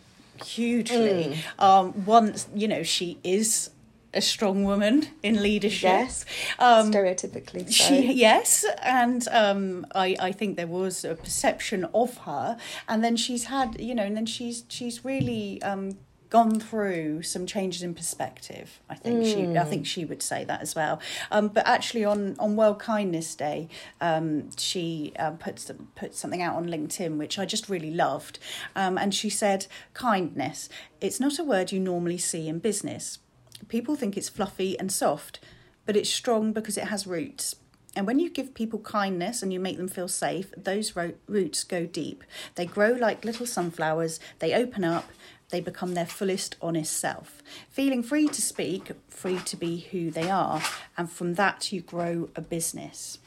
hugely. 0.44 1.38
Um, 1.60 2.06
once 2.06 2.48
you 2.56 2.68
know 2.68 2.84
she 2.84 3.18
is 3.24 3.70
a 4.14 4.22
strong 4.22 4.66
woman 4.66 5.08
in 5.24 5.42
leadership. 5.42 5.84
Yes, 5.84 6.26
Um, 6.60 6.92
stereotypically 6.92 7.66
so. 7.72 7.72
she, 7.72 8.12
yes, 8.14 8.66
and 8.84 9.26
um, 9.32 9.88
I, 9.96 10.16
I 10.20 10.32
think 10.34 10.58
there 10.58 10.68
was 10.68 11.06
a 11.06 11.16
perception 11.16 11.86
of 11.94 12.18
her, 12.20 12.58
and 12.90 13.04
then 13.04 13.16
she's 13.16 13.46
had, 13.46 13.80
you 13.80 13.96
know, 13.96 14.04
and 14.04 14.18
then 14.18 14.26
she's 14.26 14.66
she's 14.68 15.06
really 15.06 15.62
um, 15.62 15.98
gone 16.32 16.60
through 16.60 17.22
some 17.22 17.46
changes 17.46 17.84
in 17.84 17.94
perspective. 17.94 18.80
I 18.90 18.96
think 18.96 19.26
she, 19.26 19.58
I 19.58 19.66
think 19.66 19.86
she 19.86 20.06
would 20.06 20.24
say 20.24 20.46
that 20.46 20.62
as 20.62 20.74
well. 20.74 21.00
Um, 21.30 21.50
but 21.50 21.68
actually, 21.68 22.06
on 22.06 22.36
on 22.40 22.56
World 22.56 22.80
Kindness 22.80 23.36
Day, 23.36 23.68
um, 24.00 24.50
she 24.58 25.14
um, 25.20 25.38
put 25.38 25.70
put 25.96 26.16
something 26.16 26.42
out 26.42 26.56
on 26.56 26.66
LinkedIn, 26.66 27.18
which 27.18 27.38
I 27.38 27.46
just 27.46 27.70
really 27.70 27.92
loved, 27.92 28.40
um, 28.76 28.98
and 28.98 29.14
she 29.14 29.30
said, 29.30 29.68
"Kindness. 29.94 30.70
It's 31.02 31.20
not 31.20 31.38
a 31.38 31.44
word 31.44 31.72
you 31.72 31.80
normally 31.80 32.18
see 32.18 32.48
in 32.48 32.60
business." 32.60 33.20
People 33.68 33.96
think 33.96 34.18
it's 34.18 34.30
fluffy 34.30 34.80
and 34.80 34.92
soft, 34.92 35.40
but 35.86 35.96
it's 35.96 36.10
strong 36.10 36.52
because 36.54 36.78
it 36.78 36.86
has 36.86 37.06
roots. 37.06 37.56
And 37.96 38.08
when 38.08 38.20
you 38.20 38.30
give 38.30 38.54
people 38.54 38.80
kindness 38.80 39.44
and 39.44 39.52
you 39.52 39.60
make 39.60 39.76
them 39.76 39.90
feel 39.90 40.08
safe, 40.08 40.54
those 40.56 40.96
ro- 40.96 41.14
roots 41.28 41.66
go 41.66 41.86
deep. 41.86 42.24
They 42.56 42.66
grow 42.66 42.92
like 42.92 43.26
little 43.26 43.46
sunflowers, 43.46 44.20
they 44.40 44.54
open 44.54 44.86
up, 44.86 45.10
they 45.52 45.62
become 45.62 45.94
their 45.94 46.06
fullest, 46.06 46.56
honest 46.62 46.98
self. 46.98 47.44
Feeling 47.70 48.02
free 48.02 48.28
to 48.28 48.42
speak, 48.42 48.92
free 49.10 49.40
to 49.40 49.56
be 49.56 49.88
who 49.92 50.10
they 50.10 50.30
are, 50.30 50.62
and 50.98 51.12
from 51.12 51.36
that 51.36 51.72
you 51.72 51.82
grow 51.82 52.30
a 52.36 52.42
business. 52.42 53.20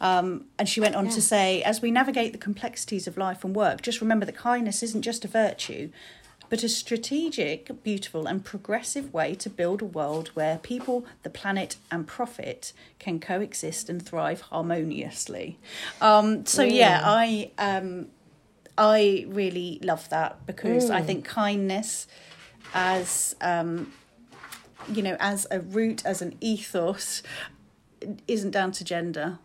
Um, 0.00 0.46
and 0.58 0.68
she 0.68 0.80
went 0.80 0.96
on 0.96 1.08
to 1.10 1.22
say, 1.22 1.62
as 1.62 1.80
we 1.80 1.92
navigate 1.92 2.32
the 2.32 2.38
complexities 2.38 3.06
of 3.06 3.16
life 3.16 3.44
and 3.44 3.54
work, 3.54 3.82
just 3.82 4.00
remember 4.00 4.26
that 4.26 4.36
kindness 4.36 4.82
isn't 4.82 5.02
just 5.02 5.24
a 5.24 5.28
virtue, 5.28 5.90
but 6.48 6.64
a 6.64 6.68
strategic, 6.68 7.82
beautiful, 7.82 8.26
and 8.26 8.44
progressive 8.44 9.14
way 9.14 9.34
to 9.36 9.48
build 9.48 9.80
a 9.80 9.86
world 9.86 10.28
where 10.34 10.58
people, 10.58 11.06
the 11.22 11.30
planet, 11.30 11.76
and 11.90 12.06
profit 12.06 12.72
can 12.98 13.20
coexist 13.20 13.88
and 13.88 14.04
thrive 14.04 14.42
harmoniously. 14.42 15.58
Um, 16.00 16.44
so 16.44 16.62
yeah, 16.62 17.00
I 17.04 17.52
um, 17.56 18.08
I 18.78 19.26
really 19.28 19.78
love 19.82 20.08
that 20.10 20.46
because 20.46 20.90
I 20.90 21.02
think 21.02 21.24
kindness 21.24 22.06
as 22.74 23.36
um, 23.40 23.92
you 24.92 25.02
know 25.02 25.16
as 25.20 25.46
a 25.50 25.60
root 25.60 26.04
as 26.06 26.22
an 26.22 26.36
ethos 26.40 27.22
isn't 28.26 28.50
down 28.50 28.72
to 28.72 28.84
gender. 28.84 29.38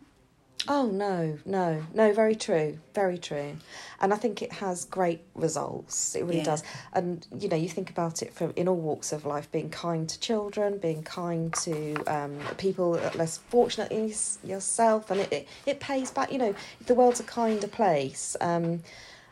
Oh 0.66 0.86
no, 0.86 1.38
no, 1.46 1.84
no, 1.94 2.12
very 2.12 2.34
true, 2.34 2.78
very 2.92 3.16
true. 3.16 3.56
And 4.00 4.12
I 4.12 4.16
think 4.16 4.42
it 4.42 4.52
has 4.54 4.84
great 4.84 5.22
results. 5.34 6.14
It 6.16 6.24
really 6.24 6.38
Yeah. 6.38 6.44
does. 6.44 6.62
And 6.92 7.26
you 7.38 7.48
know, 7.48 7.56
you 7.56 7.68
think 7.68 7.88
about 7.90 8.22
it 8.22 8.34
from 8.34 8.52
in 8.56 8.66
all 8.68 8.76
walks 8.76 9.12
of 9.12 9.24
life, 9.24 9.50
being 9.52 9.70
kind 9.70 10.08
to 10.08 10.18
children, 10.20 10.78
being 10.78 11.02
kind 11.04 11.54
to 11.62 11.94
um, 12.06 12.38
people 12.58 12.90
less 13.14 13.38
fortunate 13.38 13.92
s- 13.92 14.38
yourself, 14.42 15.10
and 15.10 15.20
it, 15.20 15.32
it, 15.32 15.48
it 15.64 15.80
pays 15.80 16.10
back. 16.10 16.32
You 16.32 16.38
know, 16.38 16.54
the 16.86 16.94
world's 16.94 17.20
a 17.20 17.24
kinder 17.24 17.68
place, 17.68 18.36
um, 18.40 18.82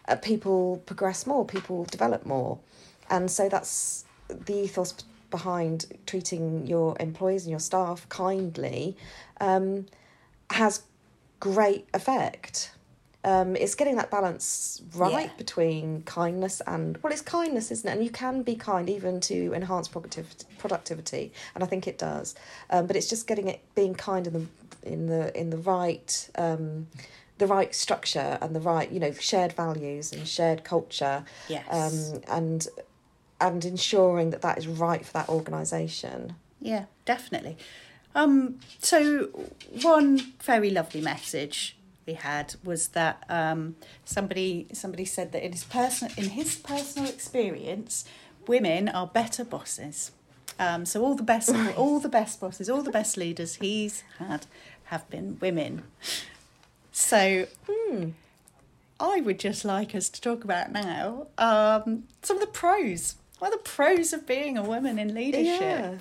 uh, 0.09 0.17
people 0.17 0.83
progress 0.87 1.27
more, 1.27 1.45
people 1.45 1.85
develop 1.85 2.25
more. 2.27 2.59
And 3.11 3.31
so 3.31 3.49
that's 3.49 4.05
the 4.29 4.55
ethos 4.65 4.95
behind 5.31 5.87
treating 6.07 6.67
your 6.67 6.97
employees 7.01 7.45
and 7.45 7.51
your 7.51 7.61
staff 7.61 8.09
kindly 8.09 8.97
um, 9.41 9.87
has 10.51 10.83
great 11.41 11.89
effect. 11.95 12.73
Um, 13.25 13.57
it's 13.57 13.75
getting 13.75 13.97
that 13.97 14.09
balance 14.11 14.83
right 14.95 15.27
Yeah. 15.27 15.37
between 15.37 16.03
kindness 16.03 16.63
and 16.65 16.97
well, 17.03 17.13
it's 17.13 17.23
kindness, 17.23 17.73
isn't 17.73 17.89
it? 17.89 17.93
And 17.93 18.05
you 18.05 18.11
can 18.11 18.43
be 18.43 18.55
kind 18.55 18.89
even 18.89 19.21
to 19.23 19.53
enhance 19.53 19.89
productivity, 19.89 20.47
productivity, 20.59 21.33
and 21.55 21.65
I 21.65 21.67
think 21.67 21.89
it 21.89 21.99
does. 21.99 22.37
Um, 22.71 22.87
but 22.87 22.95
it's 22.95 23.09
just 23.09 23.27
getting 23.27 23.49
it, 23.49 23.61
being 23.75 23.97
kind 23.97 24.29
in 24.29 24.33
the 24.33 24.47
in 24.89 25.07
the 25.09 25.37
in 25.39 25.51
the 25.51 25.57
right 25.57 26.31
um, 26.37 26.87
the 27.39 27.47
right 27.47 27.75
structure 27.75 28.39
and 28.41 28.55
the 28.55 28.61
right 28.61 28.91
you 28.91 29.01
know 29.01 29.13
shared 29.13 29.53
values 29.53 30.13
and 30.13 30.27
shared 30.27 30.65
culture. 30.65 31.25
Yes. 31.49 31.67
Um, 31.71 32.23
and 32.29 32.69
and 33.41 33.65
ensuring 33.65 34.31
that 34.31 34.43
that 34.43 34.59
is 34.59 34.67
right 34.67 35.05
for 35.05 35.13
that 35.13 35.29
organisation. 35.29 36.37
Yeah, 36.61 36.87
definitely. 37.05 37.57
Um, 38.15 38.61
so 38.79 39.29
one 39.83 40.33
very 40.43 40.71
lovely 40.71 41.03
message 41.03 41.77
we 42.07 42.15
had 42.15 42.55
was 42.65 42.89
that 42.89 43.25
um, 43.29 43.77
somebody 44.05 44.69
somebody 44.73 45.05
said 45.05 45.33
that 45.33 45.45
in 45.45 45.53
his 45.53 45.65
personal 45.65 46.13
in 46.17 46.31
his 46.31 46.57
personal 46.57 47.09
experience, 47.09 48.07
women 48.47 48.89
are 48.89 49.07
better 49.07 49.45
bosses. 49.45 50.13
Um, 50.59 50.87
so 50.87 51.05
all 51.05 51.15
the 51.15 51.23
best 51.23 51.55
all 51.77 52.01
the 52.01 52.09
best 52.09 52.41
bosses, 52.41 52.71
all 52.71 52.83
the 52.83 52.91
best 52.91 53.19
leaders 53.19 53.57
he's 53.57 54.03
had 54.19 54.47
have 54.85 55.09
been 55.11 55.37
women. 55.41 55.83
So 56.99 57.47
I 58.99 59.21
would 59.21 59.39
just 59.39 59.67
like 59.67 59.95
us 59.95 60.09
to 60.09 60.19
talk 60.19 60.45
about 60.45 60.73
now 60.73 61.27
um, 61.37 62.05
some 62.23 62.39
of 62.39 62.41
the 62.41 62.47
pros. 62.47 63.17
What 63.39 63.49
are 63.49 63.59
the 63.59 63.63
pros 63.63 64.15
of 64.15 64.27
being 64.27 64.57
a 64.57 64.63
woman 64.63 64.99
in 64.99 65.15
leadership? 65.15 65.61
Yeah. 65.61 65.99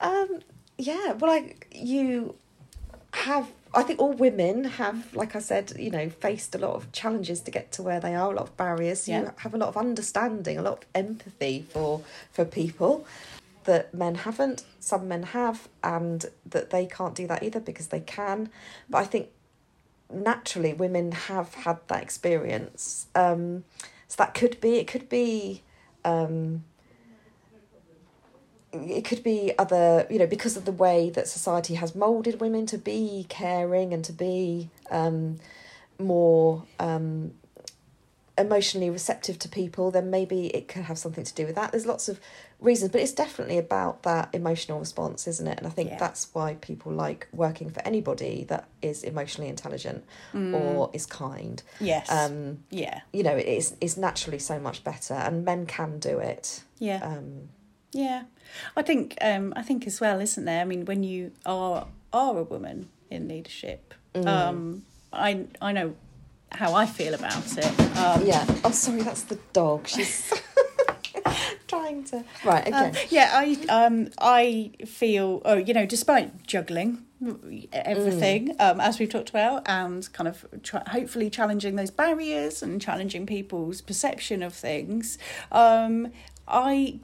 Um, 0.00 0.40
yeah. 0.78 1.12
Well, 1.12 1.30
like 1.30 1.68
you 1.70 2.34
have 3.12 3.52
I 3.74 3.82
think 3.82 4.00
all 4.00 4.14
women 4.14 4.64
have, 4.64 5.14
like 5.14 5.36
I 5.36 5.40
said, 5.40 5.74
you 5.78 5.90
know, 5.90 6.08
faced 6.08 6.54
a 6.54 6.58
lot 6.58 6.76
of 6.76 6.90
challenges 6.92 7.40
to 7.42 7.50
get 7.50 7.70
to 7.72 7.82
where 7.82 8.00
they 8.00 8.14
are, 8.14 8.32
a 8.32 8.34
lot 8.36 8.44
of 8.44 8.56
barriers. 8.56 9.06
Yeah. 9.06 9.20
You 9.20 9.30
have 9.36 9.52
a 9.52 9.58
lot 9.58 9.68
of 9.68 9.76
understanding, 9.76 10.56
a 10.56 10.62
lot 10.62 10.78
of 10.78 10.84
empathy 10.94 11.66
for 11.68 12.00
for 12.32 12.46
people 12.46 13.06
that 13.64 13.92
men 13.92 14.14
haven't. 14.14 14.64
Some 14.80 15.08
men 15.08 15.24
have, 15.24 15.68
and 15.82 16.24
that 16.46 16.70
they 16.70 16.86
can't 16.86 17.14
do 17.14 17.26
that 17.26 17.42
either 17.42 17.60
because 17.60 17.88
they 17.88 18.00
can. 18.00 18.48
But 18.88 18.98
I 18.98 19.04
think 19.04 19.28
naturally 20.14 20.72
women 20.72 21.12
have 21.12 21.54
had 21.54 21.78
that 21.88 22.02
experience. 22.02 23.06
Um, 23.14 23.64
so 24.08 24.16
that 24.18 24.34
could 24.34 24.60
be 24.60 24.76
it. 24.76 24.86
Could 24.86 25.08
be. 25.08 25.62
Um, 26.04 26.64
it 28.72 29.04
could 29.04 29.22
be 29.22 29.52
other 29.56 30.04
you 30.10 30.18
know 30.18 30.26
because 30.26 30.56
of 30.56 30.64
the 30.64 30.72
way 30.72 31.08
that 31.10 31.28
society 31.28 31.74
has 31.74 31.94
molded 31.94 32.40
women 32.40 32.66
to 32.66 32.76
be 32.76 33.24
caring 33.28 33.94
and 33.94 34.04
to 34.04 34.12
be 34.12 34.68
um, 34.90 35.38
more 35.98 36.64
um, 36.80 37.32
emotionally 38.36 38.90
receptive 38.90 39.38
to 39.38 39.48
people 39.48 39.90
then 39.92 40.10
maybe 40.10 40.46
it 40.48 40.66
could 40.66 40.82
have 40.82 40.98
something 40.98 41.22
to 41.22 41.32
do 41.34 41.46
with 41.46 41.54
that 41.54 41.70
there's 41.70 41.86
lots 41.86 42.08
of 42.08 42.18
reasons 42.58 42.90
but 42.90 43.00
it's 43.00 43.12
definitely 43.12 43.58
about 43.58 44.02
that 44.02 44.28
emotional 44.32 44.80
response 44.80 45.28
isn't 45.28 45.46
it 45.46 45.56
and 45.58 45.66
i 45.68 45.70
think 45.70 45.90
Yeah. 45.90 45.98
that's 45.98 46.28
why 46.32 46.54
people 46.60 46.90
like 46.90 47.28
working 47.32 47.70
for 47.70 47.80
anybody 47.86 48.44
that 48.48 48.66
is 48.82 49.04
emotionally 49.04 49.48
intelligent 49.48 50.04
or 50.34 50.90
is 50.92 51.06
kind 51.06 51.62
Yes. 51.78 52.10
um 52.10 52.64
yeah. 52.70 53.02
you 53.12 53.22
know 53.22 53.36
it 53.36 53.46
is 53.46 53.76
is 53.80 53.96
naturally 53.96 54.40
so 54.40 54.58
much 54.58 54.82
better 54.82 55.14
and 55.14 55.44
men 55.44 55.64
can 55.66 56.00
do 56.00 56.18
it 56.18 56.64
Yeah. 56.80 57.00
um 57.04 57.50
Yeah, 57.92 58.24
I 58.76 58.82
think 58.82 59.16
um, 59.20 59.52
I 59.54 59.62
think 59.62 59.86
as 59.86 60.00
well, 60.00 60.18
isn't 60.20 60.44
there? 60.44 60.60
I 60.60 60.64
mean, 60.64 60.84
when 60.84 61.04
you 61.04 61.30
are 61.46 61.86
are 62.12 62.36
a 62.38 62.42
woman 62.42 62.88
in 63.10 63.28
leadership, 63.28 63.94
Mm. 64.14 64.26
um, 64.26 64.84
I 65.12 65.46
I 65.62 65.70
know 65.72 65.94
how 66.54 66.74
I 66.74 66.86
feel 66.86 67.14
about 67.14 67.56
it. 67.58 67.80
Um, 67.98 68.24
Yeah. 68.26 68.44
Oh, 68.64 68.70
sorry, 68.70 69.02
that's 69.02 69.22
the 69.22 69.38
dog. 69.52 69.86
She's 69.88 70.32
trying 71.68 72.04
to. 72.04 72.24
Right. 72.44 72.66
Okay. 72.66 72.76
um, 72.76 72.92
yeah, 73.10 73.30
I 73.32 73.56
um 73.68 74.08
I 74.18 74.72
feel 74.86 75.42
oh 75.44 75.56
you 75.56 75.74
know 75.74 75.86
despite 75.86 76.46
juggling 76.46 76.98
everything 77.72 78.48
Mm. 78.48 78.60
um, 78.60 78.80
as 78.80 78.98
we've 78.98 79.08
talked 79.08 79.30
about 79.30 79.62
and 79.66 80.12
kind 80.12 80.28
of 80.28 80.44
try, 80.62 80.82
hopefully 80.88 81.30
challenging 81.30 81.74
those 81.76 81.90
barriers 81.90 82.62
and 82.62 82.82
challenging 82.82 83.24
people's 83.24 83.80
perception 83.80 84.42
of 84.42 84.52
things 84.52 85.16
um, 85.50 86.08
I 86.46 86.98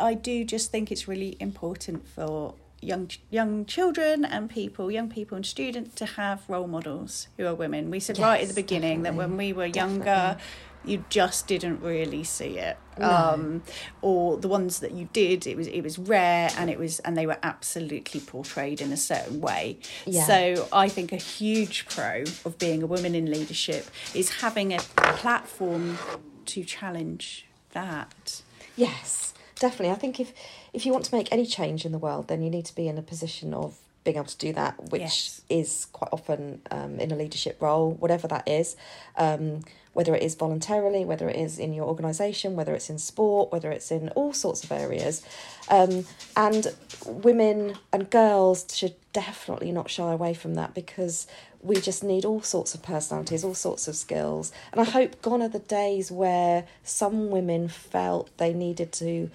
I 0.00 0.14
do 0.14 0.44
just 0.44 0.70
think 0.70 0.90
it's 0.90 1.06
really 1.06 1.36
important 1.38 2.06
for 2.08 2.54
young 2.80 3.10
young 3.30 3.64
children 3.64 4.24
and 4.24 4.48
people 4.48 4.90
young 4.90 5.08
people 5.08 5.34
and 5.36 5.44
students 5.44 5.94
to 5.96 6.06
have 6.06 6.42
role 6.48 6.66
models 6.68 7.28
who 7.36 7.44
are 7.46 7.54
women 7.54 7.90
we 7.90 7.98
said 7.98 8.18
right 8.18 8.36
at 8.40 8.40
the 8.42 8.46
Yes, 8.46 8.54
beginning 8.54 9.02
that 9.02 9.14
when 9.14 9.36
we 9.36 9.52
were 9.52 9.66
younger 9.66 10.36
you 10.84 11.04
just 11.10 11.48
didn't 11.48 11.82
really 11.82 12.22
see 12.22 12.56
it 12.56 12.76
No. 12.96 13.10
um 13.10 13.62
or 14.00 14.36
the 14.36 14.46
ones 14.46 14.78
that 14.78 14.92
you 14.92 15.08
did 15.12 15.44
it 15.46 15.56
was 15.56 15.66
it 15.66 15.80
was 15.80 15.98
rare 15.98 16.50
and 16.56 16.70
it 16.70 16.78
was 16.78 17.00
and 17.00 17.16
they 17.16 17.26
were 17.26 17.38
absolutely 17.42 18.20
portrayed 18.20 18.80
in 18.80 18.92
a 18.92 18.96
certain 18.96 19.40
way 19.40 19.78
Yeah. 20.06 20.24
so 20.26 20.68
i 20.72 20.88
think 20.88 21.10
a 21.12 21.16
huge 21.16 21.86
pro 21.86 22.22
of 22.44 22.58
being 22.60 22.84
a 22.84 22.86
woman 22.86 23.16
in 23.16 23.28
leadership 23.28 23.90
is 24.14 24.30
having 24.40 24.72
a 24.72 24.78
platform 24.78 25.98
to 26.46 26.62
challenge 26.62 27.46
that 27.72 28.42
Yes, 28.76 29.34
definitely. 29.58 29.90
I 29.90 29.96
think 29.96 30.20
if 30.20 30.32
if 30.72 30.84
you 30.86 30.92
want 30.92 31.04
to 31.06 31.14
make 31.14 31.28
any 31.32 31.46
change 31.46 31.84
in 31.84 31.92
the 31.92 31.98
world, 31.98 32.28
then 32.28 32.42
you 32.42 32.50
need 32.50 32.64
to 32.66 32.74
be 32.74 32.88
in 32.88 32.98
a 32.98 33.02
position 33.02 33.54
of 33.54 33.76
being 34.04 34.16
able 34.16 34.26
to 34.26 34.38
do 34.38 34.52
that, 34.54 34.90
which 34.90 35.02
Yes. 35.02 35.40
is 35.48 35.86
quite 35.92 36.10
often 36.12 36.62
um, 36.70 36.98
in 36.98 37.10
a 37.12 37.16
leadership 37.16 37.60
role, 37.60 37.90
whatever 37.92 38.26
that 38.28 38.46
is. 38.48 38.76
Um, 39.16 39.60
whether 39.94 40.14
it 40.14 40.22
is 40.22 40.36
voluntarily, 40.36 41.04
whether 41.04 41.28
it 41.28 41.34
is 41.34 41.58
in 41.58 41.72
your 41.72 41.84
organisation, 41.86 42.54
whether 42.54 42.72
it's 42.72 42.88
in 42.88 42.98
sport, 42.98 43.50
whether 43.50 43.72
it's 43.72 43.90
in 43.90 44.08
all 44.10 44.32
sorts 44.32 44.62
of 44.62 44.70
areas. 44.70 45.24
Um, 45.68 46.04
and 46.36 46.72
women 47.04 47.76
and 47.92 48.08
girls 48.08 48.64
should 48.72 48.94
definitely 49.12 49.72
not 49.72 49.90
shy 49.90 50.12
away 50.12 50.34
from 50.34 50.54
that 50.54 50.72
because 50.72 51.26
we 51.60 51.80
just 51.80 52.04
need 52.04 52.24
all 52.24 52.42
sorts 52.42 52.74
of 52.76 52.82
personalities, 52.82 53.42
all 53.42 53.54
sorts 53.54 53.88
of 53.88 53.96
skills. 53.96 54.52
And 54.70 54.80
I 54.80 54.84
hope 54.84 55.20
gone 55.20 55.42
are 55.42 55.48
the 55.48 55.58
days 55.58 56.12
where 56.12 56.64
some 56.84 57.30
women 57.30 57.66
felt 57.66 58.30
they 58.38 58.52
needed 58.52 58.92
to 58.92 59.30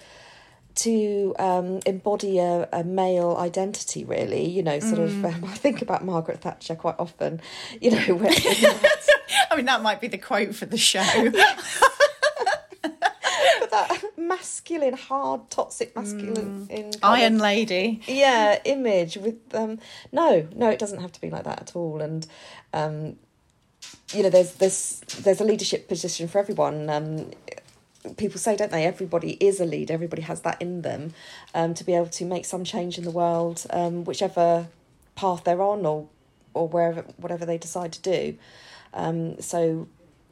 to 0.76 1.34
um, 1.38 1.80
embody 1.86 2.38
a, 2.38 2.68
a 2.72 2.84
male 2.84 3.36
identity, 3.38 4.04
really. 4.04 4.48
You 4.48 4.62
know, 4.62 4.80
sort 4.80 5.00
of. 5.00 5.24
Um, 5.24 5.44
I 5.44 5.54
think 5.54 5.82
about 5.82 6.04
Margaret 6.04 6.40
Thatcher 6.40 6.74
quite 6.74 6.96
often. 6.98 7.40
You 7.80 7.92
know, 7.92 8.14
when, 8.14 8.32
i 9.50 9.56
mean 9.56 9.66
that 9.66 9.82
might 9.82 10.00
be 10.00 10.08
the 10.08 10.18
quote 10.18 10.54
for 10.54 10.66
the 10.66 10.76
show 10.78 11.00
that 13.70 14.04
masculine, 14.16 14.94
hard, 14.94 15.50
toxic 15.50 15.94
masculine 15.96 16.66
in 16.70 16.82
kind 16.82 16.94
of- 16.94 17.00
iron 17.02 17.38
lady 17.38 18.00
yeah 18.06 18.60
image 18.64 19.16
with 19.16 19.36
um 19.54 19.78
no 20.12 20.46
no 20.54 20.68
it 20.70 20.78
doesn't 20.78 21.00
have 21.00 21.12
to 21.12 21.20
be 21.20 21.30
like 21.30 21.44
that 21.44 21.60
at 21.60 21.76
all 21.76 22.00
and 22.00 22.26
um 22.72 23.16
you 24.12 24.22
know 24.22 24.30
there's 24.30 24.52
there's 24.54 25.00
there's 25.20 25.40
a 25.40 25.44
leadership 25.44 25.88
position 25.88 26.28
for 26.28 26.38
everyone 26.38 26.88
um 26.90 27.30
people 28.16 28.38
say 28.38 28.54
don't 28.54 28.70
they 28.70 28.84
everybody 28.84 29.32
is 29.40 29.60
a 29.60 29.64
leader 29.64 29.94
everybody 29.94 30.22
has 30.22 30.42
that 30.42 30.60
in 30.60 30.82
them 30.82 31.12
um 31.54 31.72
to 31.72 31.84
be 31.84 31.94
able 31.94 32.06
to 32.06 32.24
make 32.24 32.44
some 32.44 32.64
change 32.64 32.98
in 32.98 33.04
the 33.04 33.10
world 33.10 33.64
um 33.70 34.04
whichever 34.04 34.66
path 35.14 35.44
they're 35.44 35.62
on 35.62 35.84
or 35.86 36.08
or 36.54 36.68
wherever 36.68 37.02
whatever 37.16 37.44
they 37.44 37.58
decide 37.58 37.92
to 37.92 38.00
do. 38.00 38.38
Um 38.94 39.40
so 39.40 39.88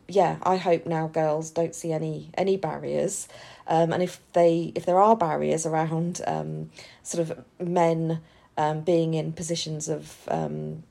yeah, 0.09 0.37
I 0.43 0.57
hope 0.57 0.87
now 0.87 1.07
girls 1.09 1.51
don't 1.51 1.75
see 1.75 1.93
any 1.93 2.31
any 2.35 2.57
barriers, 2.57 3.29
um, 3.67 3.93
and 3.93 4.03
if 4.03 4.21
they 4.33 4.73
if 4.75 4.85
there 4.85 4.99
are 4.99 5.17
barriers 5.17 5.65
around 5.65 6.21
um, 6.27 6.71
sort 7.03 7.31
of 7.31 7.45
men 7.59 8.21
um, 8.59 8.81
being 8.81 9.15
in 9.15 9.33
positions 9.33 9.89
of 9.89 10.19
um, 10.29 10.83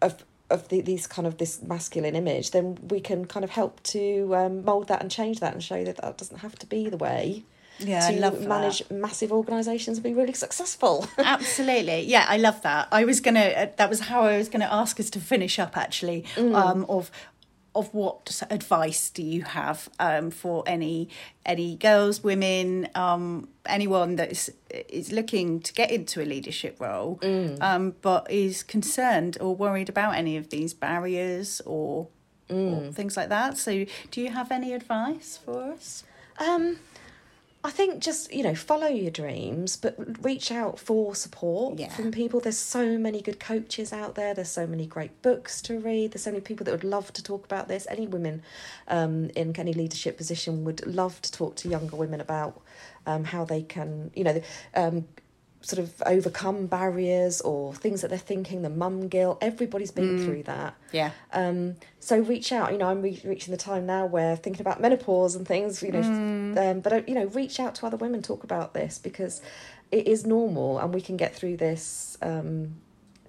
of 0.00 0.22
of 0.52 0.68
the, 0.68 0.80
these 0.80 1.06
kind 1.06 1.26
of 1.26 1.38
this 1.38 1.62
masculine 1.62 2.14
image, 2.14 2.50
then 2.50 2.78
we 2.88 3.00
can 3.00 3.24
kind 3.24 3.44
of 3.44 3.50
help 3.50 3.82
to 3.84 4.34
um, 4.36 4.64
mold 4.64 4.88
that 4.88 5.00
and 5.02 5.10
change 5.10 5.40
that 5.40 5.52
and 5.52 5.62
show 5.62 5.82
that 5.84 5.96
that 5.96 6.18
doesn't 6.18 6.38
have 6.38 6.54
to 6.60 6.66
be 6.66 6.88
the 6.88 6.96
way. 6.96 7.44
Yeah, 7.78 8.08
to 8.08 8.14
I 8.14 8.18
love 8.18 8.38
that. 8.38 8.48
manage 8.48 8.82
massive 8.90 9.32
organisations 9.32 9.98
and 9.98 10.04
be 10.04 10.14
really 10.14 10.34
successful. 10.34 11.06
Absolutely. 11.18 12.02
Yeah, 12.02 12.26
I 12.28 12.36
love 12.36 12.62
that. 12.62 12.88
I 12.92 13.04
was 13.04 13.20
to, 13.34 13.60
uh, 13.62 13.66
that 13.76 13.88
was 13.88 14.00
how 14.00 14.22
I 14.22 14.36
was 14.36 14.48
going 14.48 14.60
to 14.60 14.72
ask 14.72 15.00
us 15.00 15.10
to 15.10 15.20
finish 15.20 15.58
up 15.58 15.76
actually, 15.76 16.24
um, 16.36 16.84
of, 16.88 17.10
of 17.74 17.92
what 17.94 18.42
advice 18.50 19.08
do 19.10 19.22
you 19.22 19.42
have 19.42 19.88
um, 19.98 20.30
for 20.30 20.62
any 20.66 21.08
any 21.46 21.76
girls, 21.76 22.22
women, 22.22 22.88
um, 22.94 23.48
anyone 23.66 24.16
that 24.16 24.30
is 24.32 24.52
is 24.88 25.10
looking 25.12 25.60
to 25.60 25.72
get 25.72 25.90
into 25.90 26.22
a 26.22 26.26
leadership 26.26 26.76
role, 26.78 27.18
um, 27.60 27.94
but 28.02 28.30
is 28.30 28.62
concerned 28.62 29.38
or 29.40 29.54
worried 29.56 29.88
about 29.88 30.14
any 30.14 30.36
of 30.36 30.50
these 30.50 30.74
barriers 30.74 31.60
or, 31.66 32.08
or 32.48 32.92
things 32.92 33.16
like 33.16 33.28
that? 33.30 33.56
So, 33.58 33.86
do 34.10 34.20
you 34.20 34.30
have 34.30 34.52
any 34.52 34.72
advice 34.74 35.38
for 35.42 35.72
us? 35.72 36.04
Um, 36.38 36.78
I 37.64 37.70
think 37.70 38.00
just 38.02 38.32
you 38.32 38.42
know 38.42 38.56
follow 38.56 38.88
your 38.88 39.10
dreams, 39.12 39.76
but 39.76 39.94
reach 40.24 40.50
out 40.50 40.78
for 40.80 41.14
support 41.14 41.78
Yeah. 41.78 41.90
from 41.90 42.10
people. 42.10 42.40
There's 42.40 42.58
so 42.58 42.98
many 42.98 43.22
good 43.22 43.38
coaches 43.38 43.92
out 43.92 44.16
there. 44.16 44.34
There's 44.34 44.50
so 44.50 44.66
many 44.66 44.84
great 44.86 45.22
books 45.22 45.62
to 45.62 45.78
read. 45.78 46.12
There's 46.12 46.22
so 46.24 46.32
many 46.32 46.40
people 46.40 46.64
that 46.64 46.72
would 46.72 46.82
love 46.84 47.12
to 47.12 47.22
talk 47.22 47.44
about 47.44 47.68
this. 47.68 47.86
Any 47.88 48.06
women 48.08 48.42
um, 48.88 49.30
in 49.36 49.54
any 49.56 49.72
leadership 49.72 50.16
position 50.16 50.64
would 50.64 50.84
love 50.86 51.22
to 51.22 51.30
talk 51.30 51.54
to 51.56 51.68
younger 51.68 51.94
women 51.96 52.20
about 52.20 52.60
um, 53.06 53.24
how 53.24 53.44
they 53.44 53.62
can 53.62 54.10
you 54.14 54.24
know 54.24 54.42
um, 54.74 55.06
sort 55.62 55.78
of 55.78 56.02
overcome 56.04 56.66
barriers 56.66 57.40
or 57.40 57.72
things 57.74 58.02
that 58.02 58.08
they're 58.08 58.18
thinking. 58.18 58.62
The 58.62 58.70
mum 58.70 59.08
guilt. 59.08 59.38
Everybody's 59.40 59.92
been 59.92 60.24
through 60.24 60.42
that. 60.44 60.74
Yeah. 60.92 61.12
Um, 61.32 61.76
so 62.00 62.18
reach 62.18 62.52
out. 62.52 62.72
You 62.72 62.78
know, 62.78 62.88
I'm 62.88 63.00
re- 63.02 63.20
reaching 63.24 63.52
the 63.52 63.58
time 63.58 63.86
now 63.86 64.06
where 64.06 64.36
thinking 64.36 64.60
about 64.60 64.80
menopause 64.80 65.34
and 65.34 65.46
things. 65.46 65.82
You 65.82 65.92
know, 65.92 66.00
um, 66.58 66.80
but 66.80 67.08
you 67.08 67.14
know, 67.14 67.26
reach 67.26 67.60
out 67.60 67.74
to 67.76 67.86
other 67.86 67.96
women, 67.96 68.22
talk 68.22 68.44
about 68.44 68.74
this 68.74 68.98
because 68.98 69.40
it 69.90 70.06
is 70.06 70.26
normal, 70.26 70.78
and 70.78 70.92
we 70.92 71.00
can 71.00 71.16
get 71.16 71.34
through 71.34 71.58
this 71.58 72.18
um, 72.22 72.74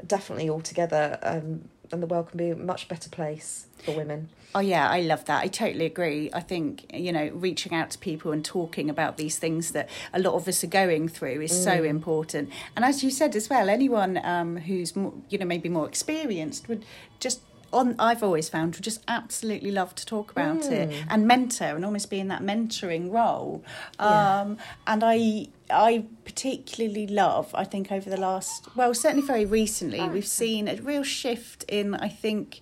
definitely 0.06 0.50
all 0.50 0.62
together, 0.62 1.20
um, 1.24 1.70
and 1.94 2.04
the 2.04 2.08
world 2.08 2.30
can 2.30 2.38
be 2.38 2.50
a 2.50 2.56
much 2.56 2.88
better 2.88 3.10
place 3.10 3.68
for 3.78 3.96
women. 3.96 4.30
Oh 4.56 4.60
yeah, 4.60 4.90
I 4.90 5.02
love 5.02 5.26
that. 5.26 5.44
I 5.44 5.48
totally 5.48 5.86
agree. 5.86 6.30
I 6.34 6.40
think 6.40 6.86
you 6.94 7.12
know, 7.12 7.30
reaching 7.34 7.74
out 7.74 7.92
to 7.92 7.98
people 7.98 8.32
and 8.32 8.44
talking 8.44 8.90
about 8.90 9.18
these 9.18 9.40
things 9.40 9.72
that 9.72 9.90
a 10.14 10.20
lot 10.20 10.34
of 10.34 10.48
us 10.48 10.64
are 10.64 10.68
going 10.68 11.08
through 11.08 11.42
is 11.42 11.64
so 11.64 11.84
important. 11.84 12.52
And 12.76 12.86
as 12.86 13.04
you 13.04 13.10
said 13.10 13.36
as 13.36 13.50
well, 13.50 13.70
anyone 13.70 14.20
um, 14.24 14.58
who's 14.58 14.96
more, 14.96 15.14
you 15.30 15.38
know 15.38 15.46
maybe 15.46 15.70
more 15.70 15.88
experienced 15.88 16.68
would 16.68 16.86
just 17.20 17.42
on 17.74 17.96
I've 18.00 18.24
always 18.24 18.48
found 18.50 18.82
just 18.82 19.04
absolutely 19.08 19.72
love 19.72 19.96
to 19.96 20.06
talk 20.06 20.32
about 20.32 20.66
it 20.66 21.04
and 21.10 21.28
mentor 21.28 21.76
and 21.76 21.84
almost 21.84 22.10
be 22.10 22.20
in 22.20 22.28
that 22.30 22.42
mentoring 22.42 23.12
role. 23.12 23.64
Yeah. 24.00 24.42
Um, 24.42 24.58
and 24.88 25.04
I 25.04 25.48
I 25.70 26.06
particularly 26.26 27.08
love 27.08 27.54
I 27.56 27.64
think 27.64 27.92
over 27.92 28.10
the 28.10 28.18
last 28.20 28.68
well 28.76 28.94
certainly 28.94 29.26
very 29.26 29.46
recently 29.46 30.08
we've 30.10 30.28
seen 30.28 30.68
a 30.68 30.76
real 30.76 31.04
shift 31.04 31.64
in 31.68 31.96
I 31.96 32.10
think 32.10 32.62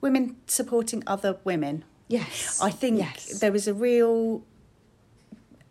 women 0.00 0.36
supporting 0.46 1.02
other 1.06 1.38
women. 1.44 1.84
Yes. 2.08 2.60
I 2.60 2.70
think 2.70 2.98
Yes. 2.98 3.38
there 3.40 3.52
was 3.52 3.68
a 3.68 3.74
real 3.74 4.42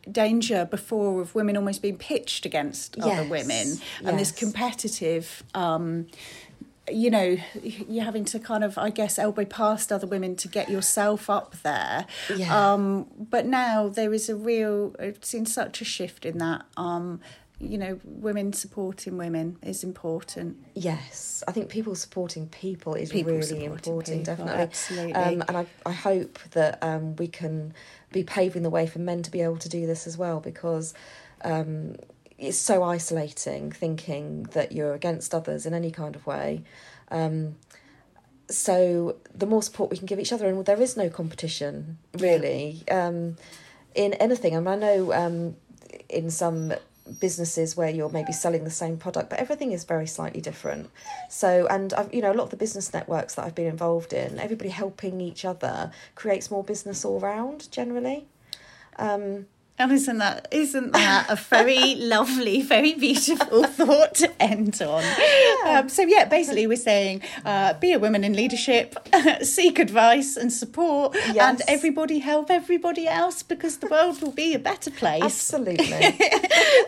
danger 0.09 0.65
before 0.65 1.21
of 1.21 1.35
women 1.35 1.55
almost 1.55 1.81
being 1.81 1.97
pitched 1.97 2.45
against 2.45 2.97
other 2.99 3.23
women 3.29 3.77
and 4.03 4.17
this 4.17 4.31
competitive 4.31 5.43
um 5.53 6.07
you 6.91 7.09
know 7.09 7.37
you're 7.63 8.03
having 8.03 8.25
to 8.25 8.39
kind 8.39 8.63
of 8.63 8.77
i 8.77 8.89
guess 8.89 9.17
elbow 9.19 9.45
past 9.45 9.91
other 9.91 10.07
women 10.07 10.35
to 10.35 10.47
get 10.47 10.69
yourself 10.69 11.29
up 11.29 11.55
there 11.63 12.05
Yeah. 12.35 12.73
um 12.73 13.07
but 13.29 13.45
now 13.45 13.87
there 13.89 14.13
is 14.13 14.29
a 14.29 14.35
real 14.35 14.95
i've 14.99 15.23
seen 15.23 15.45
such 15.45 15.81
a 15.81 15.85
shift 15.85 16.25
in 16.25 16.37
that 16.39 16.65
um 16.77 17.19
you 17.59 17.77
know 17.77 17.99
women 18.05 18.53
supporting 18.53 19.17
women 19.17 19.57
is 19.61 19.83
important 19.83 20.55
Yes, 20.75 21.43
I 21.45 21.51
think 21.51 21.67
people 21.69 21.93
supporting 21.93 22.47
people 22.47 22.93
is 22.95 23.09
People 23.11 23.33
really 23.33 23.65
important, 23.65 24.05
people, 24.05 24.23
definitely. 24.23 24.61
absolutely. 24.63 25.13
Um, 25.13 25.43
and 25.45 25.57
I, 25.57 25.65
I 25.85 25.91
hope 25.91 26.39
that 26.51 26.81
um, 26.81 27.17
we 27.17 27.27
can 27.27 27.73
be 28.13 28.23
paving 28.23 28.63
the 28.63 28.69
way 28.69 28.87
for 28.87 28.99
men 28.99 29.23
to 29.23 29.29
be 29.31 29.41
able 29.41 29.57
to 29.57 29.67
do 29.67 29.85
this 29.85 30.07
as 30.07 30.17
well 30.17 30.39
because 30.39 30.93
um, 31.43 31.97
it's 32.39 32.57
so 32.57 32.83
isolating 32.83 33.71
thinking 33.71 34.43
that 34.53 34.71
you're 34.71 34.93
against 34.93 35.35
others 35.35 35.65
in 35.65 35.73
any 35.73 35.91
kind 35.91 36.15
of 36.15 36.25
way. 36.25 36.63
Um, 37.11 37.57
so 38.49 39.17
the 39.35 39.45
more 39.45 39.61
support 39.61 39.91
we 39.91 39.97
can 39.97 40.07
give 40.07 40.19
each 40.19 40.33
other, 40.33 40.47
and 40.47 40.65
there 40.65 40.81
is 40.81 40.97
no 40.97 41.09
competition 41.09 41.97
really 42.17 42.83
um, 42.89 43.37
in 43.93 44.13
anything. 44.13 44.55
And 44.55 44.67
I 44.67 44.75
know 44.75 45.13
um, 45.13 45.55
in 46.07 46.31
some 46.31 46.73
businesses 47.19 47.75
where 47.75 47.89
you're 47.89 48.09
maybe 48.09 48.31
selling 48.31 48.63
the 48.63 48.71
same 48.71 48.97
product, 48.97 49.29
but 49.29 49.39
everything 49.39 49.71
is 49.71 49.83
very 49.83 50.07
slightly 50.07 50.41
different. 50.41 50.89
So, 51.29 51.67
and 51.69 51.93
I've, 51.93 52.13
you 52.13 52.21
know, 52.21 52.31
a 52.31 52.33
lot 52.35 52.45
of 52.45 52.49
the 52.51 52.57
business 52.57 52.93
networks 52.93 53.35
that 53.35 53.45
I've 53.45 53.55
been 53.55 53.67
involved 53.67 54.13
in, 54.13 54.39
everybody 54.39 54.69
helping 54.69 55.21
each 55.21 55.45
other 55.45 55.91
creates 56.15 56.49
more 56.49 56.63
business 56.63 57.03
all 57.03 57.19
round 57.19 57.71
generally. 57.71 58.27
Um, 58.97 59.47
And 59.79 59.93
isn't 59.93 60.17
that 60.17 60.49
isn't 60.51 60.91
that 60.91 61.29
a 61.29 61.37
very 61.37 61.95
lovely, 62.15 62.61
very 62.61 62.95
beautiful 62.95 63.63
thought 63.79 64.13
to 64.15 64.29
end 64.43 64.81
on? 64.81 65.03
Um, 65.65 65.87
so 65.87 66.01
yeah, 66.01 66.25
basically 66.25 66.67
we're 66.67 66.75
saying 66.75 67.21
uh, 67.45 67.75
be 67.75 67.93
a 67.93 67.99
woman 67.99 68.25
in 68.25 68.33
leadership, 68.33 68.95
seek 69.41 69.79
advice 69.79 70.35
and 70.35 70.51
support, 70.51 71.15
and 71.15 71.61
everybody 71.69 72.19
help 72.19 72.51
everybody 72.51 73.07
else 73.07 73.41
because 73.41 73.77
the 73.77 73.87
world 73.87 74.21
will 74.21 74.33
be 74.33 74.53
a 74.53 74.59
better 74.59 74.91
place. 74.91 75.23
absolutely. 75.23 76.17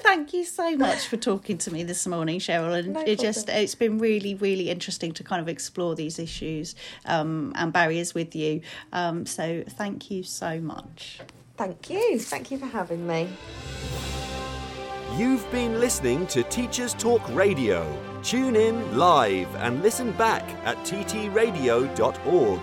Thank 0.01 0.33
you 0.33 0.43
so 0.43 0.75
much 0.75 1.07
for 1.07 1.15
talking 1.15 1.57
to 1.59 1.71
me 1.71 1.83
this 1.83 2.05
morning, 2.05 2.39
Cheryl. 2.39 2.77
And 2.77 2.93
No 2.93 3.03
it 3.07 3.19
just 3.19 3.47
it's 3.47 3.75
been 3.75 3.99
really, 3.99 4.35
really 4.35 4.69
interesting 4.69 5.13
to 5.13 5.23
kind 5.23 5.41
of 5.41 5.47
explore 5.47 5.95
these 5.95 6.19
issues 6.19 6.75
um, 7.05 7.53
and 7.55 7.71
barriers 7.71 8.13
with 8.13 8.35
you. 8.35 8.59
Um, 8.91 9.25
so 9.25 9.63
thank 9.65 10.11
you 10.11 10.23
so 10.23 10.59
much. 10.59 11.21
Thank 11.61 11.91
you. 11.91 12.17
Thank 12.17 12.49
you 12.49 12.57
for 12.57 12.65
having 12.65 13.05
me. 13.05 13.29
You've 15.15 15.45
been 15.51 15.79
listening 15.79 16.25
to 16.27 16.41
Teachers 16.41 16.95
Talk 16.95 17.21
Radio. 17.35 17.85
Tune 18.23 18.55
in 18.55 18.97
live 18.97 19.53
and 19.57 19.83
listen 19.83 20.11
back 20.13 20.41
at 20.65 20.75
ttradio.org. 20.77 22.59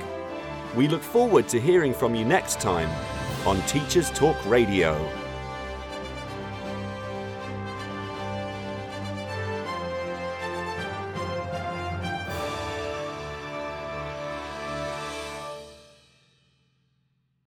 We 0.75 0.89
look 0.89 1.03
forward 1.05 1.49
to 1.51 1.61
hearing 1.61 1.95
from 1.95 2.17
you 2.17 2.25
next 2.25 2.59
time 2.59 2.91
on 3.47 3.63
Teachers 3.69 4.11
Talk 4.11 4.37
Radio. 4.47 5.18